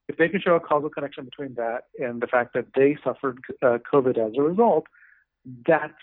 if 0.08 0.18
they 0.18 0.28
can 0.28 0.42
show 0.42 0.56
a 0.56 0.60
causal 0.60 0.90
connection 0.90 1.26
between 1.26 1.54
that 1.56 1.86
and 2.00 2.22
the 2.22 2.28
fact 2.28 2.54
that 2.54 2.66
they 2.76 2.98
suffered 3.04 3.40
uh, 3.62 3.78
COVID 3.92 4.18
as 4.18 4.38
a 4.38 4.42
result, 4.42 4.86
that's 5.66 5.94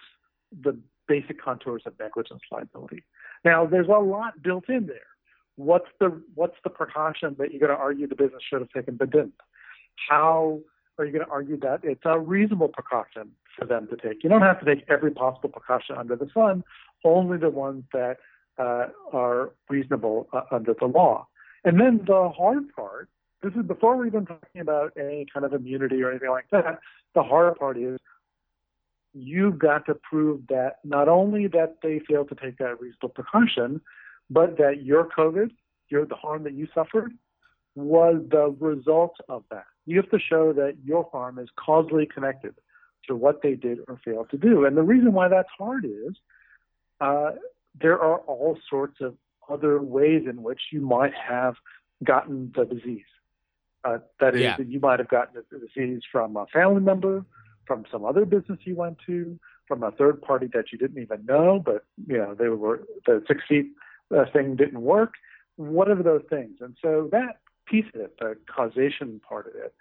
the 0.63 0.79
basic 1.07 1.41
contours 1.41 1.83
of 1.87 1.95
negligence 1.99 2.43
liability. 2.51 3.05
Now, 3.45 3.67
there's 3.67 3.89
a 3.89 4.01
lot 4.01 4.43
built 4.43 4.69
in 4.69 4.87
there. 4.87 5.11
What's 5.57 5.89
the 6.01 6.21
what's 6.35 6.57
the 6.65 6.71
precaution 6.71 7.37
that 7.39 7.53
you're 7.53 7.61
going 7.61 7.77
to 7.77 7.83
argue 7.83 8.07
the 8.09 8.17
business 8.17 8.43
should 8.49 8.61
have 8.61 8.71
taken 8.71 8.97
but 8.97 9.11
didn't? 9.11 9.35
How 10.09 10.61
are 10.99 11.05
you 11.05 11.13
going 11.13 11.25
to 11.25 11.31
argue 11.31 11.59
that 11.61 11.81
it's 11.83 12.03
a 12.05 12.19
reasonable 12.19 12.69
precaution 12.69 13.31
for 13.57 13.65
them 13.65 13.87
to 13.89 13.97
take? 13.97 14.25
You 14.25 14.31
don't 14.31 14.43
have 14.43 14.59
to 14.61 14.67
take 14.67 14.85
every 14.89 15.13
possible 15.13 15.51
precaution 15.51 15.97
under 15.97 16.17
the 16.17 16.29
sun, 16.35 16.65
only 17.05 17.39
the 17.39 17.51
ones 17.51 17.85
that 17.93 18.17
uh, 18.59 18.87
are 19.13 19.53
reasonable 19.69 20.29
uh, 20.33 20.43
under 20.51 20.75
the 20.75 20.87
law. 20.87 21.29
And 21.65 21.81
then 21.81 22.01
the 22.07 22.31
hard 22.37 22.75
part 22.75 23.09
this 23.45 23.53
is 23.55 23.67
before 23.67 23.97
we're 23.97 24.07
even 24.07 24.25
talking 24.25 24.63
about 24.63 24.95
any 24.99 25.27
kind 25.33 25.45
of 25.45 25.53
immunity 25.53 26.03
or 26.03 26.11
anything 26.11 26.31
like 26.31 26.47
that. 26.51 26.79
The 27.15 27.23
hard 27.23 27.57
part 27.57 27.77
is 27.77 27.99
you've 29.15 29.59
got 29.59 29.87
to 29.87 29.95
prove 29.95 30.47
that 30.49 30.79
not 30.85 31.09
only 31.09 31.47
that 31.49 31.77
they 31.83 32.01
failed 32.01 32.29
to 32.29 32.35
take 32.35 32.59
that 32.59 32.81
reasonable 32.81 33.11
precaution, 33.11 33.81
but 34.29 34.59
that 34.59 34.83
your 34.83 35.09
COVID, 35.17 35.51
your 35.89 36.05
the 36.07 36.17
harm 36.17 36.45
that 36.45 36.55
you 36.55 36.67
suffered, 36.75 37.13
was 37.75 38.23
the 38.31 38.55
result 38.61 39.17
of 39.29 39.45
that. 39.51 39.65
You 39.87 39.97
have 39.99 40.11
to 40.11 40.19
show 40.19 40.53
that 40.53 40.77
your 40.85 41.09
harm 41.13 41.39
is 41.39 41.49
causally 41.57 42.07
connected 42.07 42.55
to 43.09 43.15
what 43.15 43.43
they 43.43 43.55
did 43.55 43.79
or 43.87 44.01
failed 44.05 44.31
to 44.31 44.39
do. 44.39 44.65
And 44.65 44.77
the 44.77 44.83
reason 44.83 45.13
why 45.13 45.29
that's 45.29 45.49
hard 45.59 45.85
is 45.85 46.15
uh, 47.01 47.33
there 47.81 48.01
are 48.01 48.19
all 48.19 48.59
sorts 48.69 49.01
of 49.01 49.17
other 49.49 49.81
ways 49.83 50.23
in 50.29 50.43
which 50.43 50.61
you 50.73 50.81
might 50.81 51.13
have 51.15 51.55
gotten 52.03 52.53
the 52.57 52.65
disease. 52.65 53.05
Uh, 53.85 53.99
that 54.21 54.35
is, 54.35 54.41
Yeah. 54.41 54.57
that 54.57 54.69
you 54.69 54.81
might 54.81 54.99
have 54.99 55.09
gotten 55.09 55.43
the 55.51 55.59
disease 55.59 56.03
from 56.11 56.37
a 56.37 56.47
family 56.47 56.81
member, 56.81 57.25
from 57.67 57.85
some 57.91 58.05
other 58.05 58.25
business 58.25 58.59
you 58.65 58.77
went 58.77 58.99
to, 59.07 59.39
from 59.67 59.83
a 59.83 59.91
third 59.93 60.21
party 60.23 60.49
that 60.53 60.73
you 60.73 60.79
didn't 60.79 61.03
even 61.03 61.25
know, 61.27 61.63
but 61.65 61.85
you 62.07 62.17
know 62.17 62.35
they 62.35 62.49
were 62.49 62.83
the 63.07 63.23
six 63.27 63.43
feet 63.49 63.67
uh, 64.15 64.25
thing 64.33 64.57
didn't 64.57 64.81
work. 64.81 65.15
Whatever 65.57 66.03
those 66.03 66.23
things, 66.29 66.59
and 66.61 66.77
so 66.83 67.09
that 67.13 67.39
piece 67.67 67.85
of 67.95 68.01
it, 68.01 68.17
the 68.19 68.37
causation 68.55 69.21
part 69.27 69.47
of 69.47 69.55
it, 69.55 69.75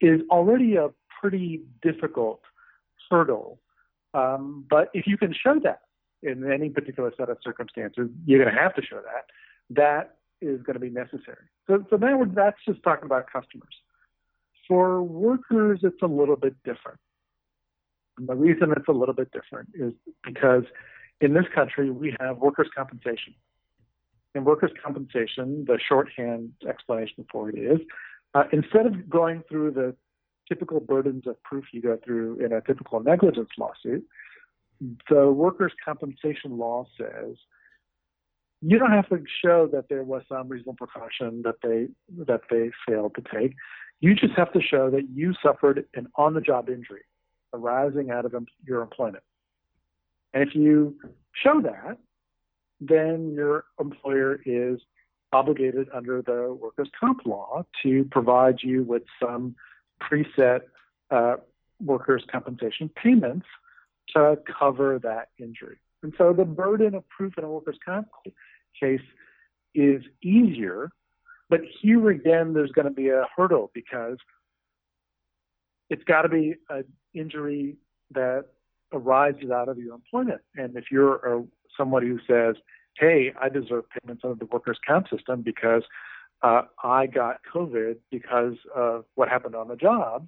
is 0.00 0.20
already 0.30 0.76
a 0.76 0.88
pretty 1.20 1.62
difficult 1.82 2.40
hurdle. 3.10 3.60
Um, 4.14 4.64
but 4.68 4.88
if 4.94 5.06
you 5.06 5.16
can 5.16 5.34
show 5.34 5.58
that 5.62 5.82
in 6.22 6.50
any 6.50 6.70
particular 6.70 7.12
set 7.16 7.28
of 7.28 7.38
circumstances, 7.42 8.08
you're 8.24 8.42
going 8.42 8.54
to 8.54 8.60
have 8.60 8.74
to 8.74 8.82
show 8.82 8.96
that. 8.96 9.26
That 9.70 10.16
is 10.40 10.62
going 10.62 10.74
to 10.74 10.80
be 10.80 10.90
necessary. 10.90 11.46
So, 11.66 11.84
so 11.90 11.96
now 11.96 12.22
that's 12.34 12.58
just 12.66 12.82
talking 12.82 13.04
about 13.04 13.26
customers. 13.30 13.74
For 14.66 15.02
workers, 15.02 15.80
it's 15.82 16.02
a 16.02 16.06
little 16.06 16.36
bit 16.36 16.54
different. 16.64 16.98
And 18.20 18.28
the 18.28 18.34
reason 18.34 18.70
it's 18.76 18.86
a 18.86 18.92
little 18.92 19.14
bit 19.14 19.32
different 19.32 19.70
is 19.74 19.94
because 20.22 20.64
in 21.22 21.32
this 21.32 21.46
country 21.54 21.90
we 21.90 22.14
have 22.20 22.36
workers' 22.36 22.68
compensation. 22.76 23.34
In 24.34 24.44
workers' 24.44 24.72
compensation, 24.84 25.64
the 25.66 25.78
shorthand 25.88 26.52
explanation 26.68 27.24
for 27.32 27.48
it 27.48 27.58
is 27.58 27.80
uh, 28.34 28.44
instead 28.52 28.86
of 28.86 29.08
going 29.08 29.42
through 29.48 29.70
the 29.72 29.96
typical 30.46 30.80
burdens 30.80 31.26
of 31.26 31.42
proof 31.42 31.64
you 31.72 31.80
go 31.80 31.98
through 32.04 32.44
in 32.44 32.52
a 32.52 32.60
typical 32.60 33.00
negligence 33.00 33.48
lawsuit, 33.58 34.04
the 35.08 35.30
workers' 35.30 35.72
compensation 35.82 36.58
law 36.58 36.86
says 36.98 37.36
you 38.60 38.78
don't 38.78 38.92
have 38.92 39.08
to 39.08 39.24
show 39.42 39.66
that 39.72 39.88
there 39.88 40.04
was 40.04 40.22
some 40.28 40.46
reasonable 40.46 40.74
precaution 40.74 41.40
that 41.42 41.56
they 41.62 41.88
that 42.26 42.42
they 42.50 42.70
failed 42.86 43.14
to 43.14 43.22
take. 43.34 43.54
You 44.00 44.14
just 44.14 44.34
have 44.34 44.52
to 44.52 44.60
show 44.60 44.90
that 44.90 45.08
you 45.14 45.32
suffered 45.42 45.86
an 45.94 46.08
on-the-job 46.16 46.68
injury 46.68 47.02
arising 47.52 48.10
out 48.10 48.24
of 48.24 48.34
your 48.64 48.82
employment. 48.82 49.24
And 50.32 50.42
if 50.46 50.54
you 50.54 50.96
show 51.42 51.60
that, 51.62 51.98
then 52.80 53.32
your 53.34 53.64
employer 53.78 54.40
is 54.44 54.80
obligated 55.32 55.88
under 55.94 56.22
the 56.22 56.56
workers' 56.60 56.90
comp 56.98 57.24
law 57.24 57.64
to 57.82 58.04
provide 58.10 58.58
you 58.62 58.82
with 58.82 59.02
some 59.22 59.54
preset 60.02 60.60
uh, 61.10 61.36
workers' 61.84 62.24
compensation 62.30 62.90
payments 63.02 63.46
to 64.14 64.38
cover 64.58 64.98
that 64.98 65.28
injury. 65.38 65.78
And 66.02 66.12
so 66.16 66.32
the 66.32 66.44
burden 66.44 66.94
of 66.94 67.08
proof 67.08 67.34
in 67.36 67.44
a 67.44 67.48
workers' 67.48 67.78
comp 67.84 68.08
case 68.78 69.00
is 69.74 70.02
easier, 70.22 70.90
but 71.48 71.60
here 71.80 72.10
again, 72.10 72.54
there's 72.54 72.72
going 72.72 72.86
to 72.86 72.94
be 72.94 73.08
a 73.08 73.26
hurdle 73.36 73.70
because 73.74 74.18
it's 75.90 76.04
got 76.04 76.22
to 76.22 76.28
be 76.28 76.54
an 76.70 76.84
injury 77.12 77.76
that 78.12 78.46
arises 78.92 79.50
out 79.50 79.68
of 79.68 79.78
your 79.78 79.94
employment. 79.94 80.40
And 80.56 80.76
if 80.76 80.84
you're 80.90 81.16
a, 81.16 81.44
somebody 81.76 82.08
who 82.08 82.18
says, 82.26 82.56
hey, 82.98 83.32
I 83.40 83.48
deserve 83.48 83.84
payments 83.90 84.22
under 84.24 84.36
the 84.36 84.46
workers' 84.46 84.78
comp 84.86 85.08
system 85.08 85.42
because 85.42 85.82
uh, 86.42 86.62
I 86.82 87.06
got 87.06 87.40
COVID 87.52 87.96
because 88.10 88.54
of 88.74 89.04
what 89.14 89.28
happened 89.28 89.54
on 89.54 89.68
the 89.68 89.76
job, 89.76 90.26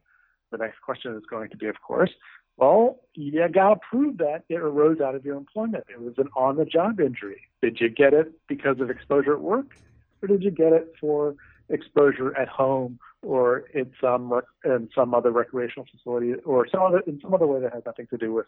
the 0.50 0.58
next 0.58 0.80
question 0.82 1.16
is 1.16 1.22
going 1.28 1.48
to 1.50 1.56
be, 1.56 1.66
of 1.66 1.80
course, 1.80 2.10
well, 2.58 3.00
you 3.14 3.48
got 3.48 3.70
to 3.70 3.80
prove 3.88 4.18
that 4.18 4.44
it 4.48 4.56
arose 4.56 5.00
out 5.00 5.14
of 5.14 5.24
your 5.24 5.36
employment. 5.36 5.84
It 5.88 6.00
was 6.00 6.14
an 6.18 6.28
on 6.36 6.56
the 6.56 6.66
job 6.66 7.00
injury. 7.00 7.48
Did 7.62 7.80
you 7.80 7.88
get 7.88 8.12
it 8.12 8.32
because 8.46 8.78
of 8.78 8.90
exposure 8.90 9.32
at 9.32 9.40
work, 9.40 9.74
or 10.20 10.28
did 10.28 10.42
you 10.42 10.50
get 10.50 10.72
it 10.72 10.92
for 11.00 11.34
exposure 11.72 12.36
at 12.36 12.48
home 12.48 12.98
or 13.22 13.64
in 13.74 13.90
some 14.00 14.32
in 14.64 14.88
some 14.94 15.14
other 15.14 15.30
recreational 15.30 15.86
facility 15.90 16.34
or 16.44 16.66
some 16.68 16.82
other 16.82 17.00
in 17.06 17.18
some 17.20 17.34
other 17.34 17.46
way 17.46 17.60
that 17.60 17.72
has 17.72 17.82
nothing 17.84 18.06
to 18.08 18.16
do 18.16 18.32
with 18.32 18.46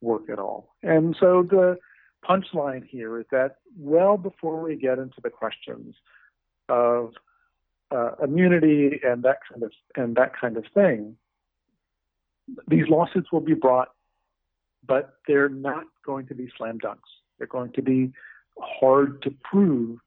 work 0.00 0.28
at 0.30 0.38
all. 0.38 0.74
And 0.82 1.16
so 1.18 1.46
the 1.48 1.78
punchline 2.28 2.84
here 2.84 3.20
is 3.20 3.26
that 3.30 3.56
well 3.78 4.16
before 4.16 4.62
we 4.62 4.76
get 4.76 4.98
into 4.98 5.20
the 5.22 5.30
questions 5.30 5.94
of 6.68 7.12
uh, 7.90 8.12
immunity 8.22 9.00
and 9.04 9.22
that 9.22 9.38
kind 9.48 9.62
of 9.62 9.72
and 9.96 10.16
that 10.16 10.32
kind 10.38 10.56
of 10.56 10.64
thing, 10.72 11.16
these 12.68 12.88
lawsuits 12.88 13.30
will 13.30 13.40
be 13.40 13.54
brought, 13.54 13.88
but 14.86 15.14
they're 15.26 15.48
not 15.48 15.84
going 16.04 16.26
to 16.26 16.34
be 16.34 16.50
slam 16.56 16.78
dunks. 16.78 16.98
They're 17.38 17.46
going 17.46 17.72
to 17.72 17.82
be 17.82 18.12
hard 18.58 19.22
to 19.22 19.34
prove, 19.42 19.98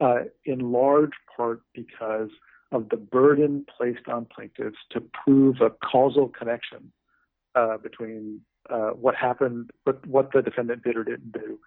uh, 0.00 0.20
in 0.44 0.72
large 0.72 1.12
part 1.36 1.62
because 1.74 2.30
of 2.72 2.88
the 2.88 2.96
burden 2.96 3.64
placed 3.76 4.08
on 4.08 4.26
plaintiffs 4.26 4.78
to 4.90 5.00
prove 5.00 5.60
a 5.60 5.70
causal 5.70 6.28
connection 6.28 6.92
uh, 7.54 7.76
between 7.78 8.40
uh, 8.70 8.90
what 8.90 9.14
happened, 9.14 9.70
what, 9.84 10.04
what 10.06 10.32
the 10.32 10.42
defendant 10.42 10.82
did 10.82 10.96
or 10.96 11.04
didn't 11.04 11.32
do, 11.32 11.58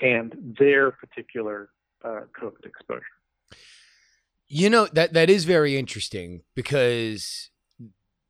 and 0.00 0.54
their 0.58 0.92
particular 0.92 1.70
COVID 2.04 2.64
exposure. 2.64 3.02
You 4.46 4.70
know 4.70 4.86
that 4.92 5.12
that 5.12 5.28
is 5.28 5.44
very 5.44 5.76
interesting 5.76 6.42
because 6.54 7.50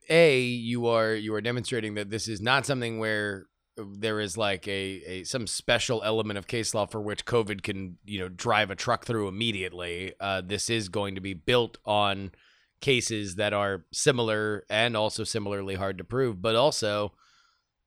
a 0.08 0.40
you 0.40 0.86
are 0.86 1.14
you 1.14 1.34
are 1.34 1.40
demonstrating 1.40 1.94
that 1.94 2.10
this 2.10 2.26
is 2.26 2.40
not 2.40 2.66
something 2.66 2.98
where 2.98 3.46
there 3.78 4.20
is 4.20 4.36
like 4.36 4.66
a, 4.66 5.02
a 5.06 5.24
some 5.24 5.46
special 5.46 6.02
element 6.04 6.38
of 6.38 6.46
case 6.46 6.74
law 6.74 6.86
for 6.86 7.00
which 7.00 7.24
COVID 7.24 7.62
can 7.62 7.98
you 8.04 8.18
know 8.18 8.28
drive 8.28 8.70
a 8.70 8.76
truck 8.76 9.04
through 9.04 9.28
immediately. 9.28 10.14
Uh, 10.20 10.42
this 10.44 10.68
is 10.68 10.88
going 10.88 11.14
to 11.14 11.20
be 11.20 11.34
built 11.34 11.78
on 11.84 12.32
cases 12.80 13.36
that 13.36 13.52
are 13.52 13.84
similar 13.92 14.64
and 14.70 14.96
also 14.96 15.24
similarly 15.24 15.74
hard 15.74 15.98
to 15.98 16.04
prove, 16.04 16.40
but 16.40 16.54
also 16.54 17.12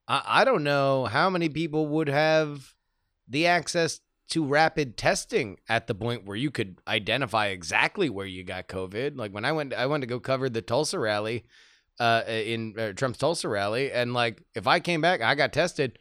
I, 0.08 0.22
I 0.26 0.44
don't 0.44 0.64
know 0.64 1.06
how 1.06 1.30
many 1.30 1.50
people 1.50 1.88
would 1.88 2.10
have 2.10 2.76
the 3.28 3.48
access 3.48 4.02
to 4.30 4.46
rapid 4.46 4.96
testing 4.96 5.58
at 5.68 5.88
the 5.88 5.96
point 5.96 6.26
where 6.26 6.38
you 6.38 6.52
could 6.52 6.78
identify 6.88 7.48
exactly 7.48 8.10
where 8.10 8.26
you 8.26 8.44
got 8.44 8.70
COVID. 8.70 9.18
Like 9.18 9.34
when 9.34 9.44
I 9.44 9.52
went, 9.52 9.74
I 9.74 9.86
went 9.88 10.02
to 10.02 10.08
go 10.08 10.22
cover 10.22 10.50
the 10.50 10.62
Tulsa 10.62 10.98
rally, 11.00 11.44
uh, 12.02 12.24
in 12.28 12.74
uh, 12.80 12.94
Trump's 12.94 13.20
Tulsa 13.20 13.48
rally, 13.48 13.92
and 13.92 14.14
like 14.14 14.44
if 14.56 14.66
I 14.66 14.80
came 14.80 15.02
back, 15.02 15.22
I 15.22 15.36
got 15.36 15.54
tested, 15.54 16.00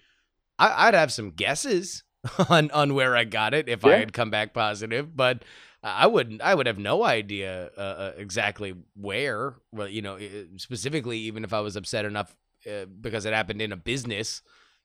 I, 0.59 0.89
I'd 0.89 0.95
have 0.95 1.13
some 1.13 1.31
guesses 1.31 2.05
on 2.49 2.71
on 2.71 2.95
where 2.95 3.15
I 3.15 3.25
got 3.25 3.53
it 3.53 3.69
if 3.69 3.85
I 3.85 3.97
had 3.97 4.13
come 4.13 4.31
back 4.31 4.55
positive, 4.55 5.17
but. 5.17 5.45
I 5.83 6.09
wouldn't. 6.09 6.43
I 6.43 6.55
would 6.55 6.67
have 6.67 6.77
no 6.77 7.03
idea 7.03 7.71
uh, 7.75 7.81
uh, 7.81 8.13
exactly 8.19 8.75
where. 8.95 9.55
Well, 9.73 9.89
you 9.89 10.03
know, 10.03 10.19
specifically, 10.57 11.17
even 11.21 11.43
if 11.43 11.55
I 11.55 11.61
was 11.61 11.75
upset 11.75 12.05
enough 12.05 12.37
uh, 12.71 12.85
because 12.85 13.25
it 13.25 13.33
happened 13.33 13.63
in 13.63 13.73
a 13.73 13.79
business, 13.79 14.43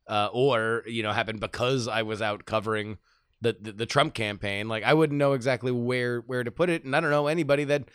uh, 0.07 0.29
or 0.31 0.83
you 0.87 1.03
know, 1.03 1.11
happened 1.11 1.41
because 1.41 1.89
I 1.89 2.03
was 2.03 2.21
out 2.21 2.45
covering 2.45 2.97
the, 3.41 3.57
the 3.59 3.71
the 3.73 3.85
Trump 3.85 4.13
campaign. 4.13 4.69
Like 4.69 4.83
I 4.83 4.93
wouldn't 4.93 5.19
know 5.19 5.33
exactly 5.33 5.73
where 5.73 6.21
where 6.21 6.45
to 6.45 6.51
put 6.51 6.69
it, 6.69 6.85
and 6.85 6.95
I 6.95 7.01
don't 7.01 7.11
know 7.11 7.27
anybody 7.27 7.65
that 7.65 7.89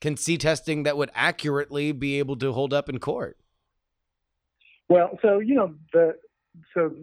can 0.00 0.16
see 0.16 0.38
testing 0.38 0.82
that 0.84 0.96
would 0.96 1.10
accurately 1.14 1.92
be 1.92 2.18
able 2.18 2.36
to 2.36 2.52
hold 2.52 2.72
up 2.72 2.88
in 2.88 2.98
court. 2.98 3.38
Well, 4.88 5.18
so 5.22 5.38
you 5.38 5.54
know 5.54 5.74
the 5.92 6.16
so 6.74 6.94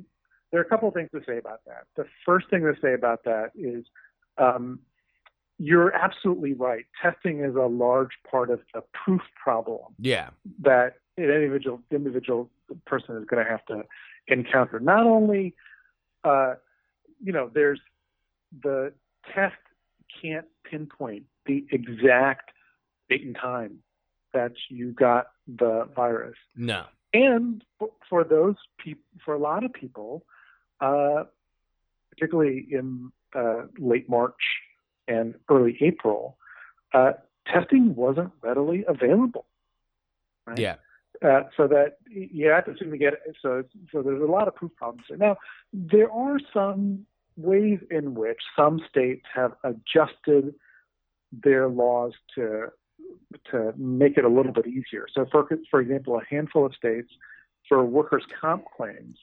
there 0.52 0.60
are 0.60 0.64
a 0.64 0.68
couple 0.68 0.88
of 0.88 0.94
things 0.94 1.10
to 1.14 1.22
say 1.26 1.38
about 1.38 1.62
that. 1.66 1.86
The 1.96 2.06
first 2.26 2.50
thing 2.50 2.62
to 2.62 2.74
say 2.82 2.94
about 2.94 3.24
that 3.26 3.52
is 3.56 3.86
um, 4.38 4.80
you're 5.58 5.94
absolutely 5.94 6.54
right. 6.54 6.86
Testing 7.02 7.44
is 7.44 7.56
a 7.56 7.66
large 7.66 8.12
part 8.30 8.50
of 8.50 8.60
the 8.74 8.84
proof 8.94 9.22
problem 9.42 9.94
Yeah, 10.00 10.30
that 10.62 10.98
an 11.18 11.26
individual 11.26 11.82
individual 11.92 12.50
person 12.86 13.16
is 13.18 13.26
going 13.26 13.44
to 13.44 13.50
have 13.50 13.66
to 13.68 13.84
encounter. 14.28 14.80
Not 14.80 15.06
only, 15.06 15.56
uh, 16.24 16.56
you 17.24 17.32
know, 17.32 17.50
there's 17.54 17.80
the 18.64 18.94
test 19.34 19.56
can't 20.22 20.46
pinpoint 20.70 21.24
the 21.46 21.66
exact 21.72 22.52
date 23.10 23.26
and 23.26 23.36
time 23.36 23.80
that 24.34 24.52
you 24.70 24.92
got 24.92 25.28
the 25.48 25.88
virus 25.96 26.36
no, 26.56 26.86
and 27.14 27.64
for 28.10 28.24
those 28.24 28.56
people, 28.78 29.04
for 29.24 29.34
a 29.34 29.40
lot 29.40 29.64
of 29.64 29.74
people, 29.74 30.26
uh, 30.82 31.24
particularly 32.12 32.68
in 32.70 33.12
uh, 33.36 33.64
late 33.78 34.10
March 34.10 34.42
and 35.08 35.36
early 35.50 35.78
April, 35.82 36.38
uh, 36.94 37.14
testing 37.52 37.96
wasn't 37.96 38.32
readily 38.42 38.84
available. 38.88 39.46
Right? 40.46 40.60
yeah, 40.60 40.76
Uh, 41.26 41.44
so 41.56 41.68
that 41.68 41.98
you 42.10 42.48
have 42.48 42.66
to 42.66 42.72
assume 42.72 42.92
to 42.92 42.98
get 42.98 43.14
it. 43.14 43.36
So, 43.42 43.64
so 43.92 44.02
there's 44.02 44.22
a 44.22 44.26
lot 44.26 44.48
of 44.48 44.56
proof 44.56 44.76
problems 44.76 45.06
there. 45.10 45.18
Now, 45.18 45.38
there 45.74 46.12
are 46.12 46.40
some 46.54 47.06
ways 47.36 47.80
in 47.90 48.16
which 48.16 48.40
some 48.56 48.82
states 48.90 49.26
have 49.34 49.54
adjusted 49.64 50.54
their 51.32 51.68
laws 51.68 52.14
to 52.36 52.68
to 53.52 53.74
make 53.78 54.18
it 54.18 54.26
a 54.26 54.30
little 54.30 54.52
bit 54.52 54.68
easier. 54.68 55.06
So, 55.14 55.26
for 55.32 55.48
for 55.70 55.82
example, 55.82 56.18
a 56.18 56.26
handful 56.30 56.66
of 56.66 56.74
states 56.76 57.12
for 57.68 57.84
workers' 57.84 58.24
comp 58.40 58.66
claims 58.76 59.18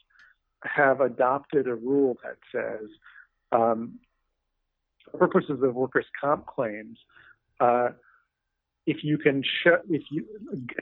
have 0.63 1.01
adopted 1.01 1.67
a 1.67 1.75
rule 1.75 2.17
that 2.23 2.37
says, 2.51 2.89
um, 3.51 3.99
for 5.11 5.27
purposes 5.27 5.59
of 5.61 5.75
workers' 5.75 6.05
comp 6.19 6.45
claims, 6.45 6.97
uh, 7.59 7.89
if 8.85 9.03
you 9.03 9.17
can 9.17 9.43
show, 9.63 9.77
if 9.89 10.03
you, 10.11 10.25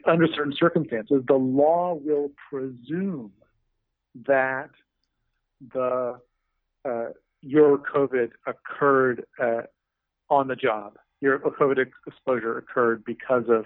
under 0.06 0.26
certain 0.34 0.54
circumstances, 0.58 1.22
the 1.26 1.34
law 1.34 1.94
will 1.94 2.30
presume 2.50 3.32
that 4.26 4.70
the 5.72 6.20
uh, 6.84 7.06
your 7.40 7.78
COVID 7.78 8.30
occurred 8.46 9.24
uh, 9.42 9.62
on 10.28 10.48
the 10.48 10.56
job. 10.56 10.98
Your 11.24 11.38
COVID 11.38 11.78
exposure 12.06 12.58
occurred 12.58 13.02
because 13.02 13.44
of 13.48 13.64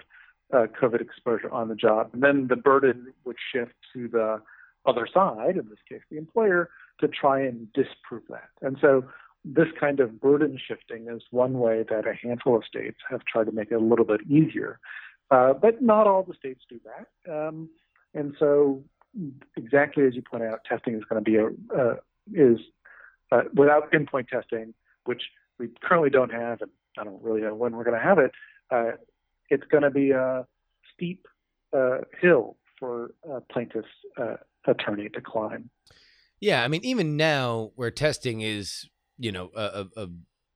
uh, 0.53 0.67
COVID 0.81 1.01
exposure 1.01 1.51
on 1.51 1.67
the 1.67 1.75
job, 1.75 2.09
and 2.13 2.23
then 2.23 2.47
the 2.47 2.55
burden 2.55 3.13
would 3.25 3.35
shift 3.51 3.73
to 3.93 4.07
the 4.07 4.41
other 4.85 5.05
side, 5.13 5.57
in 5.57 5.67
this 5.67 5.79
case, 5.87 5.99
the 6.09 6.17
employer, 6.17 6.69
to 7.01 7.09
try 7.09 7.41
and 7.41 7.67
disprove 7.73 8.23
that. 8.29 8.49
And 8.61 8.77
so 8.79 9.03
this 9.43 9.67
kind 9.77 9.99
of 9.99 10.21
burden 10.21 10.57
shifting 10.67 11.07
is 11.09 11.21
one 11.31 11.59
way 11.59 11.83
that 11.89 12.07
a 12.07 12.13
handful 12.13 12.55
of 12.55 12.63
states 12.63 12.97
have 13.09 13.25
tried 13.25 13.47
to 13.47 13.51
make 13.51 13.71
it 13.71 13.75
a 13.75 13.79
little 13.79 14.05
bit 14.05 14.21
easier. 14.29 14.79
Uh, 15.29 15.51
but 15.51 15.81
not 15.81 16.07
all 16.07 16.23
the 16.23 16.33
states 16.33 16.61
do 16.69 16.79
that. 16.85 17.31
Um, 17.31 17.69
and 18.13 18.35
so, 18.39 18.81
exactly 19.57 20.05
as 20.07 20.15
you 20.15 20.21
point 20.21 20.43
out, 20.43 20.61
testing 20.63 20.95
is 20.95 21.03
going 21.09 21.23
to 21.23 21.29
be 21.29 21.37
a 21.37 21.47
uh, 21.77 21.95
is 22.33 22.59
uh, 23.33 23.41
without 23.53 23.91
pinpoint 23.91 24.29
testing, 24.29 24.73
which 25.03 25.23
we 25.59 25.69
currently 25.83 26.09
don't 26.09 26.31
have, 26.31 26.61
and 26.61 26.71
I 26.97 27.03
don't 27.03 27.21
really 27.21 27.41
know 27.41 27.55
when 27.55 27.75
we're 27.75 27.83
going 27.83 27.99
to 27.99 28.03
have 28.03 28.19
it. 28.19 28.31
Uh, 28.71 28.91
it's 29.49 29.65
going 29.71 29.83
to 29.83 29.91
be 29.91 30.11
a 30.11 30.45
steep 30.93 31.25
uh, 31.75 31.99
hill 32.21 32.57
for 32.79 33.11
a 33.29 33.41
plaintiff's 33.51 33.87
uh, 34.17 34.35
attorney 34.67 35.09
to 35.09 35.21
climb. 35.21 35.69
yeah. 36.39 36.63
I 36.63 36.67
mean, 36.67 36.81
even 36.83 37.17
now, 37.17 37.71
where 37.75 37.91
testing 37.91 38.41
is, 38.41 38.87
you 39.17 39.31
know, 39.31 39.51
a, 39.55 39.85
a, 39.95 40.03
a 40.03 40.07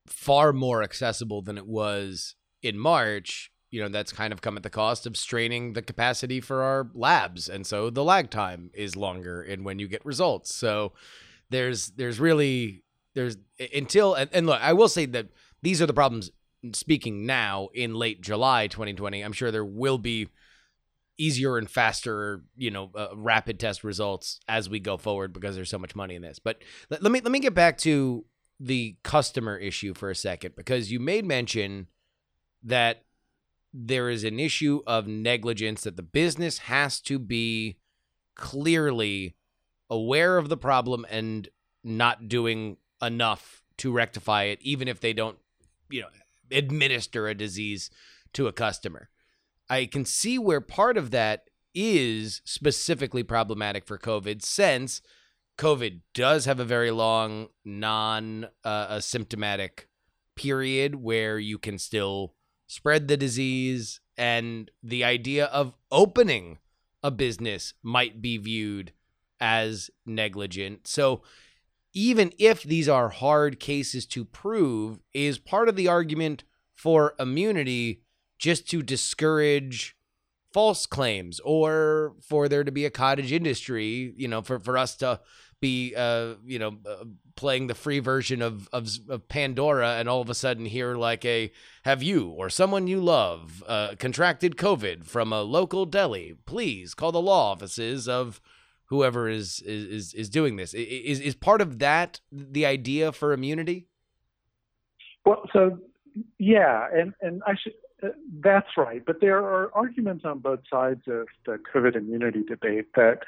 far 0.07 0.53
more 0.53 0.83
accessible 0.83 1.41
than 1.41 1.57
it 1.57 1.67
was 1.67 2.35
in 2.61 2.77
March. 2.77 3.51
You 3.71 3.81
know, 3.81 3.89
that's 3.89 4.11
kind 4.11 4.31
of 4.31 4.41
come 4.41 4.55
at 4.55 4.63
the 4.63 4.69
cost 4.69 5.07
of 5.07 5.17
straining 5.17 5.73
the 5.73 5.81
capacity 5.81 6.39
for 6.39 6.61
our 6.61 6.89
labs, 6.93 7.49
and 7.49 7.65
so 7.65 7.89
the 7.89 8.03
lag 8.03 8.29
time 8.29 8.69
is 8.73 8.95
longer 8.95 9.41
in 9.41 9.63
when 9.63 9.79
you 9.79 9.87
get 9.87 10.05
results. 10.05 10.53
So 10.53 10.93
there's 11.49 11.87
there's 11.87 12.19
really 12.19 12.83
there's 13.15 13.37
until 13.73 14.13
and, 14.13 14.29
and 14.31 14.45
look, 14.45 14.61
I 14.61 14.73
will 14.73 14.89
say 14.89 15.07
that 15.07 15.29
these 15.63 15.81
are 15.81 15.85
the 15.85 15.93
problems. 15.93 16.29
Speaking 16.73 17.25
now 17.25 17.69
in 17.73 17.95
late 17.95 18.21
July 18.21 18.67
2020, 18.67 19.21
I'm 19.21 19.33
sure 19.33 19.49
there 19.49 19.65
will 19.65 19.97
be 19.97 20.29
easier 21.17 21.57
and 21.57 21.69
faster, 21.69 22.43
you 22.55 22.69
know, 22.69 22.91
uh, 22.95 23.07
rapid 23.15 23.59
test 23.59 23.83
results 23.83 24.39
as 24.47 24.69
we 24.69 24.79
go 24.79 24.97
forward 24.97 25.33
because 25.33 25.55
there's 25.55 25.69
so 25.69 25.79
much 25.79 25.95
money 25.95 26.15
in 26.15 26.21
this. 26.21 26.39
But 26.39 26.61
let, 26.89 27.01
let 27.01 27.11
me 27.11 27.21
let 27.21 27.31
me 27.31 27.39
get 27.39 27.53
back 27.53 27.77
to 27.79 28.25
the 28.59 28.97
customer 29.03 29.57
issue 29.57 29.93
for 29.93 30.09
a 30.09 30.15
second 30.15 30.55
because 30.55 30.91
you 30.91 30.99
made 30.99 31.25
mention 31.25 31.87
that 32.63 33.03
there 33.73 34.09
is 34.09 34.23
an 34.23 34.39
issue 34.39 34.81
of 34.85 35.07
negligence 35.07 35.81
that 35.83 35.97
the 35.97 36.03
business 36.03 36.59
has 36.59 36.99
to 37.01 37.19
be 37.19 37.77
clearly 38.35 39.35
aware 39.89 40.37
of 40.37 40.49
the 40.49 40.57
problem 40.57 41.05
and 41.09 41.49
not 41.83 42.27
doing 42.27 42.77
enough 43.01 43.63
to 43.77 43.91
rectify 43.91 44.43
it 44.43 44.59
even 44.61 44.87
if 44.87 44.99
they 44.99 45.13
don't 45.13 45.37
you 45.93 46.01
know 46.01 46.07
administer 46.51 47.27
a 47.27 47.35
disease 47.35 47.89
to 48.33 48.47
a 48.47 48.53
customer 48.53 49.09
i 49.69 49.85
can 49.85 50.05
see 50.05 50.37
where 50.37 50.61
part 50.61 50.97
of 50.97 51.11
that 51.11 51.45
is 51.73 52.41
specifically 52.45 53.23
problematic 53.23 53.85
for 53.85 53.97
covid 53.97 54.41
since 54.41 55.01
covid 55.57 56.01
does 56.13 56.45
have 56.45 56.59
a 56.59 56.65
very 56.65 56.91
long 56.91 57.47
non 57.63 58.47
uh, 58.63 58.99
symptomatic 58.99 59.87
period 60.35 60.95
where 60.95 61.37
you 61.39 61.57
can 61.57 61.77
still 61.77 62.33
spread 62.67 63.07
the 63.07 63.17
disease 63.17 63.99
and 64.17 64.71
the 64.81 65.03
idea 65.03 65.45
of 65.45 65.73
opening 65.91 66.57
a 67.03 67.11
business 67.11 67.73
might 67.83 68.21
be 68.21 68.37
viewed 68.37 68.93
as 69.39 69.89
negligent. 70.05 70.87
So 70.87 71.21
even 71.93 72.31
if 72.39 72.63
these 72.63 72.89
are 72.89 73.09
hard 73.09 73.59
cases 73.59 74.05
to 74.07 74.25
prove, 74.25 74.99
is 75.13 75.37
part 75.37 75.69
of 75.69 75.75
the 75.75 75.87
argument 75.87 76.43
for 76.75 77.13
immunity 77.19 78.01
just 78.39 78.67
to 78.69 78.81
discourage 78.81 79.95
false 80.51 80.85
claims 80.85 81.39
or 81.43 82.15
for 82.21 82.47
there 82.47 82.63
to 82.63 82.71
be 82.71 82.85
a 82.85 82.89
cottage 82.89 83.31
industry, 83.31 84.13
you 84.17 84.27
know, 84.27 84.41
for, 84.41 84.59
for 84.59 84.77
us 84.77 84.95
to 84.97 85.19
be, 85.59 85.93
uh, 85.95 86.33
you 86.45 86.59
know, 86.59 86.77
uh, 86.85 87.05
playing 87.35 87.67
the 87.67 87.73
free 87.73 87.99
version 87.99 88.41
of, 88.41 88.67
of, 88.73 88.89
of 89.09 89.27
Pandora 89.29 89.93
and 89.93 90.09
all 90.09 90.21
of 90.21 90.29
a 90.29 90.35
sudden 90.35 90.65
hear 90.65 90.95
like 90.95 91.23
a, 91.25 91.51
have 91.85 92.03
you 92.03 92.29
or 92.29 92.49
someone 92.49 92.85
you 92.85 92.99
love 92.99 93.63
uh, 93.67 93.95
contracted 93.97 94.57
COVID 94.57 95.05
from 95.05 95.31
a 95.31 95.41
local 95.41 95.85
deli? 95.85 96.35
Please 96.45 96.93
call 96.93 97.11
the 97.11 97.21
law 97.21 97.51
offices 97.51 98.07
of 98.07 98.41
whoever 98.93 99.27
is 99.27 99.61
is 99.65 100.13
is 100.13 100.29
doing 100.29 100.53
this. 100.55 100.73
Is 100.73 101.19
is 101.29 101.35
part 101.35 101.61
of 101.61 101.79
that 101.79 102.21
the 102.31 102.65
idea 102.77 103.11
for 103.11 103.33
immunity? 103.33 103.87
Well, 105.25 105.41
so 105.53 105.79
yeah, 106.37 106.87
and 106.93 107.13
and 107.21 107.41
I 107.47 107.53
should. 107.61 107.73
Uh, 108.03 108.09
that's 108.43 108.73
right, 108.77 109.01
but 109.09 109.21
there 109.21 109.37
are 109.37 109.73
arguments 109.73 110.25
on 110.25 110.39
both 110.39 110.59
sides 110.69 111.03
of 111.07 111.27
the 111.45 111.57
COVID 111.73 111.95
immunity 111.95 112.43
debate 112.43 112.87
that, 112.95 113.19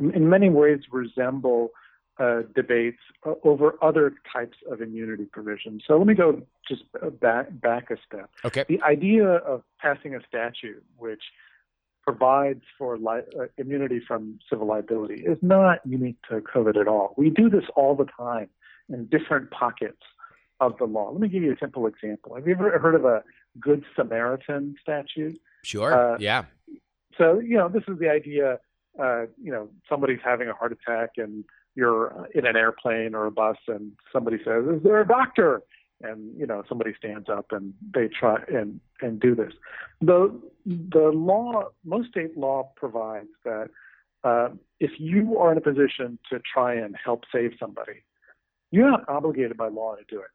in 0.00 0.24
many 0.36 0.48
ways, 0.48 0.80
resemble 0.90 1.70
uh, 2.18 2.40
debates 2.54 3.02
uh, 3.26 3.34
over 3.44 3.74
other 3.82 4.14
types 4.32 4.56
of 4.70 4.80
immunity 4.80 5.26
provisions. 5.36 5.82
So 5.86 5.98
let 5.98 6.06
me 6.06 6.14
go 6.14 6.42
just 6.66 6.84
uh, 7.02 7.10
back 7.10 7.46
back 7.60 7.90
a 7.90 7.96
step. 8.06 8.30
Okay. 8.44 8.64
The 8.68 8.80
idea 8.82 9.26
of 9.26 9.62
passing 9.78 10.14
a 10.14 10.20
statute 10.26 10.82
which 10.96 11.22
provides 12.02 12.62
for 12.76 12.98
li- 12.98 13.22
uh, 13.38 13.46
immunity 13.58 14.00
from 14.06 14.38
civil 14.50 14.66
liability 14.66 15.22
is 15.24 15.38
not 15.40 15.78
unique 15.86 16.16
to 16.28 16.40
COVID 16.40 16.76
at 16.80 16.88
all. 16.88 17.14
We 17.16 17.30
do 17.30 17.48
this 17.48 17.64
all 17.76 17.94
the 17.94 18.06
time 18.16 18.48
in 18.88 19.06
different 19.06 19.50
pockets 19.50 20.02
of 20.60 20.76
the 20.78 20.84
law. 20.84 21.10
Let 21.10 21.20
me 21.20 21.28
give 21.28 21.42
you 21.42 21.52
a 21.52 21.58
simple 21.58 21.86
example. 21.86 22.34
Have 22.34 22.46
you 22.46 22.54
ever 22.54 22.78
heard 22.78 22.94
of 22.94 23.04
a 23.04 23.22
Good 23.60 23.84
Samaritan 23.96 24.74
statute? 24.80 25.40
Sure. 25.64 26.14
Uh, 26.14 26.16
yeah. 26.18 26.44
So, 27.18 27.38
you 27.38 27.56
know, 27.56 27.68
this 27.68 27.82
is 27.88 27.98
the 27.98 28.08
idea, 28.08 28.58
uh, 28.98 29.22
you 29.40 29.52
know, 29.52 29.68
somebody's 29.88 30.20
having 30.24 30.48
a 30.48 30.54
heart 30.54 30.72
attack 30.72 31.10
and 31.16 31.44
you're 31.74 32.28
in 32.34 32.46
an 32.46 32.56
airplane 32.56 33.14
or 33.14 33.26
a 33.26 33.30
bus 33.30 33.56
and 33.68 33.92
somebody 34.12 34.38
says, 34.44 34.64
is 34.66 34.82
there 34.82 35.00
a 35.00 35.06
doctor? 35.06 35.62
And, 36.02 36.36
you 36.36 36.46
know, 36.46 36.62
somebody 36.68 36.94
stands 36.98 37.28
up 37.28 37.46
and 37.52 37.74
they 37.94 38.08
try 38.08 38.38
and, 38.48 38.80
and 39.00 39.20
do 39.20 39.34
this. 39.34 39.52
The, 40.00 40.36
the 40.66 41.10
law, 41.14 41.68
most 41.84 42.10
state 42.10 42.36
law 42.36 42.72
provides 42.76 43.28
that 43.44 43.68
uh, 44.24 44.48
if 44.80 44.92
you 44.98 45.38
are 45.38 45.52
in 45.52 45.58
a 45.58 45.60
position 45.60 46.18
to 46.30 46.40
try 46.40 46.74
and 46.74 46.96
help 47.02 47.22
save 47.32 47.52
somebody, 47.58 48.02
you're 48.70 48.90
not 48.90 49.08
obligated 49.08 49.56
by 49.56 49.68
law 49.68 49.94
to 49.94 50.02
do 50.08 50.18
it. 50.20 50.30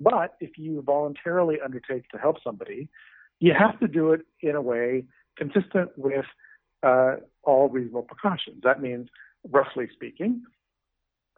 But 0.00 0.34
if 0.40 0.58
you 0.58 0.82
voluntarily 0.82 1.56
undertake 1.64 2.08
to 2.10 2.18
help 2.18 2.36
somebody, 2.44 2.88
you 3.40 3.54
have 3.58 3.78
to 3.80 3.88
do 3.88 4.12
it 4.12 4.22
in 4.40 4.54
a 4.56 4.60
way 4.60 5.04
consistent 5.36 5.90
with 5.96 6.24
uh, 6.82 7.16
all 7.42 7.68
reasonable 7.68 8.02
precautions. 8.02 8.62
That 8.62 8.82
means, 8.82 9.08
roughly 9.50 9.88
speaking, 9.92 10.42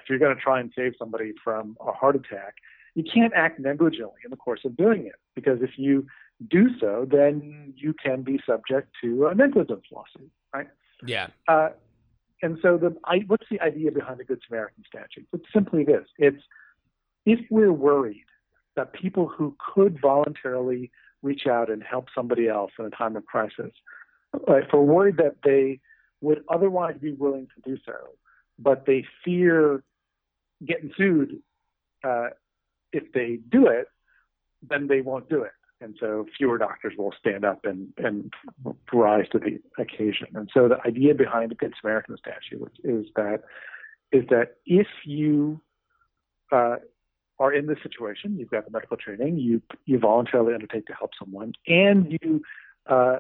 if 0.01 0.09
you're 0.09 0.19
going 0.19 0.35
to 0.35 0.41
try 0.41 0.61
and 0.61 0.73
save 0.75 0.95
somebody 0.99 1.33
from 1.43 1.77
a 1.87 1.93
heart 1.93 2.17
attack, 2.17 2.55
you 2.99 3.05
can't 3.05 3.33
act 3.33 3.61
negligently 3.61 4.21
in 4.25 4.31
the 4.31 4.37
course 4.37 4.63
of 4.65 4.77
doing 4.77 5.07
it 5.07 5.15
because 5.37 5.63
if 5.63 5.71
you 5.79 6.05
do 6.51 6.67
so, 6.81 7.07
then 7.09 7.73
you 7.77 7.95
can 7.95 8.23
be 8.23 8.41
subject 8.45 8.89
to 9.01 9.29
a 9.29 9.35
negligence 9.37 9.85
lawsuit, 9.93 10.29
right? 10.53 10.67
Yeah. 11.07 11.29
Uh, 11.47 11.69
and 12.43 12.59
so, 12.61 12.77
the 12.77 12.97
I, 13.05 13.19
what's 13.29 13.47
the 13.53 13.61
idea 13.61 13.93
behind 13.93 14.19
the 14.19 14.25
Good 14.25 14.41
Samaritan 14.45 14.83
statute? 14.85 15.29
It's 15.33 15.45
simply 15.55 15.85
this: 15.85 16.07
it's 16.19 16.43
if 17.25 17.39
we're 17.51 17.73
worried 17.73 18.25
that 18.75 18.93
people 18.95 19.29
who 19.29 19.57
could 19.75 20.01
voluntarily 20.03 20.91
reach 21.23 21.47
out 21.47 21.71
and 21.71 21.85
help 21.85 22.07
somebody 22.13 22.49
else 22.49 22.73
in 22.81 22.85
a 22.85 22.91
time 22.91 23.15
of 23.15 23.25
crisis, 23.27 23.71
uh, 24.35 24.55
if 24.55 24.67
we're 24.73 24.81
worried 24.81 25.19
that 25.19 25.37
they 25.45 25.79
would 26.21 26.43
otherwise 26.49 26.97
be 27.01 27.13
willing 27.13 27.47
to 27.55 27.71
do 27.71 27.79
so, 27.87 27.95
but 28.59 28.87
they 28.87 29.05
fear 29.25 29.85
getting 30.67 30.91
sued 30.97 31.41
uh, 32.03 32.29
if 32.93 33.13
they 33.13 33.39
do 33.51 33.67
it, 33.67 33.87
then 34.69 34.87
they 34.87 35.01
won't 35.01 35.29
do 35.29 35.43
it. 35.43 35.53
And 35.81 35.97
so 36.01 36.27
fewer 36.37 36.59
doctors 36.59 36.95
will 36.99 37.15
stand 37.19 37.45
up 37.45 37.65
and, 37.65 37.93
and 37.99 38.33
rise 38.93 39.27
to 39.31 39.39
the 39.39 39.61
occasion. 39.81 40.29
And 40.35 40.51
so 40.53 40.69
the 40.69 40.79
idea 40.85 41.15
behind 41.15 41.53
the 41.53 41.55
Good 41.55 41.75
Samaritan 41.81 42.17
statute 42.17 42.73
is 42.83 43.07
that 43.15 43.43
is 44.11 44.25
that 44.31 44.57
if 44.65 44.87
you 45.05 45.61
uh, 46.51 46.77
are 47.39 47.53
in 47.53 47.67
this 47.67 47.77
situation, 47.83 48.39
you've 48.39 48.51
got 48.51 48.65
the 48.65 48.71
medical 48.73 48.97
training, 48.97 49.39
you 49.39 49.63
you 49.85 49.99
voluntarily 49.99 50.55
undertake 50.55 50.87
to 50.87 50.95
help 50.95 51.11
someone, 51.17 51.53
and 51.69 52.19
you 52.23 52.43
uh, 52.87 53.19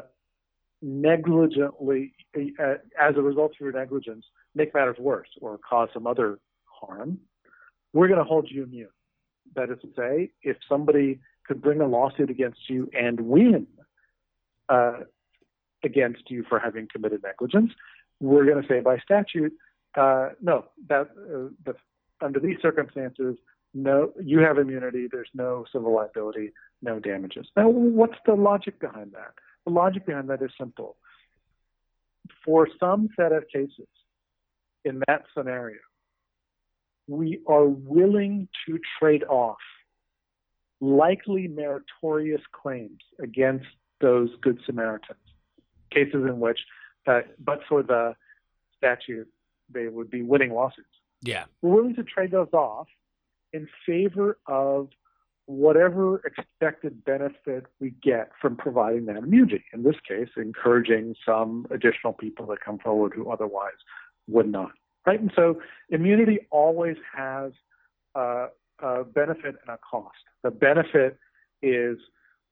negligently, 0.83 2.13
uh, 2.37 2.75
as 3.01 3.17
a 3.17 3.23
result 3.23 3.53
of 3.53 3.61
your 3.61 3.73
negligence, 3.73 4.25
make 4.55 4.75
matters 4.75 4.97
worse 4.99 5.29
or 5.41 5.59
cause 5.59 5.89
some 5.93 6.07
other 6.07 6.39
harm, 6.65 7.19
we're 7.93 8.09
going 8.09 8.19
to 8.19 8.25
hold 8.25 8.49
you 8.51 8.65
immune. 8.65 8.89
That 9.55 9.71
is 9.71 9.79
to 9.83 9.89
say, 9.97 10.31
if 10.43 10.57
somebody 10.69 11.21
could 11.47 11.63
bring 11.63 11.81
a 11.81 11.87
lawsuit 11.87 12.31
against 12.31 12.69
you 12.69 12.89
and 12.93 13.21
win 13.21 13.67
uh, 14.69 15.01
against 15.83 16.31
you 16.31 16.45
for 16.49 16.59
having 16.59 16.89
committed 16.93 17.23
negligence, 17.23 17.73
we're 18.21 18.45
going 18.45 18.63
to 18.63 18.69
say 18.69 18.81
by 18.81 18.99
statute, 18.99 19.53
uh, 19.97 20.31
no, 20.41 20.67
that 20.89 21.09
uh, 21.67 21.73
under 22.21 22.41
these 22.41 22.57
circumstances, 22.61 23.37
no, 23.75 24.13
you 24.23 24.41
have 24.41 24.59
immunity. 24.59 25.09
There's 25.11 25.31
no 25.35 25.65
civil 25.73 25.95
liability, 25.95 26.53
no 26.83 26.99
damages. 26.99 27.47
Now, 27.57 27.69
what's 27.69 28.19
the 28.27 28.35
logic 28.35 28.81
behind 28.81 29.13
that? 29.13 29.35
The 29.65 29.73
logic 29.73 30.07
behind 30.07 30.31
that 30.31 30.43
is 30.43 30.51
simple. 30.59 30.97
For 32.45 32.69
some 32.81 33.09
set 33.17 33.33
of 33.33 33.45
cases, 33.53 33.89
in 34.85 35.03
that 35.07 35.25
scenario, 35.37 35.79
we 37.09 37.41
are 37.49 37.67
willing 37.67 38.49
to 38.67 38.79
trade 38.99 39.25
off 39.25 39.57
likely 40.81 41.49
meritorious 41.49 42.43
claims 42.53 43.01
against 43.21 43.67
those 44.01 44.29
Good 44.43 44.61
Samaritans. 44.65 45.19
Cases 45.91 46.27
in 46.27 46.39
which, 46.39 46.61
uh, 47.07 47.23
but 47.43 47.61
for 47.69 47.83
the 47.83 48.15
statute, 48.77 49.27
they 49.73 49.89
would 49.89 50.11
be 50.11 50.23
winning 50.23 50.53
lawsuits. 50.53 50.87
Yeah. 51.23 51.45
We're 51.63 51.77
willing 51.77 51.97
to 51.97 52.05
trade 52.05 52.31
those 52.31 52.53
off 52.53 52.87
in 53.53 53.67
favor 53.87 54.39
of 54.47 54.91
whatever 55.47 56.21
expected 56.27 57.05
benefit 57.05 57.65
we 57.81 57.95
get 58.03 58.31
from 58.41 58.55
providing 58.55 59.07
that 59.07 59.17
immunity. 59.17 59.65
In 59.73 59.83
this 59.83 59.97
case, 60.07 60.29
encouraging 60.37 61.15
some 61.25 61.67
additional 61.71 62.13
people 62.13 62.47
to 62.47 62.57
come 62.63 62.79
forward 62.79 63.15
who 63.17 63.31
otherwise 63.31 63.73
would 64.29 64.53
not. 64.53 64.73
Right? 65.09 65.19
And 65.19 65.33
so 65.35 65.59
immunity 65.89 66.41
always 66.51 66.99
has 67.17 67.53
uh, 68.15 68.49
a 68.79 69.05
benefit 69.05 69.55
and 69.63 69.71
a 69.71 69.79
cost. 69.79 70.19
The 70.43 70.51
benefit 70.51 71.19
is 71.63 71.97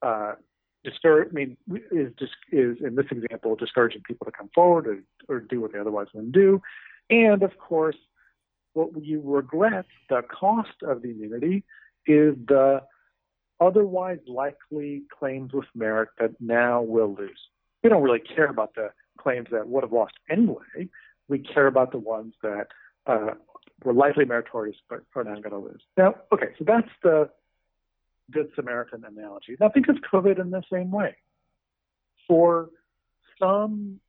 uh, 0.01 0.37
discourage. 0.83 1.29
I 1.33 1.35
mean, 1.35 1.59
is 1.91 2.15
just 2.19 2.33
is 2.51 2.79
in 2.83 2.95
this 2.95 3.05
example 3.11 3.57
discouraging 3.57 4.05
people 4.07 4.25
to 4.25 4.33
come 4.33 4.49
forward 4.55 4.87
or, 4.87 5.03
or 5.29 5.41
do 5.41 5.61
what 5.61 5.75
they 5.75 5.79
otherwise 5.79 6.07
wouldn't 6.15 6.33
do, 6.33 6.63
and 7.11 7.43
of 7.43 7.59
course, 7.59 7.99
what 8.73 8.89
you 9.03 9.21
regret 9.23 9.85
the 10.09 10.23
cost 10.23 10.79
of 10.83 11.03
the 11.03 11.11
immunity 11.11 11.63
is 12.07 12.37
the 12.49 12.81
otherwise 13.61 14.21
likely 14.27 15.03
claims 15.19 15.53
with 15.53 15.67
merit 15.75 16.09
that 16.19 16.31
now 16.41 16.81
will 16.81 17.15
lose. 17.15 17.41
We 17.85 17.91
don't 17.91 18.03
really 18.03 18.21
care 18.21 18.49
about 18.49 18.75
the 18.75 18.93
claims 19.19 19.49
that 19.51 19.69
would 19.69 19.83
have 19.85 19.93
lost 19.93 20.15
anyway. 20.31 20.89
We 21.29 21.39
care 21.41 21.67
about 21.67 21.93
the 21.93 21.99
ones 21.99 22.35
that 22.43 22.69
uh, 23.07 23.35
were 23.85 23.93
likely 23.93 24.25
meritorious 24.25 24.77
but 24.89 25.01
are 25.15 25.25
now 25.25 25.35
going 25.37 25.51
to 25.51 25.59
lose. 25.59 25.83
Now, 25.97 26.15
okay, 26.33 26.49
so 26.59 26.65
that's 26.65 26.89
the 27.03 27.31
Good 28.31 28.51
Samaritan 28.55 29.05
analogy. 29.05 29.57
Now 29.61 29.69
think 29.69 29.89
of 29.89 29.97
COVID 30.13 30.41
in 30.41 30.51
the 30.51 30.63
same 30.73 30.91
way. 30.91 31.17
For 32.27 32.71
some 33.39 34.01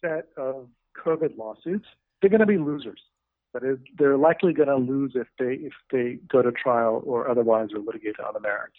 set 0.00 0.28
of 0.36 0.68
COVID 1.04 1.36
lawsuits, 1.36 1.86
they're 2.20 2.30
going 2.30 2.40
to 2.40 2.46
be 2.46 2.58
losers. 2.58 3.00
That 3.52 3.64
is, 3.64 3.78
they're 3.98 4.16
likely 4.16 4.54
going 4.54 4.68
to 4.68 4.76
lose 4.76 5.12
if 5.14 5.26
they 5.38 5.54
if 5.54 5.74
they 5.90 6.18
go 6.28 6.40
to 6.40 6.52
trial 6.52 7.02
or 7.04 7.28
otherwise 7.28 7.68
are 7.74 7.80
litigated 7.80 8.20
on 8.20 8.32
the 8.32 8.40
merits. 8.40 8.76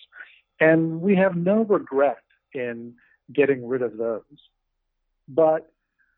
And 0.60 1.02
we 1.02 1.16
have 1.16 1.36
no 1.36 1.64
regret 1.64 2.24
in 2.54 2.96
getting 3.32 3.68
rid 3.68 3.84
of 3.84 3.98
those. 3.98 4.24
But 5.28 5.72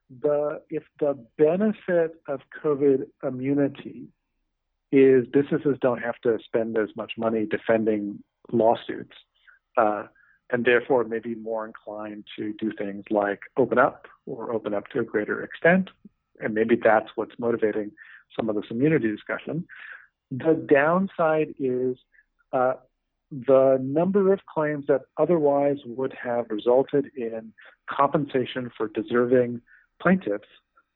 the 0.09 0.61
if 0.69 0.83
the 0.99 1.17
benefit 1.37 2.15
of 2.27 2.41
COVID 2.63 3.05
immunity 3.23 4.07
is 4.91 5.25
businesses 5.27 5.77
don't 5.81 6.01
have 6.01 6.19
to 6.21 6.37
spend 6.45 6.77
as 6.77 6.89
much 6.95 7.13
money 7.17 7.45
defending 7.45 8.23
lawsuits, 8.51 9.15
uh, 9.77 10.03
and 10.51 10.63
therefore 10.63 11.03
may 11.03 11.19
be 11.19 11.35
more 11.35 11.65
inclined 11.65 12.25
to 12.37 12.53
do 12.53 12.71
things 12.77 13.03
like 13.09 13.39
open 13.57 13.77
up 13.77 14.07
or 14.25 14.53
open 14.53 14.73
up 14.73 14.87
to 14.89 14.99
a 14.99 15.03
greater 15.03 15.43
extent, 15.43 15.89
and 16.39 16.53
maybe 16.53 16.77
that's 16.81 17.09
what's 17.15 17.37
motivating 17.39 17.91
some 18.35 18.49
of 18.49 18.55
this 18.55 18.65
immunity 18.69 19.09
discussion. 19.11 19.65
The 20.31 20.53
downside 20.53 21.55
is 21.59 21.97
uh, 22.53 22.73
the 23.31 23.79
number 23.81 24.31
of 24.31 24.39
claims 24.45 24.85
that 24.87 25.01
otherwise 25.17 25.77
would 25.85 26.13
have 26.13 26.45
resulted 26.49 27.11
in 27.15 27.53
compensation 27.89 28.71
for 28.77 28.87
deserving 28.87 29.61
plaintiffs 30.01 30.47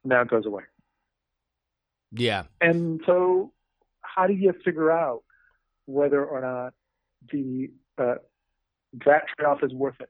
now 0.04 0.24
goes 0.24 0.46
away. 0.46 0.64
Yeah. 2.12 2.44
And 2.62 3.02
so, 3.06 3.54
how 4.02 4.28
do 4.28 4.34
you 4.34 4.54
figure 4.66 4.92
out 4.92 5.24
whether 5.86 6.24
or 6.24 6.42
not 6.42 6.74
the 7.32 7.70
uh, 7.98 8.16
that 9.06 9.24
trade-off 9.38 9.64
is 9.64 9.74
worth 9.74 10.00
it? 10.00 10.10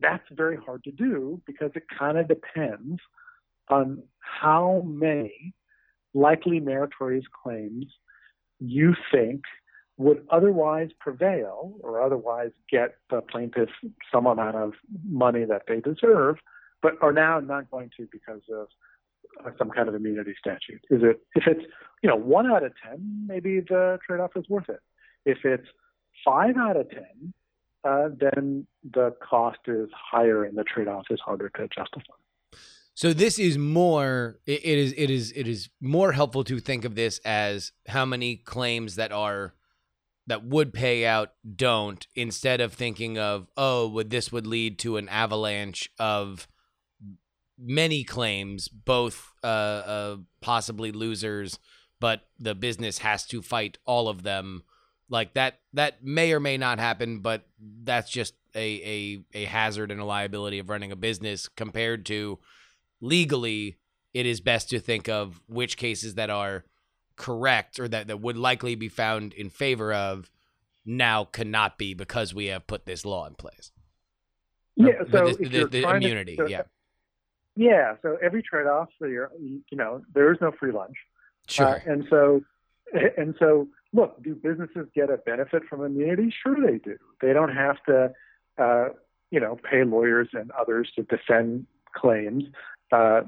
That's 0.00 0.24
very 0.30 0.56
hard 0.56 0.84
to 0.84 0.90
do 0.90 1.40
because 1.46 1.70
it 1.74 1.84
kind 1.96 2.18
of 2.18 2.28
depends 2.28 3.00
on 3.68 4.02
how 4.18 4.82
many 4.84 5.54
likely 6.14 6.60
meritorious 6.60 7.24
claims 7.42 7.86
you 8.58 8.94
think 9.12 9.42
would 9.96 10.26
otherwise 10.30 10.88
prevail 10.98 11.74
or 11.80 12.00
otherwise 12.00 12.50
get 12.70 12.94
the 13.10 13.20
plaintiff 13.20 13.68
some 14.12 14.26
amount 14.26 14.56
of 14.56 14.72
money 15.06 15.44
that 15.44 15.62
they 15.68 15.80
deserve, 15.80 16.36
but 16.82 16.92
are 17.02 17.12
now 17.12 17.40
not 17.40 17.70
going 17.70 17.90
to 17.96 18.08
because 18.10 18.42
of 18.52 18.68
uh, 19.44 19.50
some 19.58 19.70
kind 19.70 19.88
of 19.88 19.94
immunity 19.94 20.34
statute. 20.38 20.82
Is 20.90 21.02
it 21.02 21.20
if 21.34 21.44
it's 21.46 21.64
you 22.02 22.08
know 22.08 22.16
one 22.16 22.50
out 22.50 22.64
of 22.64 22.72
ten, 22.82 23.26
maybe 23.26 23.60
the 23.60 23.98
trade-off 24.06 24.32
is 24.36 24.48
worth 24.48 24.68
it. 24.68 24.80
If 25.24 25.38
it's 25.44 25.66
five 26.24 26.56
out 26.56 26.76
of 26.76 26.90
ten, 26.90 27.32
uh, 27.84 28.08
then 28.18 28.66
the 28.92 29.14
cost 29.26 29.60
is 29.66 29.88
higher 29.94 30.44
and 30.44 30.56
the 30.56 30.64
trade-off 30.64 31.06
is 31.10 31.20
harder 31.20 31.48
to 31.50 31.68
justify. 31.68 32.14
So 32.94 33.12
this 33.14 33.38
is 33.38 33.56
more 33.56 34.38
it, 34.46 34.60
it 34.64 34.78
is 34.78 34.94
it 34.96 35.10
is 35.10 35.32
it 35.34 35.48
is 35.48 35.70
more 35.80 36.12
helpful 36.12 36.44
to 36.44 36.60
think 36.60 36.84
of 36.84 36.94
this 36.94 37.18
as 37.24 37.72
how 37.88 38.04
many 38.04 38.36
claims 38.36 38.96
that 38.96 39.12
are 39.12 39.54
that 40.26 40.44
would 40.44 40.72
pay 40.72 41.06
out 41.06 41.32
don't 41.56 42.06
instead 42.14 42.60
of 42.60 42.74
thinking 42.74 43.16
of 43.18 43.48
oh 43.56 43.88
would 43.88 44.10
this 44.10 44.30
would 44.30 44.46
lead 44.46 44.78
to 44.80 44.96
an 44.96 45.08
avalanche 45.08 45.88
of 45.98 46.46
many 47.60 48.04
claims 48.04 48.68
both 48.68 49.32
uh, 49.44 49.46
uh 49.46 50.16
possibly 50.40 50.92
losers 50.92 51.58
but 52.00 52.22
the 52.38 52.54
business 52.54 52.98
has 52.98 53.26
to 53.26 53.42
fight 53.42 53.76
all 53.84 54.08
of 54.08 54.22
them 54.22 54.62
like 55.08 55.34
that 55.34 55.60
that 55.72 56.02
may 56.02 56.32
or 56.32 56.40
may 56.40 56.56
not 56.56 56.78
happen 56.78 57.20
but 57.20 57.46
that's 57.82 58.10
just 58.10 58.34
a 58.54 59.22
a, 59.34 59.42
a 59.42 59.44
hazard 59.44 59.90
and 59.90 60.00
a 60.00 60.04
liability 60.04 60.58
of 60.58 60.70
running 60.70 60.92
a 60.92 60.96
business 60.96 61.48
compared 61.48 62.06
to 62.06 62.38
legally 63.00 63.76
it 64.14 64.26
is 64.26 64.40
best 64.40 64.70
to 64.70 64.80
think 64.80 65.08
of 65.08 65.40
which 65.46 65.76
cases 65.76 66.14
that 66.14 66.30
are 66.30 66.64
correct 67.16 67.78
or 67.78 67.86
that, 67.86 68.08
that 68.08 68.20
would 68.20 68.36
likely 68.36 68.74
be 68.74 68.88
found 68.88 69.32
in 69.34 69.50
favor 69.50 69.92
of 69.92 70.30
now 70.84 71.24
cannot 71.24 71.78
be 71.78 71.94
because 71.94 72.34
we 72.34 72.46
have 72.46 72.66
put 72.66 72.86
this 72.86 73.04
law 73.04 73.26
in 73.26 73.34
place. 73.34 73.70
Or 74.80 74.88
Yeah, 74.88 75.02
so 75.12 75.26
this- 75.26 75.36
the, 75.36 75.80
trying 75.82 76.00
to- 76.00 76.06
immunity, 76.06 76.38
yeah. 76.48 76.62
Yeah, 77.60 77.96
so 78.00 78.16
every 78.22 78.42
trade-off, 78.42 78.88
so 78.98 79.04
you're, 79.04 79.30
you 79.38 79.76
know, 79.76 80.00
there 80.14 80.32
is 80.32 80.38
no 80.40 80.50
free 80.50 80.72
lunch. 80.72 80.96
Sure. 81.46 81.66
Uh, 81.66 81.78
and 81.84 82.06
so, 82.08 82.40
and 83.18 83.34
so, 83.38 83.68
look, 83.92 84.22
do 84.22 84.34
businesses 84.34 84.86
get 84.94 85.10
a 85.10 85.18
benefit 85.18 85.64
from 85.68 85.84
immunity? 85.84 86.32
Sure, 86.42 86.56
they 86.58 86.78
do. 86.78 86.96
They 87.20 87.34
don't 87.34 87.54
have 87.54 87.76
to, 87.84 88.14
uh, 88.56 88.88
you 89.30 89.40
know, 89.40 89.58
pay 89.70 89.84
lawyers 89.84 90.28
and 90.32 90.50
others 90.52 90.90
to 90.96 91.02
defend 91.02 91.66
claims, 91.94 92.44
uh, 92.92 93.20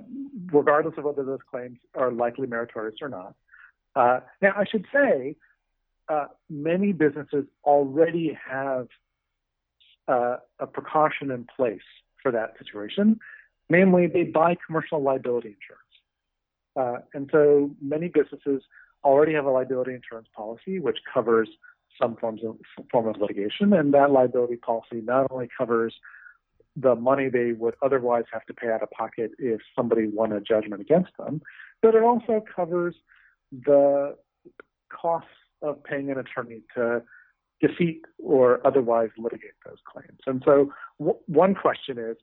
regardless 0.50 0.94
of 0.96 1.04
whether 1.04 1.24
those 1.24 1.44
claims 1.50 1.76
are 1.94 2.10
likely 2.10 2.46
meritorious 2.46 2.96
or 3.02 3.10
not. 3.10 3.34
Uh, 3.94 4.20
now, 4.40 4.54
I 4.56 4.64
should 4.64 4.86
say, 4.90 5.36
uh, 6.08 6.28
many 6.48 6.92
businesses 6.92 7.44
already 7.64 8.38
have 8.50 8.88
uh, 10.08 10.36
a 10.58 10.66
precaution 10.66 11.30
in 11.30 11.46
place 11.54 11.80
for 12.22 12.32
that 12.32 12.54
situation. 12.58 13.20
Namely, 13.72 14.06
they 14.06 14.24
buy 14.24 14.54
commercial 14.66 15.02
liability 15.02 15.56
insurance. 15.56 15.92
Uh, 16.76 16.98
and 17.14 17.30
so 17.32 17.70
many 17.80 18.08
businesses 18.08 18.62
already 19.02 19.32
have 19.32 19.46
a 19.46 19.50
liability 19.50 19.94
insurance 19.94 20.28
policy 20.36 20.78
which 20.78 20.98
covers 21.12 21.48
some 22.00 22.16
forms 22.16 22.42
of 22.44 22.56
form 22.90 23.08
of 23.08 23.16
litigation, 23.18 23.72
and 23.72 23.94
that 23.94 24.10
liability 24.10 24.56
policy 24.56 25.00
not 25.02 25.26
only 25.30 25.48
covers 25.56 25.94
the 26.76 26.94
money 26.94 27.28
they 27.30 27.52
would 27.52 27.74
otherwise 27.82 28.24
have 28.32 28.44
to 28.46 28.54
pay 28.54 28.68
out 28.68 28.82
of 28.82 28.90
pocket 28.90 29.30
if 29.38 29.60
somebody 29.76 30.06
won 30.06 30.32
a 30.32 30.40
judgment 30.40 30.80
against 30.80 31.12
them, 31.18 31.40
but 31.80 31.94
it 31.94 32.02
also 32.02 32.44
covers 32.54 32.94
the 33.50 34.16
costs 34.90 35.28
of 35.62 35.82
paying 35.84 36.10
an 36.10 36.18
attorney 36.18 36.60
to 36.74 37.02
defeat 37.60 38.02
or 38.18 38.66
otherwise 38.66 39.10
litigate 39.16 39.58
those 39.64 39.80
claims. 39.90 40.20
And 40.26 40.42
so, 40.44 40.72
w- 40.98 41.18
one 41.26 41.54
question 41.54 41.98
is 41.98 42.16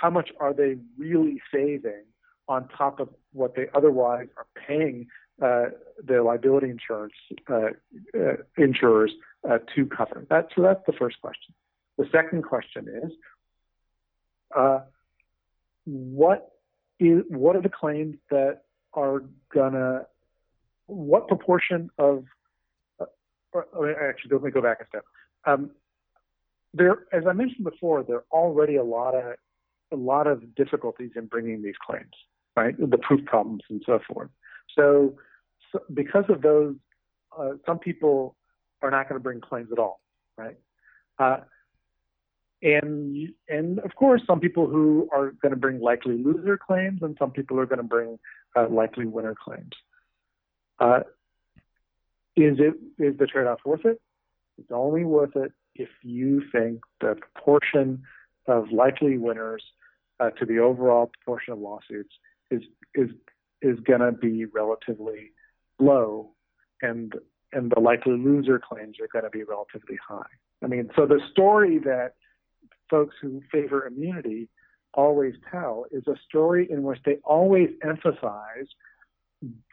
how 0.00 0.10
much 0.10 0.30
are 0.38 0.52
they 0.52 0.76
really 0.98 1.40
saving 1.52 2.04
on 2.48 2.68
top 2.68 3.00
of 3.00 3.08
what 3.32 3.54
they 3.56 3.66
otherwise 3.74 4.28
are 4.36 4.46
paying 4.66 5.06
uh, 5.42 5.66
their 6.02 6.22
liability 6.22 6.70
insurance 6.70 7.14
uh, 7.50 7.70
uh, 8.14 8.36
insurers 8.56 9.12
uh, 9.48 9.58
to 9.74 9.86
cover? 9.86 10.26
That, 10.28 10.48
so 10.54 10.62
that's 10.62 10.84
the 10.86 10.92
first 10.92 11.20
question. 11.20 11.54
The 11.98 12.06
second 12.12 12.42
question 12.42 12.86
is 13.04 13.12
uh, 14.54 14.80
what 15.84 16.52
is 17.00 17.22
what 17.28 17.56
are 17.56 17.62
the 17.62 17.70
claims 17.70 18.16
that 18.30 18.62
are 18.92 19.22
gonna 19.52 20.02
what 20.86 21.26
proportion 21.28 21.90
of 21.98 22.24
uh, 23.00 23.06
actually 24.00 24.32
let 24.32 24.42
me 24.42 24.50
go 24.50 24.62
back 24.62 24.78
a 24.80 24.86
step. 24.86 25.04
Um, 25.46 25.70
there, 26.74 27.04
as 27.12 27.24
I 27.26 27.32
mentioned 27.32 27.64
before, 27.64 28.02
there 28.02 28.16
are 28.16 28.24
already 28.32 28.76
a 28.76 28.84
lot 28.84 29.14
of 29.14 29.36
a 29.92 29.96
lot 29.96 30.26
of 30.26 30.54
difficulties 30.54 31.10
in 31.16 31.26
bringing 31.26 31.62
these 31.62 31.74
claims, 31.84 32.12
right? 32.56 32.74
The 32.78 32.98
proof 32.98 33.24
problems 33.24 33.62
and 33.70 33.82
so 33.86 34.00
forth. 34.06 34.30
So, 34.76 35.14
so 35.72 35.80
because 35.92 36.24
of 36.28 36.42
those, 36.42 36.74
uh, 37.38 37.52
some 37.64 37.78
people 37.78 38.36
are 38.82 38.90
not 38.90 39.08
going 39.08 39.18
to 39.18 39.22
bring 39.22 39.40
claims 39.40 39.68
at 39.72 39.78
all, 39.78 40.00
right? 40.36 40.56
Uh, 41.18 41.38
and 42.62 43.28
and 43.48 43.78
of 43.80 43.94
course, 43.94 44.22
some 44.26 44.40
people 44.40 44.66
who 44.66 45.08
are 45.12 45.32
going 45.42 45.50
to 45.50 45.56
bring 45.58 45.80
likely 45.80 46.16
loser 46.16 46.58
claims, 46.58 47.00
and 47.02 47.16
some 47.18 47.30
people 47.30 47.60
are 47.60 47.66
going 47.66 47.78
to 47.78 47.84
bring 47.84 48.18
uh, 48.56 48.68
likely 48.68 49.06
winner 49.06 49.34
claims. 49.34 49.72
Uh, 50.78 51.00
is 52.34 52.58
it 52.58 52.74
is 52.98 53.16
the 53.18 53.26
trade-off 53.26 53.60
worth 53.64 53.84
it? 53.84 54.00
It's 54.58 54.70
only 54.70 55.04
worth 55.04 55.36
it 55.36 55.52
if 55.74 55.88
you 56.02 56.42
think 56.50 56.80
the 57.00 57.16
proportion 57.34 58.02
of 58.46 58.70
likely 58.70 59.18
winners 59.18 59.62
uh, 60.20 60.30
to 60.30 60.44
the 60.46 60.58
overall 60.58 61.06
proportion 61.06 61.52
of 61.52 61.58
lawsuits 61.58 62.14
is 62.50 62.62
is 62.94 63.10
is 63.62 63.78
going 63.80 64.00
to 64.00 64.12
be 64.12 64.44
relatively 64.46 65.32
low, 65.78 66.30
and 66.82 67.14
and 67.52 67.70
the 67.74 67.80
likely 67.80 68.12
loser 68.12 68.58
claims 68.58 68.96
are 69.00 69.08
going 69.12 69.24
to 69.24 69.30
be 69.30 69.42
relatively 69.44 69.96
high. 70.06 70.22
I 70.62 70.66
mean, 70.66 70.90
so 70.96 71.06
the 71.06 71.20
story 71.30 71.78
that 71.78 72.12
folks 72.90 73.14
who 73.20 73.42
favor 73.52 73.86
immunity 73.86 74.48
always 74.94 75.34
tell 75.50 75.84
is 75.90 76.06
a 76.06 76.16
story 76.28 76.66
in 76.70 76.82
which 76.82 76.98
they 77.04 77.16
always 77.24 77.68
emphasize 77.82 78.66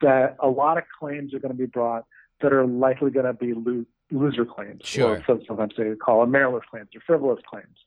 that 0.02 0.36
a 0.40 0.50
lot 0.50 0.78
of 0.78 0.84
claims 1.00 1.34
are 1.34 1.40
going 1.40 1.52
to 1.54 1.58
be 1.58 1.66
brought 1.66 2.04
that 2.42 2.52
are 2.52 2.66
likely 2.68 3.10
going 3.10 3.26
to 3.26 3.34
be 3.34 3.54
lo- 3.54 3.86
loser 4.12 4.44
claims, 4.46 4.82
Sure. 4.84 5.22
or 5.28 5.44
sometimes 5.48 5.74
they 5.78 5.96
call 5.96 6.22
them 6.22 6.32
meritless 6.32 6.64
claims 6.70 6.90
or 6.94 7.02
frivolous 7.06 7.40
claims. 7.50 7.78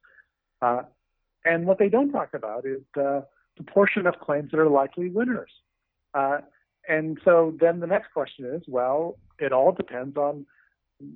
Uh, 0.62 0.82
and 1.44 1.66
what 1.66 1.78
they 1.78 1.88
don't 1.88 2.10
talk 2.10 2.34
about 2.34 2.66
is 2.66 2.80
the 2.94 3.24
proportion 3.56 4.06
of 4.06 4.18
claims 4.20 4.50
that 4.50 4.60
are 4.60 4.68
likely 4.68 5.08
winners. 5.08 5.50
Uh, 6.14 6.38
and 6.88 7.18
so 7.24 7.54
then 7.60 7.80
the 7.80 7.86
next 7.86 8.12
question 8.12 8.46
is, 8.46 8.62
well, 8.66 9.18
it 9.38 9.52
all 9.52 9.72
depends 9.72 10.16
on 10.16 10.46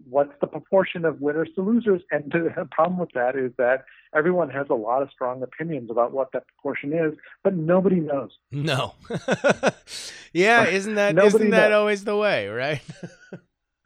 what's 0.09 0.33
the 0.41 0.47
proportion 0.47 1.05
of 1.05 1.21
winners 1.21 1.49
to 1.55 1.63
losers. 1.63 2.03
And 2.11 2.31
the 2.31 2.69
problem 2.71 2.99
with 2.99 3.11
that 3.15 3.37
is 3.37 3.53
that 3.59 3.85
everyone 4.15 4.51
has 4.51 4.67
a 4.71 4.75
lot 4.75 5.03
of 5.03 5.11
strong 5.11 5.43
opinions 5.43 5.91
about 5.91 6.13
what 6.13 6.33
that 6.33 6.45
proportion 6.49 6.93
is, 6.93 7.15
but 7.43 7.55
nobody 7.55 8.01
knows. 8.01 8.31
No. 8.51 8.95
yeah, 10.33 10.65
isn't 10.69 10.95
that 10.97 11.19
isn't 11.19 11.51
that 11.51 11.71
knows. 11.71 11.77
always 11.77 12.05
the 12.05 12.17
way, 12.17 12.49
right? 12.49 12.83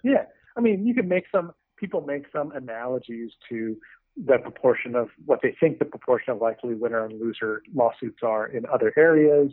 Yeah, 0.03 0.25
I 0.57 0.61
mean, 0.61 0.87
you 0.87 0.95
can 0.95 1.09
make 1.09 1.25
some 1.33 1.53
people 1.77 2.03
make 2.03 2.25
some 2.33 2.53
analogies 2.53 3.31
to 3.49 3.77
the 4.17 4.39
proportion 4.39 4.95
of 4.95 5.09
what 5.25 5.41
they 5.43 5.57
think 5.59 5.79
the 5.79 5.85
proportion 5.85 6.33
of 6.33 6.41
likely 6.41 6.75
winner 6.75 7.05
and 7.05 7.21
loser 7.21 7.63
lawsuits 7.75 8.19
are 8.23 8.47
in 8.47 8.65
other 8.67 8.93
areas, 8.97 9.53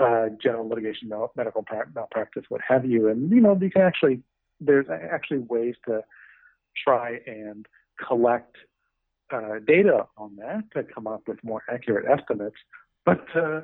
uh, 0.00 0.26
general 0.42 0.68
litigation, 0.68 1.10
medical 1.36 1.64
malpractice, 1.94 2.44
what 2.48 2.60
have 2.66 2.84
you. 2.84 3.08
And 3.08 3.30
you 3.30 3.40
know, 3.40 3.58
you 3.60 3.70
can 3.70 3.82
actually 3.82 4.20
there's 4.60 4.86
actually 4.90 5.38
ways 5.38 5.74
to 5.86 6.02
try 6.84 7.20
and 7.26 7.66
collect 8.06 8.56
uh, 9.32 9.58
data 9.66 10.06
on 10.16 10.36
that 10.36 10.64
to 10.74 10.82
come 10.82 11.06
up 11.06 11.22
with 11.26 11.42
more 11.42 11.62
accurate 11.72 12.06
estimates. 12.06 12.56
But 13.06 13.24
uh, 13.34 13.62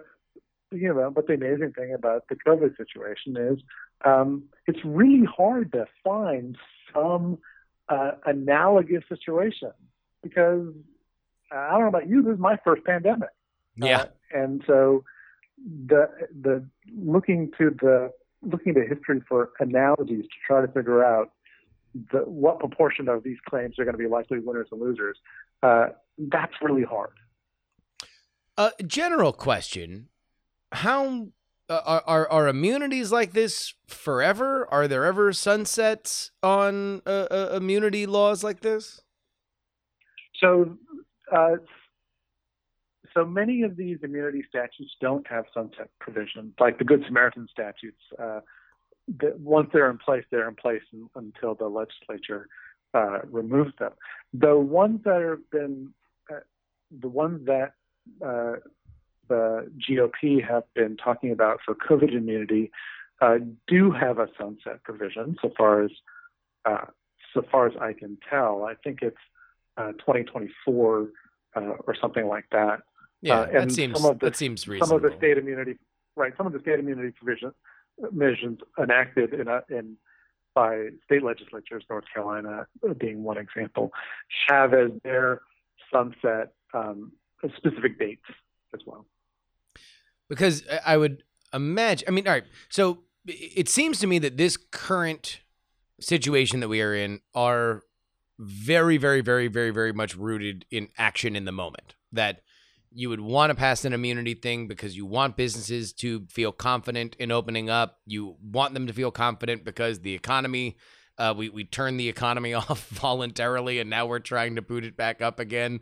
you 0.72 0.94
know, 0.94 1.10
but 1.10 1.26
the 1.26 1.34
amazing 1.34 1.72
thing 1.72 1.92
about 1.92 2.24
the 2.28 2.36
COVID 2.36 2.76
situation 2.76 3.36
is 3.36 3.58
um, 4.04 4.44
it's 4.66 4.80
really 4.84 5.26
hard 5.26 5.72
to 5.72 5.86
find 6.02 6.56
some 6.94 7.38
uh, 7.88 8.12
analogous 8.24 9.02
situation 9.08 9.72
because 10.22 10.68
uh, 11.52 11.58
I 11.58 11.70
don't 11.72 11.80
know 11.82 11.88
about 11.88 12.08
you, 12.08 12.22
this 12.22 12.34
is 12.34 12.40
my 12.40 12.58
first 12.64 12.84
pandemic. 12.84 13.30
Yeah. 13.76 14.00
Uh, 14.00 14.06
and 14.32 14.62
so 14.66 15.04
the 15.86 16.08
the 16.40 16.66
looking 16.96 17.50
to 17.58 17.70
the 17.80 18.12
looking 18.42 18.74
to 18.74 18.80
history 18.82 19.20
for 19.28 19.50
analogies 19.60 20.24
to 20.24 20.36
try 20.46 20.60
to 20.60 20.68
figure 20.68 21.04
out 21.04 21.32
the, 22.12 22.18
what 22.20 22.58
proportion 22.58 23.08
of 23.08 23.22
these 23.22 23.36
claims 23.48 23.78
are 23.78 23.84
going 23.84 23.94
to 23.94 23.98
be 23.98 24.06
likely 24.06 24.38
winners 24.38 24.68
and 24.70 24.80
losers. 24.80 25.18
Uh, 25.62 25.88
that's 26.18 26.52
really 26.62 26.84
hard. 26.84 27.10
Uh, 28.56 28.70
general 28.86 29.32
question: 29.32 30.08
How 30.72 31.28
uh, 31.68 31.80
are, 31.84 32.02
are 32.06 32.30
are 32.30 32.48
immunities 32.48 33.12
like 33.12 33.32
this 33.32 33.74
forever? 33.86 34.66
Are 34.70 34.88
there 34.88 35.04
ever 35.04 35.32
sunsets 35.32 36.30
on 36.42 37.02
uh, 37.06 37.26
uh, 37.30 37.50
immunity 37.54 38.06
laws 38.06 38.42
like 38.44 38.60
this? 38.60 39.02
So, 40.40 40.76
uh, 41.34 41.56
so 43.14 43.24
many 43.24 43.62
of 43.62 43.76
these 43.76 43.98
immunity 44.02 44.44
statutes 44.48 44.94
don't 45.00 45.26
have 45.26 45.44
sunset 45.52 45.88
provisions, 46.00 46.54
like 46.60 46.78
the 46.78 46.84
Good 46.84 47.02
Samaritan 47.06 47.48
statutes. 47.50 48.00
Uh, 48.18 48.40
once 49.38 49.68
they're 49.72 49.90
in 49.90 49.98
place, 49.98 50.24
they're 50.30 50.48
in 50.48 50.54
place 50.54 50.82
un- 50.92 51.10
until 51.16 51.54
the 51.54 51.66
legislature 51.66 52.46
uh, 52.94 53.20
removes 53.30 53.72
them. 53.78 53.92
The 54.32 54.56
ones 54.56 55.00
that 55.04 55.20
have 55.22 55.50
been, 55.50 55.92
uh, 56.30 56.40
the 57.00 57.08
ones 57.08 57.46
that 57.46 57.72
uh, 58.24 58.56
the 59.28 59.70
GOP 59.88 60.46
have 60.46 60.64
been 60.74 60.96
talking 60.96 61.32
about 61.32 61.60
for 61.64 61.74
COVID 61.74 62.12
immunity, 62.14 62.70
uh, 63.20 63.38
do 63.66 63.90
have 63.90 64.18
a 64.18 64.28
sunset 64.38 64.82
provision. 64.82 65.36
So 65.42 65.50
far 65.56 65.84
as 65.84 65.90
uh, 66.64 66.86
so 67.34 67.42
far 67.50 67.66
as 67.66 67.74
I 67.80 67.92
can 67.92 68.18
tell, 68.28 68.64
I 68.64 68.74
think 68.74 69.00
it's 69.02 69.16
2024 69.98 71.08
uh, 71.56 71.60
or 71.60 71.94
something 72.00 72.26
like 72.26 72.44
that. 72.52 72.80
Yeah, 73.22 73.40
Uh, 73.40 73.52
that 73.52 73.72
seems 73.72 74.00
some 74.00 74.10
of 74.10 74.18
the- 74.18 74.26
that 74.26 74.36
seems 74.36 74.66
reasonable. 74.68 74.86
Some 74.88 74.96
of 74.96 75.10
the 75.10 75.16
state 75.18 75.36
immunity, 75.38 75.78
right? 76.16 76.32
Some 76.36 76.46
of 76.46 76.52
the 76.52 76.60
state 76.60 76.78
immunity 76.78 77.12
provisions 77.12 77.54
measures 78.12 78.56
enacted 78.78 79.34
in 79.34 79.46
a, 79.48 79.62
in 79.68 79.96
by 80.54 80.88
state 81.04 81.22
legislatures, 81.22 81.84
North 81.90 82.04
Carolina 82.12 82.66
being 82.98 83.22
one 83.22 83.38
example, 83.38 83.92
have 84.48 84.72
as 84.74 84.90
their 85.04 85.42
sunset 85.92 86.52
um, 86.74 87.12
specific 87.56 87.98
dates 87.98 88.24
as 88.74 88.80
well. 88.86 89.06
because 90.28 90.66
I- 90.68 90.94
I 90.94 90.96
would 90.96 91.24
imagine. 91.52 92.06
I 92.08 92.12
mean, 92.12 92.26
all 92.26 92.34
right. 92.34 92.44
So 92.68 93.04
it 93.26 93.68
seems 93.68 93.98
to 94.00 94.06
me 94.06 94.18
that 94.20 94.36
this 94.36 94.56
current 94.56 95.40
situation 96.00 96.60
that 96.60 96.68
we 96.68 96.80
are 96.80 96.94
in 96.94 97.20
are 97.34 97.82
very, 98.40 98.96
very, 98.96 99.20
very, 99.20 99.48
very, 99.48 99.70
very 99.70 99.92
much 99.92 100.16
rooted 100.16 100.64
in 100.70 100.88
action 100.96 101.36
in 101.36 101.44
the 101.44 101.52
moment. 101.52 101.94
That 102.12 102.40
you 102.90 103.10
would 103.10 103.20
want 103.20 103.50
to 103.50 103.54
pass 103.54 103.84
an 103.84 103.92
immunity 103.92 104.34
thing 104.34 104.66
because 104.66 104.96
you 104.96 105.04
want 105.04 105.36
businesses 105.36 105.92
to 105.92 106.26
feel 106.30 106.50
confident 106.50 107.14
in 107.18 107.30
opening 107.30 107.68
up. 107.68 108.00
You 108.06 108.36
want 108.42 108.74
them 108.74 108.86
to 108.86 108.92
feel 108.92 109.10
confident 109.10 109.64
because 109.64 110.00
the 110.00 110.14
economy. 110.14 110.76
Uh, 111.18 111.34
we 111.36 111.50
we 111.50 111.64
turned 111.64 112.00
the 112.00 112.08
economy 112.08 112.54
off 112.54 112.88
voluntarily, 112.88 113.78
and 113.78 113.90
now 113.90 114.06
we're 114.06 114.20
trying 114.20 114.56
to 114.56 114.62
boot 114.62 114.86
it 114.86 114.96
back 114.96 115.20
up 115.20 115.38
again. 115.38 115.80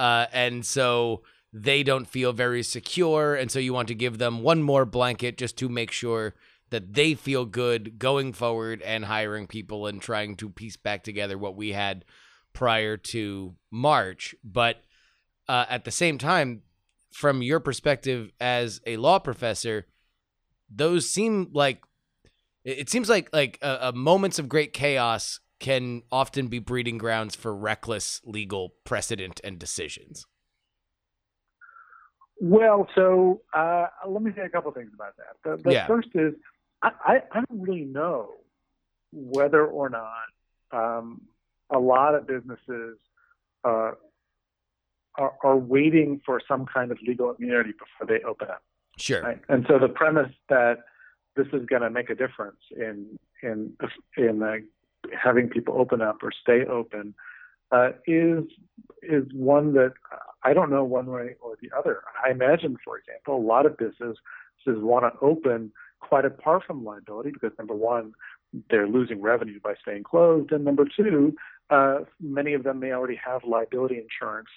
Uh, 0.00 0.26
and 0.32 0.66
so 0.66 1.22
they 1.52 1.82
don't 1.82 2.06
feel 2.06 2.32
very 2.32 2.62
secure 2.62 3.34
and 3.34 3.50
so 3.50 3.58
you 3.58 3.72
want 3.72 3.88
to 3.88 3.94
give 3.94 4.18
them 4.18 4.40
one 4.40 4.62
more 4.62 4.84
blanket 4.84 5.36
just 5.36 5.56
to 5.58 5.68
make 5.68 5.90
sure 5.90 6.34
that 6.70 6.94
they 6.94 7.14
feel 7.14 7.44
good 7.44 7.98
going 7.98 8.32
forward 8.32 8.80
and 8.82 9.04
hiring 9.04 9.46
people 9.46 9.86
and 9.86 10.00
trying 10.00 10.36
to 10.36 10.48
piece 10.48 10.76
back 10.76 11.02
together 11.02 11.36
what 11.36 11.56
we 11.56 11.72
had 11.72 12.04
prior 12.52 12.96
to 12.96 13.54
March 13.70 14.34
but 14.42 14.82
uh, 15.48 15.66
at 15.68 15.84
the 15.84 15.90
same 15.90 16.18
time 16.18 16.62
from 17.12 17.42
your 17.42 17.60
perspective 17.60 18.32
as 18.40 18.80
a 18.86 18.96
law 18.96 19.18
professor 19.18 19.86
those 20.68 21.08
seem 21.08 21.48
like 21.52 21.82
it 22.64 22.88
seems 22.88 23.08
like 23.08 23.28
like 23.32 23.58
uh, 23.62 23.78
uh, 23.80 23.92
moments 23.94 24.38
of 24.38 24.48
great 24.48 24.72
chaos 24.72 25.40
can 25.58 26.02
often 26.10 26.48
be 26.48 26.58
breeding 26.58 26.98
grounds 26.98 27.34
for 27.34 27.54
reckless 27.54 28.20
legal 28.24 28.74
precedent 28.84 29.40
and 29.44 29.58
decisions 29.58 30.26
Well, 32.42 32.88
so 32.94 33.42
uh, 33.54 33.86
let 34.08 34.22
me 34.22 34.32
say 34.34 34.42
a 34.42 34.48
couple 34.48 34.72
things 34.72 34.90
about 34.94 35.12
that. 35.18 35.36
The, 35.44 35.62
the 35.62 35.72
Yeah. 35.72 35.86
first 35.86 36.08
is 36.14 36.32
I, 36.82 36.90
I, 37.04 37.20
don't 37.34 37.60
really 37.60 37.84
know 37.84 38.30
whether 39.12 39.66
or 39.66 39.90
not 39.90 40.24
um, 40.72 41.22
a 41.70 41.78
lot 41.78 42.14
of 42.14 42.26
businesses 42.26 42.96
uh, 43.64 43.92
are, 45.16 45.34
are 45.42 45.56
waiting 45.56 46.20
for 46.24 46.40
some 46.46 46.66
kind 46.66 46.90
of 46.90 46.98
legal 47.06 47.34
immunity 47.38 47.72
before 47.72 48.06
they 48.06 48.24
open 48.24 48.48
up. 48.48 48.62
sure 48.98 49.22
Right? 49.22 49.40
And 49.48 49.66
so 49.68 49.78
the 49.78 49.88
premise 49.88 50.32
that 50.48 50.78
this 51.36 51.46
is 51.52 51.66
going 51.66 51.82
to 51.82 51.90
make 51.90 52.10
a 52.10 52.14
difference 52.14 52.60
in 52.76 53.18
in 53.42 53.72
in 54.16 54.42
uh, 54.42 54.56
having 55.22 55.48
people 55.48 55.78
open 55.78 56.00
up 56.00 56.18
or 56.22 56.32
stay 56.32 56.64
open 56.66 57.14
uh, 57.72 57.90
is 58.06 58.44
is 59.02 59.24
one 59.32 59.74
that 59.74 59.92
I 60.42 60.52
don't 60.52 60.70
know 60.70 60.84
one 60.84 61.06
way 61.06 61.36
or 61.40 61.56
the 61.60 61.70
other. 61.76 62.02
I 62.24 62.30
imagine, 62.30 62.76
for 62.84 62.98
example, 62.98 63.36
a 63.36 63.46
lot 63.46 63.66
of 63.66 63.76
businesses 63.76 64.18
want 64.66 65.04
to 65.04 65.18
open 65.20 65.72
quite 66.00 66.24
apart 66.24 66.64
from 66.66 66.84
liability 66.84 67.30
because 67.30 67.52
number 67.58 67.74
one, 67.74 68.12
they're 68.68 68.88
losing 68.88 69.20
revenue 69.22 69.60
by 69.62 69.74
staying 69.80 70.02
closed, 70.02 70.50
and 70.50 70.64
number 70.64 70.84
two, 70.84 71.34
uh, 71.70 72.00
many 72.20 72.54
of 72.54 72.64
them 72.64 72.80
may 72.80 72.92
already 72.92 73.18
have 73.24 73.44
liability 73.44 73.96
insurance 73.98 74.48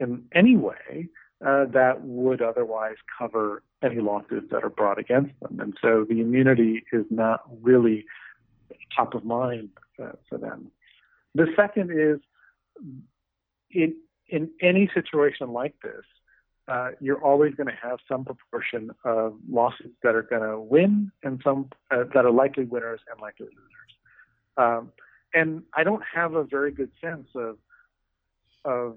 in 0.00 0.24
any 0.34 0.56
way 0.56 1.08
uh, 1.44 1.66
that 1.66 2.02
would 2.02 2.40
otherwise 2.40 2.96
cover 3.18 3.62
any 3.82 4.00
lawsuits 4.00 4.46
that 4.50 4.64
are 4.64 4.70
brought 4.70 4.98
against 4.98 5.32
them. 5.40 5.58
And 5.60 5.76
so 5.82 6.06
the 6.08 6.20
immunity 6.20 6.84
is 6.92 7.04
not 7.10 7.42
really 7.60 8.06
top 8.96 9.14
of 9.14 9.24
mind 9.24 9.70
uh, 10.02 10.12
for 10.28 10.38
them. 10.38 10.70
The 11.34 11.46
second 11.56 11.90
is 11.90 12.20
in, 13.70 13.96
in 14.28 14.50
any 14.60 14.90
situation 14.94 15.52
like 15.52 15.74
this, 15.82 16.04
uh, 16.68 16.90
you're 17.00 17.22
always 17.22 17.54
going 17.54 17.66
to 17.66 17.76
have 17.82 17.98
some 18.08 18.24
proportion 18.24 18.90
of 19.04 19.36
lawsuits 19.50 19.96
that 20.02 20.14
are 20.14 20.22
going 20.22 20.42
to 20.42 20.60
win 20.60 21.10
and 21.22 21.40
some 21.42 21.68
uh, 21.90 22.04
that 22.14 22.24
are 22.24 22.30
likely 22.30 22.64
winners 22.64 23.00
and 23.10 23.20
likely 23.20 23.46
losers. 23.46 23.92
Um, 24.56 24.92
and 25.34 25.62
I 25.74 25.82
don't 25.82 26.02
have 26.14 26.34
a 26.34 26.44
very 26.44 26.70
good 26.70 26.90
sense 27.00 27.28
of 27.34 27.58
of 28.64 28.96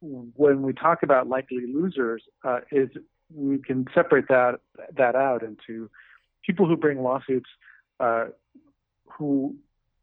when 0.00 0.62
we 0.62 0.72
talk 0.72 1.02
about 1.02 1.28
likely 1.28 1.66
losers 1.66 2.22
uh, 2.44 2.60
is 2.70 2.88
we 3.34 3.58
can 3.58 3.86
separate 3.94 4.28
that 4.28 4.60
that 4.96 5.16
out 5.16 5.42
into 5.42 5.90
people 6.44 6.66
who 6.66 6.76
bring 6.76 7.02
lawsuits 7.02 7.48
uh, 8.00 8.26
who 9.06 9.56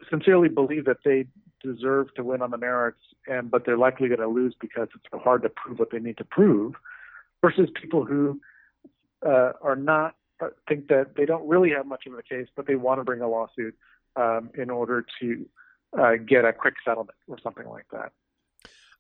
sincerely 0.10 0.50
believe 0.50 0.86
that 0.86 0.98
they 1.06 1.26
deserve 1.64 2.14
to 2.16 2.24
win 2.24 2.42
on 2.42 2.52
the 2.52 2.58
merits 2.58 3.00
and 3.28 3.50
but 3.50 3.66
they're 3.66 3.78
likely 3.78 4.08
going 4.08 4.20
to 4.20 4.28
lose 4.28 4.56
because 4.60 4.88
it's 4.96 5.06
so 5.12 5.20
hard 5.20 5.42
to 5.44 5.50
prove 5.50 5.80
what 5.80 5.92
they 5.92 6.00
need 6.00 6.18
to 6.18 6.26
prove 6.26 6.74
versus 7.42 7.70
people 7.80 8.06
who 8.06 8.40
uh, 9.26 9.52
are 9.62 9.76
not 9.76 10.16
uh, 10.42 10.48
think 10.68 10.88
that 10.88 11.16
they 11.16 11.26
don't 11.26 11.48
really 11.48 11.70
have 11.72 11.86
much 11.86 12.06
of 12.06 12.14
a 12.14 12.24
case 12.24 12.48
but 12.56 12.68
they 12.68 12.76
want 12.76 13.00
to 13.00 13.04
bring 13.04 13.22
a 13.22 13.28
lawsuit 13.28 13.76
um, 14.16 14.50
in 14.56 14.70
order 14.70 15.06
to 15.22 15.46
uh, 15.98 16.14
get 16.28 16.46
a 16.46 16.54
quick 16.54 16.76
settlement 16.84 17.18
or 17.28 17.38
something 17.42 17.68
like 17.68 17.86
that 17.92 18.12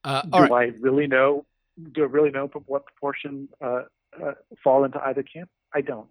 uh, 0.05 0.21
do 0.21 0.37
right 0.37 0.51
I 0.51 0.63
really 0.79 1.07
know? 1.07 1.45
Do 1.91 2.03
I 2.03 2.05
really 2.05 2.29
know 2.29 2.49
what 2.67 2.85
proportion 2.85 3.49
uh, 3.59 3.83
uh, 4.23 4.33
fall 4.63 4.85
into 4.85 5.03
either 5.03 5.23
camp? 5.23 5.49
I 5.73 5.81
don't. 5.81 6.09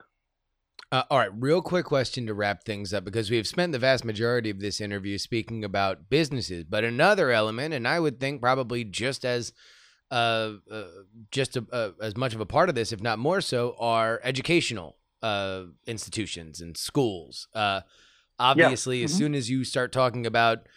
Uh, 0.92 1.04
all 1.10 1.18
right, 1.18 1.30
real 1.34 1.62
quick 1.62 1.86
question 1.86 2.26
to 2.26 2.34
wrap 2.34 2.64
things 2.64 2.92
up 2.92 3.04
because 3.04 3.30
we've 3.30 3.46
spent 3.46 3.72
the 3.72 3.78
vast 3.78 4.04
majority 4.04 4.50
of 4.50 4.60
this 4.60 4.80
interview 4.80 5.16
speaking 5.16 5.64
about 5.64 6.10
businesses, 6.10 6.64
but 6.64 6.84
another 6.84 7.30
element, 7.30 7.72
and 7.72 7.88
I 7.88 8.00
would 8.00 8.20
think 8.20 8.40
probably 8.40 8.84
just 8.84 9.24
as 9.24 9.52
uh, 10.14 10.52
uh, 10.70 10.84
just 11.32 11.56
a, 11.56 11.66
uh, 11.72 11.90
as 12.00 12.16
much 12.16 12.34
of 12.34 12.40
a 12.40 12.46
part 12.46 12.68
of 12.68 12.74
this, 12.74 12.92
if 12.92 13.02
not 13.02 13.18
more 13.18 13.40
so, 13.40 13.74
are 13.80 14.20
educational 14.22 14.96
uh, 15.22 15.64
institutions 15.86 16.60
and 16.60 16.76
schools. 16.76 17.48
Uh, 17.54 17.80
obviously, 18.38 19.02
as 19.02 19.12
Mhm. 19.12 19.16
soon 19.16 19.34
as 19.34 19.50
you 19.50 19.64
start 19.64 19.90
talking 19.90 20.24
about 20.24 20.68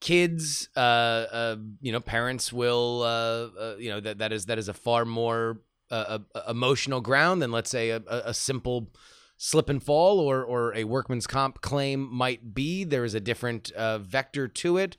kids, 0.00 0.70
uh, 0.76 0.80
uh, 0.80 1.56
you 1.80 1.92
know, 1.92 2.00
parents 2.00 2.52
will, 2.52 3.02
uh, 3.02 3.60
uh, 3.60 3.76
you 3.78 3.90
know, 3.90 4.00
that 4.00 4.18
that 4.18 4.32
is 4.32 4.46
that 4.46 4.58
is 4.58 4.68
a 4.68 4.74
far 4.74 5.04
more 5.04 5.60
uh, 5.90 6.18
uh, 6.34 6.40
emotional 6.48 7.00
ground 7.00 7.42
than 7.42 7.52
let's 7.52 7.70
say 7.70 7.90
a, 7.90 8.02
a, 8.08 8.34
simple 8.34 8.90
slip 9.36 9.68
and 9.68 9.82
fall 9.82 10.18
or 10.18 10.42
or 10.42 10.74
a 10.74 10.84
workman's 10.84 11.26
comp 11.26 11.60
claim 11.60 12.08
might 12.12 12.54
be. 12.54 12.84
There 12.84 13.04
is 13.04 13.14
a 13.14 13.20
different 13.20 13.70
uh, 13.72 13.98
vector 13.98 14.48
to 14.48 14.78
it. 14.78 14.96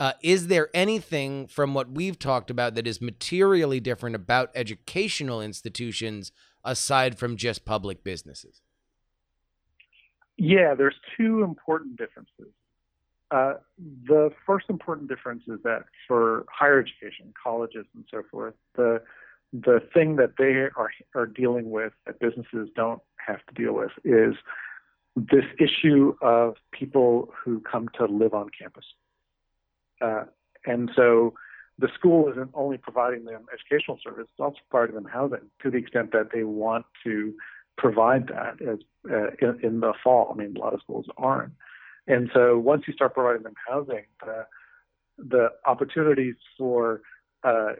Uh, 0.00 0.12
is 0.22 0.46
there 0.46 0.68
anything 0.72 1.46
from 1.48 1.74
what 1.74 1.90
we've 1.90 2.18
talked 2.18 2.50
about 2.50 2.74
that 2.74 2.86
is 2.86 3.00
materially 3.00 3.80
different 3.80 4.14
about 4.14 4.50
educational 4.54 5.42
institutions 5.42 6.30
aside 6.64 7.18
from 7.18 7.36
just 7.36 7.64
public 7.64 8.04
businesses? 8.04 8.62
Yeah, 10.36 10.74
there's 10.74 10.94
two 11.16 11.42
important 11.42 11.96
differences. 11.96 12.52
Uh, 13.30 13.54
the 14.06 14.30
first 14.46 14.66
important 14.70 15.08
difference 15.08 15.42
is 15.48 15.58
that 15.64 15.84
for 16.06 16.46
higher 16.50 16.78
education, 16.78 17.34
colleges 17.42 17.84
and 17.94 18.04
so 18.10 18.22
forth, 18.30 18.54
the 18.76 19.02
the 19.52 19.80
thing 19.94 20.16
that 20.16 20.32
they 20.38 20.52
are 20.76 20.90
are 21.14 21.26
dealing 21.26 21.70
with 21.70 21.92
that 22.06 22.20
businesses 22.20 22.68
don't 22.76 23.02
have 23.16 23.44
to 23.46 23.54
deal 23.54 23.72
with 23.72 23.90
is 24.04 24.34
this 25.16 25.44
issue 25.58 26.14
of 26.22 26.54
people 26.72 27.30
who 27.44 27.60
come 27.60 27.88
to 27.98 28.06
live 28.06 28.32
on 28.32 28.48
campus. 28.58 28.84
Uh, 30.00 30.24
and 30.66 30.90
so 30.94 31.34
the 31.78 31.88
school 31.94 32.30
isn't 32.30 32.50
only 32.54 32.76
providing 32.76 33.24
them 33.24 33.46
educational 33.52 33.98
service, 34.02 34.26
it's 34.30 34.40
also 34.40 34.58
providing 34.70 34.96
them 34.96 35.04
housing 35.04 35.50
to 35.62 35.70
the 35.70 35.76
extent 35.78 36.12
that 36.12 36.30
they 36.32 36.42
want 36.42 36.84
to 37.04 37.34
provide 37.76 38.28
that 38.28 38.60
as 38.60 38.78
uh, 39.10 39.30
in, 39.40 39.60
in 39.62 39.80
the 39.80 39.92
fall. 40.02 40.30
I 40.32 40.36
mean, 40.36 40.56
a 40.56 40.58
lot 40.58 40.74
of 40.74 40.80
schools 40.80 41.06
aren't. 41.16 41.52
And 42.08 42.30
so 42.34 42.58
once 42.58 42.84
you 42.86 42.94
start 42.94 43.14
providing 43.14 43.42
them 43.42 43.54
housing, 43.68 44.04
the, 44.24 44.46
the 45.18 45.48
opportunities 45.66 46.34
for 46.56 47.02
uh, 47.44 47.74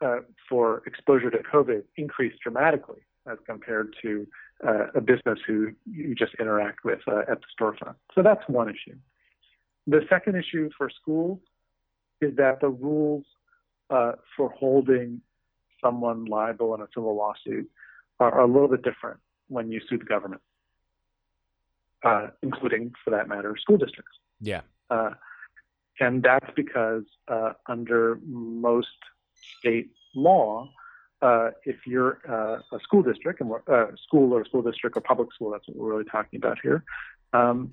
uh, 0.00 0.16
for 0.48 0.82
exposure 0.86 1.30
to 1.30 1.38
COVID 1.38 1.82
increase 1.96 2.34
dramatically 2.42 3.00
as 3.30 3.38
compared 3.46 3.94
to 4.02 4.26
uh, 4.66 4.86
a 4.94 5.00
business 5.00 5.38
who 5.46 5.72
you 5.90 6.14
just 6.14 6.34
interact 6.38 6.84
with 6.84 7.00
uh, 7.08 7.20
at 7.30 7.38
the 7.40 7.46
storefront. 7.58 7.94
So 8.14 8.22
that's 8.22 8.42
one 8.46 8.68
issue. 8.68 8.96
The 9.86 10.04
second 10.08 10.36
issue 10.36 10.70
for 10.76 10.90
schools 10.90 11.38
is 12.20 12.36
that 12.36 12.60
the 12.60 12.68
rules 12.68 13.24
uh, 13.90 14.12
for 14.36 14.50
holding 14.50 15.20
someone 15.82 16.24
liable 16.24 16.74
in 16.74 16.80
a 16.80 16.88
civil 16.94 17.14
lawsuit 17.14 17.70
are, 18.18 18.32
are 18.32 18.42
a 18.42 18.46
little 18.46 18.68
bit 18.68 18.82
different 18.82 19.20
when 19.48 19.70
you 19.70 19.80
sue 19.88 19.98
the 19.98 20.04
government, 20.04 20.42
uh, 22.02 22.28
including, 22.42 22.92
for 23.04 23.10
that 23.10 23.28
matter, 23.28 23.56
school 23.56 23.76
districts. 23.76 24.18
Yeah. 24.40 24.62
Uh, 24.90 25.10
and 26.00 26.22
that's 26.22 26.50
because 26.56 27.04
uh, 27.28 27.52
under 27.66 28.18
most 28.26 28.88
state 29.58 29.90
law, 30.14 30.68
uh, 31.22 31.50
if 31.64 31.76
you're 31.86 32.18
uh, 32.28 32.76
a 32.76 32.80
school 32.80 33.02
district, 33.02 33.40
and 33.40 33.48
we're- 33.48 33.62
uh, 33.68 33.86
school 34.06 34.32
or 34.32 34.44
school 34.44 34.62
district 34.62 34.96
or 34.96 35.00
public 35.00 35.32
school, 35.32 35.50
that's 35.50 35.66
what 35.68 35.76
we're 35.76 35.90
really 35.90 36.04
talking 36.04 36.38
about 36.38 36.58
here, 36.62 36.84
um, 37.32 37.72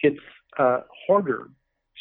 it's 0.00 0.20
uh, 0.58 0.80
harder 1.06 1.50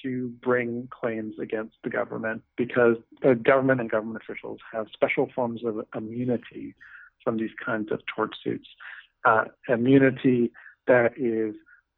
to 0.03 0.30
bring 0.41 0.88
claims 0.91 1.35
against 1.39 1.75
the 1.84 1.89
government 1.89 2.41
because 2.57 2.97
the 3.21 3.35
government 3.35 3.80
and 3.80 3.89
government 3.89 4.21
officials 4.23 4.59
have 4.71 4.88
special 4.93 5.30
forms 5.34 5.61
of 5.63 5.85
immunity 5.95 6.75
from 7.23 7.38
these 7.38 7.51
kinds 7.63 7.91
of 7.91 8.01
tort 8.13 8.35
suits. 8.43 8.67
Uh, 9.25 9.45
immunity 9.69 10.51
that 10.88 11.11
is 11.17 11.55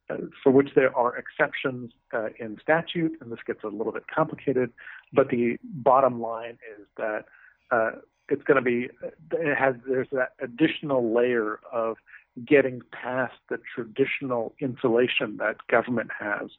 uh, 0.08 0.16
for 0.42 0.52
which 0.52 0.68
there 0.76 0.96
are 0.96 1.16
exceptions 1.16 1.90
uh, 2.14 2.28
in 2.38 2.56
statute, 2.62 3.12
and 3.20 3.32
this 3.32 3.40
gets 3.44 3.64
a 3.64 3.68
little 3.68 3.92
bit 3.92 4.04
complicated. 4.06 4.70
But 5.12 5.30
the 5.30 5.56
bottom 5.64 6.20
line 6.20 6.58
is 6.78 6.86
that 6.96 7.24
uh, 7.72 7.90
it's 8.28 8.42
going 8.44 8.56
to 8.56 8.62
be 8.62 8.88
it 9.32 9.56
has 9.56 9.74
there's 9.88 10.08
that 10.12 10.30
additional 10.40 11.12
layer 11.12 11.58
of 11.72 11.96
getting 12.44 12.82
past 12.92 13.34
the 13.48 13.58
traditional 13.74 14.54
insulation 14.60 15.36
that 15.38 15.56
government 15.68 16.10
has 16.18 16.50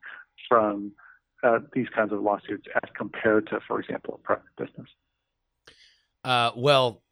from 0.47 0.91
uh, 1.43 1.59
these 1.73 1.87
kinds 1.95 2.11
of 2.11 2.21
lawsuits 2.21 2.65
as 2.75 2.89
compared 2.95 3.47
to, 3.47 3.59
for 3.67 3.79
example, 3.79 4.19
private 4.23 4.43
business. 4.57 4.87
Uh, 6.23 6.51
well, 6.55 7.03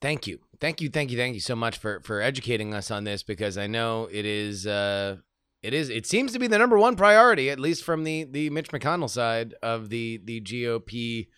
thank 0.00 0.26
you, 0.26 0.40
thank 0.58 0.80
you, 0.80 0.88
thank 0.88 1.10
you, 1.10 1.16
thank 1.16 1.34
you 1.34 1.40
so 1.40 1.54
much 1.54 1.78
for 1.78 2.00
for 2.00 2.20
educating 2.20 2.74
us 2.74 2.90
on 2.90 3.04
this 3.04 3.22
because 3.22 3.56
I 3.56 3.66
know 3.66 4.08
it 4.10 4.26
is 4.26 4.66
uh, 4.66 5.16
it 5.62 5.72
is 5.72 5.88
it 5.88 6.06
seems 6.06 6.32
to 6.32 6.38
be 6.38 6.46
the 6.46 6.58
number 6.58 6.78
one 6.78 6.96
priority, 6.96 7.48
at 7.50 7.60
least 7.60 7.84
from 7.84 8.04
the 8.04 8.24
the 8.24 8.50
Mitch 8.50 8.68
McConnell 8.68 9.10
side 9.10 9.54
of 9.62 9.88
the 9.88 10.20
the 10.24 10.40
GOP 10.40 11.28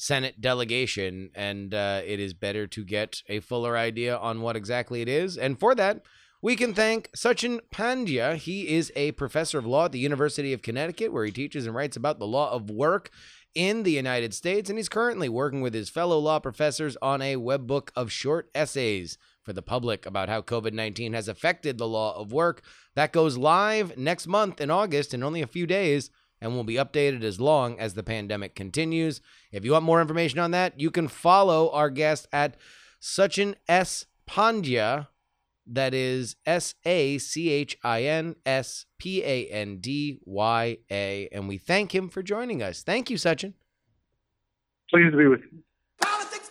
Senate 0.00 0.40
delegation, 0.40 1.30
and 1.34 1.74
uh, 1.74 2.00
it 2.04 2.18
is 2.18 2.34
better 2.34 2.66
to 2.66 2.84
get 2.84 3.22
a 3.28 3.40
fuller 3.40 3.76
idea 3.76 4.16
on 4.16 4.40
what 4.40 4.56
exactly 4.56 5.02
it 5.02 5.08
is, 5.08 5.36
and 5.36 5.58
for 5.58 5.74
that. 5.74 6.02
We 6.42 6.56
can 6.56 6.72
thank 6.72 7.10
Sachin 7.12 7.60
Pandya. 7.70 8.34
He 8.36 8.68
is 8.74 8.90
a 8.96 9.12
professor 9.12 9.58
of 9.58 9.66
law 9.66 9.84
at 9.84 9.92
the 9.92 9.98
University 9.98 10.54
of 10.54 10.62
Connecticut, 10.62 11.12
where 11.12 11.26
he 11.26 11.30
teaches 11.30 11.66
and 11.66 11.74
writes 11.74 11.98
about 11.98 12.18
the 12.18 12.26
law 12.26 12.50
of 12.50 12.70
work 12.70 13.10
in 13.54 13.82
the 13.82 13.92
United 13.92 14.32
States, 14.32 14.70
and 14.70 14.78
he's 14.78 14.88
currently 14.88 15.28
working 15.28 15.60
with 15.60 15.74
his 15.74 15.90
fellow 15.90 16.18
law 16.18 16.38
professors 16.38 16.96
on 17.02 17.20
a 17.20 17.36
webbook 17.36 17.90
of 17.94 18.10
short 18.10 18.48
essays 18.54 19.18
for 19.42 19.52
the 19.52 19.60
public 19.60 20.06
about 20.06 20.30
how 20.30 20.40
COVID 20.40 20.72
19 20.72 21.12
has 21.12 21.28
affected 21.28 21.76
the 21.76 21.88
law 21.88 22.18
of 22.18 22.32
work. 22.32 22.62
That 22.94 23.12
goes 23.12 23.36
live 23.36 23.98
next 23.98 24.26
month 24.26 24.60
in 24.60 24.70
August 24.70 25.12
in 25.12 25.22
only 25.22 25.42
a 25.42 25.46
few 25.46 25.66
days 25.66 26.10
and 26.40 26.54
will 26.54 26.64
be 26.64 26.74
updated 26.74 27.22
as 27.22 27.40
long 27.40 27.78
as 27.78 27.94
the 27.94 28.02
pandemic 28.02 28.54
continues. 28.54 29.20
If 29.52 29.64
you 29.64 29.72
want 29.72 29.84
more 29.84 30.00
information 30.00 30.38
on 30.38 30.50
that, 30.52 30.80
you 30.80 30.90
can 30.90 31.08
follow 31.08 31.70
our 31.70 31.90
guest 31.90 32.28
at 32.32 32.56
Sachin 33.00 33.54
S. 33.68 34.06
Pandya. 34.28 35.08
That 35.66 35.94
is 35.94 36.36
S 36.46 36.74
A 36.84 37.18
C 37.18 37.50
H 37.50 37.78
I 37.84 38.04
N 38.04 38.36
S 38.44 38.86
P 38.98 39.22
A 39.22 39.46
N 39.46 39.76
D 39.78 40.18
Y 40.24 40.78
A. 40.90 41.28
And 41.30 41.46
we 41.46 41.58
thank 41.58 41.94
him 41.94 42.08
for 42.08 42.22
joining 42.22 42.62
us. 42.62 42.82
Thank 42.82 43.10
you, 43.10 43.16
Sachin. 43.16 43.54
Pleased 44.90 45.12
to 45.12 45.18
be 45.18 45.26
with 45.26 45.40
you. 45.42 45.62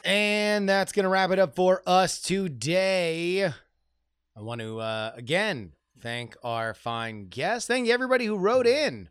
And 0.05 0.69
that's 0.69 0.93
going 0.93 1.03
to 1.03 1.09
wrap 1.09 1.31
it 1.31 1.39
up 1.39 1.55
for 1.55 1.83
us 1.85 2.21
today. 2.21 3.43
I 3.43 4.41
want 4.41 4.61
to, 4.61 4.79
uh, 4.79 5.11
again, 5.15 5.73
thank 5.99 6.37
our 6.41 6.73
fine 6.73 7.27
guests. 7.27 7.67
Thank 7.67 7.87
you, 7.87 7.93
everybody 7.93 8.25
who 8.25 8.37
wrote 8.37 8.65
in 8.65 9.09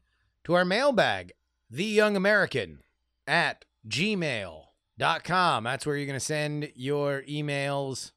to 0.48 0.54
our 0.54 0.64
mailbag, 0.64 1.32
The 1.70 1.84
Young 1.84 2.16
American 2.16 2.78
at 3.26 3.66
gmail.com. 3.86 5.64
That's 5.64 5.84
where 5.84 5.94
you're 5.94 6.06
going 6.06 6.18
to 6.18 6.24
send 6.24 6.72
your 6.74 7.22
emails 7.28 8.12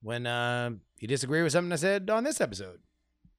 when 0.00 0.28
uh, 0.28 0.70
you 1.00 1.08
disagree 1.08 1.42
with 1.42 1.50
something 1.50 1.72
I 1.72 1.76
said 1.76 2.08
on 2.10 2.22
this 2.22 2.40
episode. 2.40 2.78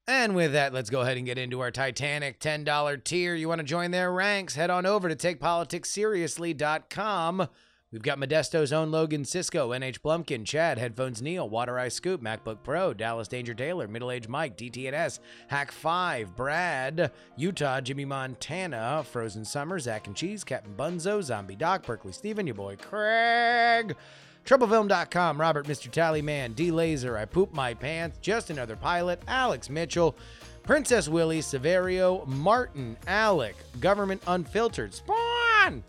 And 0.06 0.34
with 0.34 0.52
that, 0.52 0.74
let's 0.74 0.90
go 0.90 1.00
ahead 1.00 1.16
and 1.16 1.24
get 1.24 1.38
into 1.38 1.60
our 1.60 1.70
Titanic 1.70 2.40
$10 2.40 3.04
tier. 3.04 3.34
You 3.34 3.48
want 3.48 3.60
to 3.60 3.66
join 3.66 3.90
their 3.90 4.12
ranks? 4.12 4.54
Head 4.54 4.68
on 4.68 4.84
over 4.84 5.08
to 5.08 5.16
takepoliticsseriously.com. 5.16 7.48
We've 7.92 8.02
got 8.02 8.20
Modesto's 8.20 8.72
own 8.72 8.92
Logan 8.92 9.24
Cisco, 9.24 9.70
NH 9.70 9.98
Blumpkin, 9.98 10.44
Chad, 10.44 10.78
Headphones 10.78 11.20
Neil, 11.20 11.48
Water 11.48 11.76
Eye 11.76 11.88
Scoop, 11.88 12.22
MacBook 12.22 12.62
Pro, 12.62 12.94
Dallas 12.94 13.26
Danger 13.26 13.52
Taylor, 13.52 13.88
Middle 13.88 14.12
Age 14.12 14.28
Mike, 14.28 14.56
DTNS, 14.56 15.18
Hack 15.48 15.72
5, 15.72 16.36
Brad, 16.36 17.10
Utah, 17.36 17.80
Jimmy 17.80 18.04
Montana, 18.04 19.02
Frozen 19.10 19.44
Summer, 19.44 19.80
Zach 19.80 20.06
and 20.06 20.14
Cheese, 20.14 20.44
Captain 20.44 20.72
Bunzo, 20.76 21.20
Zombie 21.20 21.56
Doc, 21.56 21.84
Berkeley 21.84 22.12
Steven, 22.12 22.46
your 22.46 22.54
boy 22.54 22.76
Craig. 22.76 23.96
Troublefilm.com, 24.44 25.40
Robert 25.40 25.66
Mr. 25.66 25.90
Tallyman, 25.90 26.54
D 26.54 26.70
Laser, 26.70 27.18
I 27.18 27.24
Poop 27.24 27.52
My 27.52 27.74
Pants, 27.74 28.18
Just 28.22 28.50
Another 28.50 28.76
Pilot, 28.76 29.20
Alex 29.26 29.68
Mitchell, 29.68 30.16
Princess 30.62 31.08
Willie, 31.08 31.40
Severio, 31.40 32.24
Martin, 32.28 32.96
Alec, 33.08 33.56
Government 33.80 34.22
Unfiltered, 34.28 34.94
Spawn, 34.94 35.82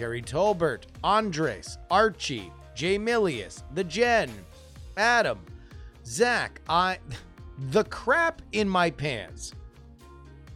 Jerry 0.00 0.22
Tolbert, 0.22 0.84
Andres, 1.04 1.76
Archie, 1.90 2.50
Jay 2.74 2.98
Milius, 2.98 3.62
The 3.74 3.84
Jen, 3.84 4.30
Adam, 4.96 5.38
Zach, 6.06 6.62
I, 6.70 6.96
the 7.70 7.84
crap 7.84 8.40
in 8.52 8.66
my 8.66 8.88
pants. 8.92 9.52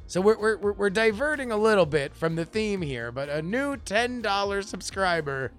So 0.06 0.22
we're, 0.22 0.38
we're, 0.38 0.56
we're- 0.56 0.74
we're 0.78 0.88
diverting 0.88 1.50
a 1.52 1.58
little 1.58 1.84
bit 1.84 2.14
from 2.16 2.36
the 2.36 2.46
theme 2.46 2.80
here, 2.80 3.12
but 3.12 3.28
a 3.28 3.42
new 3.42 3.76
$10 3.76 4.64
subscriber, 4.64 5.52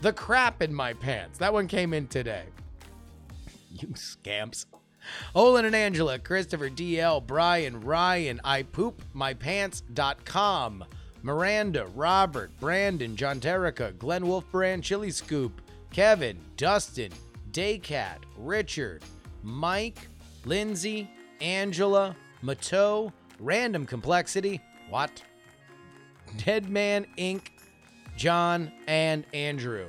the 0.00 0.12
crap 0.12 0.60
in 0.60 0.74
my 0.74 0.92
pants. 0.92 1.38
That 1.38 1.52
one 1.52 1.68
came 1.68 1.94
in 1.94 2.08
today. 2.08 2.46
You 3.70 3.92
scamps. 3.94 4.66
Olin 5.36 5.66
and 5.66 5.76
Angela, 5.76 6.18
Christopher 6.18 6.68
DL, 6.68 7.24
Brian, 7.24 7.80
Ryan, 7.80 8.40
I 8.42 8.64
poop 8.64 9.02
my 9.12 9.34
pants.com, 9.34 10.84
Miranda, 11.22 11.86
Robert, 11.94 12.50
Brandon, 12.60 13.16
John 13.16 13.40
Terrica, 13.40 13.92
Glenn 13.98 14.22
Wolfbrand, 14.22 14.82
Chili 14.82 15.10
Scoop, 15.10 15.60
Kevin, 15.92 16.38
Dustin, 16.56 17.12
Daycat, 17.52 18.18
Richard, 18.36 19.02
Mike, 19.42 20.08
Lindsay, 20.44 21.10
Angela, 21.40 22.16
Mateau, 22.42 23.12
Random 23.38 23.86
Complexity, 23.86 24.60
what? 24.88 25.22
Deadman 26.36 27.06
Inc., 27.18 27.48
John, 28.16 28.70
and 28.86 29.24
Andrew. 29.34 29.86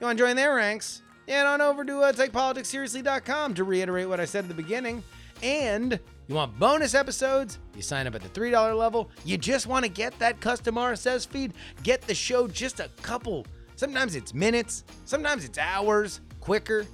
You 0.00 0.06
want 0.06 0.18
to 0.18 0.24
join 0.24 0.36
their 0.36 0.54
ranks? 0.54 1.02
Head 1.28 1.46
on 1.46 1.60
over 1.60 1.84
to 1.84 2.00
uh, 2.00 2.12
TakePoliticsSeriously.com 2.12 3.54
to 3.54 3.64
reiterate 3.64 4.08
what 4.08 4.20
I 4.20 4.24
said 4.24 4.44
at 4.44 4.48
the 4.48 4.54
beginning. 4.54 5.02
And 5.42 5.98
You 6.30 6.36
want 6.36 6.56
bonus 6.60 6.94
episodes? 6.94 7.58
You 7.74 7.82
sign 7.82 8.06
up 8.06 8.14
at 8.14 8.22
the 8.22 8.28
$3 8.28 8.78
level. 8.78 9.10
You 9.24 9.36
just 9.36 9.66
want 9.66 9.84
to 9.84 9.90
get 9.90 10.16
that 10.20 10.40
custom 10.40 10.76
RSS 10.76 11.26
feed? 11.26 11.54
Get 11.82 12.02
the 12.02 12.14
show 12.14 12.46
just 12.46 12.78
a 12.78 12.88
couple. 13.02 13.44
Sometimes 13.74 14.14
it's 14.14 14.32
minutes, 14.32 14.84
sometimes 15.06 15.44
it's 15.44 15.58
hours 15.58 16.20
quicker. 16.38 16.86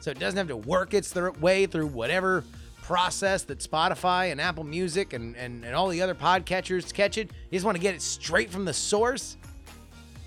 So 0.00 0.10
it 0.10 0.18
doesn't 0.18 0.38
have 0.38 0.48
to 0.48 0.56
work 0.56 0.94
its 0.94 1.10
th- 1.10 1.36
way 1.36 1.66
through 1.66 1.88
whatever 1.88 2.44
process 2.80 3.42
that 3.42 3.58
Spotify 3.58 4.32
and 4.32 4.40
Apple 4.40 4.64
Music 4.64 5.12
and, 5.12 5.36
and, 5.36 5.66
and 5.66 5.74
all 5.74 5.88
the 5.88 6.00
other 6.00 6.14
podcatchers 6.14 6.94
catch 6.94 7.18
it. 7.18 7.30
You 7.50 7.56
just 7.56 7.66
want 7.66 7.76
to 7.76 7.82
get 7.82 7.94
it 7.94 8.00
straight 8.00 8.48
from 8.48 8.64
the 8.64 8.72
source? 8.72 9.36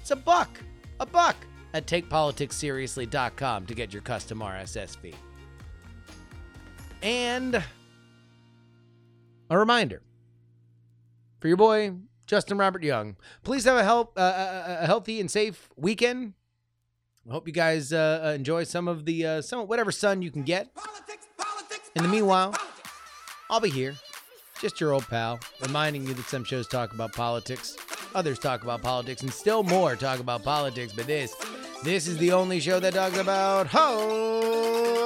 It's 0.02 0.12
a 0.12 0.16
buck. 0.16 0.60
A 1.00 1.06
buck 1.08 1.36
at 1.74 1.88
takepoliticsseriously.com 1.88 3.66
to 3.66 3.74
get 3.74 3.92
your 3.92 4.04
custom 4.04 4.42
RSS 4.42 4.96
feed. 4.96 5.16
And 7.02 7.64
a 9.50 9.58
reminder 9.58 10.02
for 11.40 11.48
your 11.48 11.58
boy 11.58 11.94
Justin 12.26 12.58
Robert 12.58 12.84
Young. 12.84 13.18
Please 13.44 13.66
have 13.66 13.78
a, 13.78 13.84
help, 13.84 14.18
uh, 14.18 14.22
a, 14.22 14.84
a 14.84 14.86
healthy 14.86 15.20
and 15.20 15.30
safe 15.30 15.70
weekend. 15.76 16.34
I 17.28 17.32
hope 17.32 17.48
you 17.48 17.54
guys 17.54 17.92
uh, 17.94 18.22
uh, 18.24 18.30
enjoy 18.30 18.64
some 18.66 18.88
of 18.88 19.06
the 19.06 19.26
uh, 19.26 19.42
some 19.42 19.68
whatever 19.68 19.92
sun 19.92 20.22
you 20.22 20.30
can 20.32 20.44
get. 20.44 20.70
In 21.96 22.04
the 22.04 22.10
meanwhile, 22.10 22.54
I'll 23.50 23.60
be 23.60 23.70
here, 23.70 23.96
just 24.60 24.80
your 24.80 24.94
old 24.94 25.08
pal, 25.08 25.40
reminding 25.62 26.06
you 26.06 26.14
that 26.14 26.26
some 26.26 26.44
shows 26.44 26.68
talk 26.68 26.94
about 26.94 27.14
politics, 27.14 27.78
others 28.14 28.38
talk 28.38 28.64
about 28.64 28.84
politics, 28.84 29.22
and 29.22 29.34
still 29.34 29.64
more 29.64 29.96
talk 29.96 30.20
about 30.20 30.44
politics. 30.44 30.94
But 30.94 31.08
this, 31.08 31.34
this 31.84 32.08
is 32.08 32.20
the 32.20 32.32
only 32.32 32.60
show 32.60 32.80
that 32.80 32.94
talks 32.94 33.18
about 33.18 33.68
ho 33.68 35.06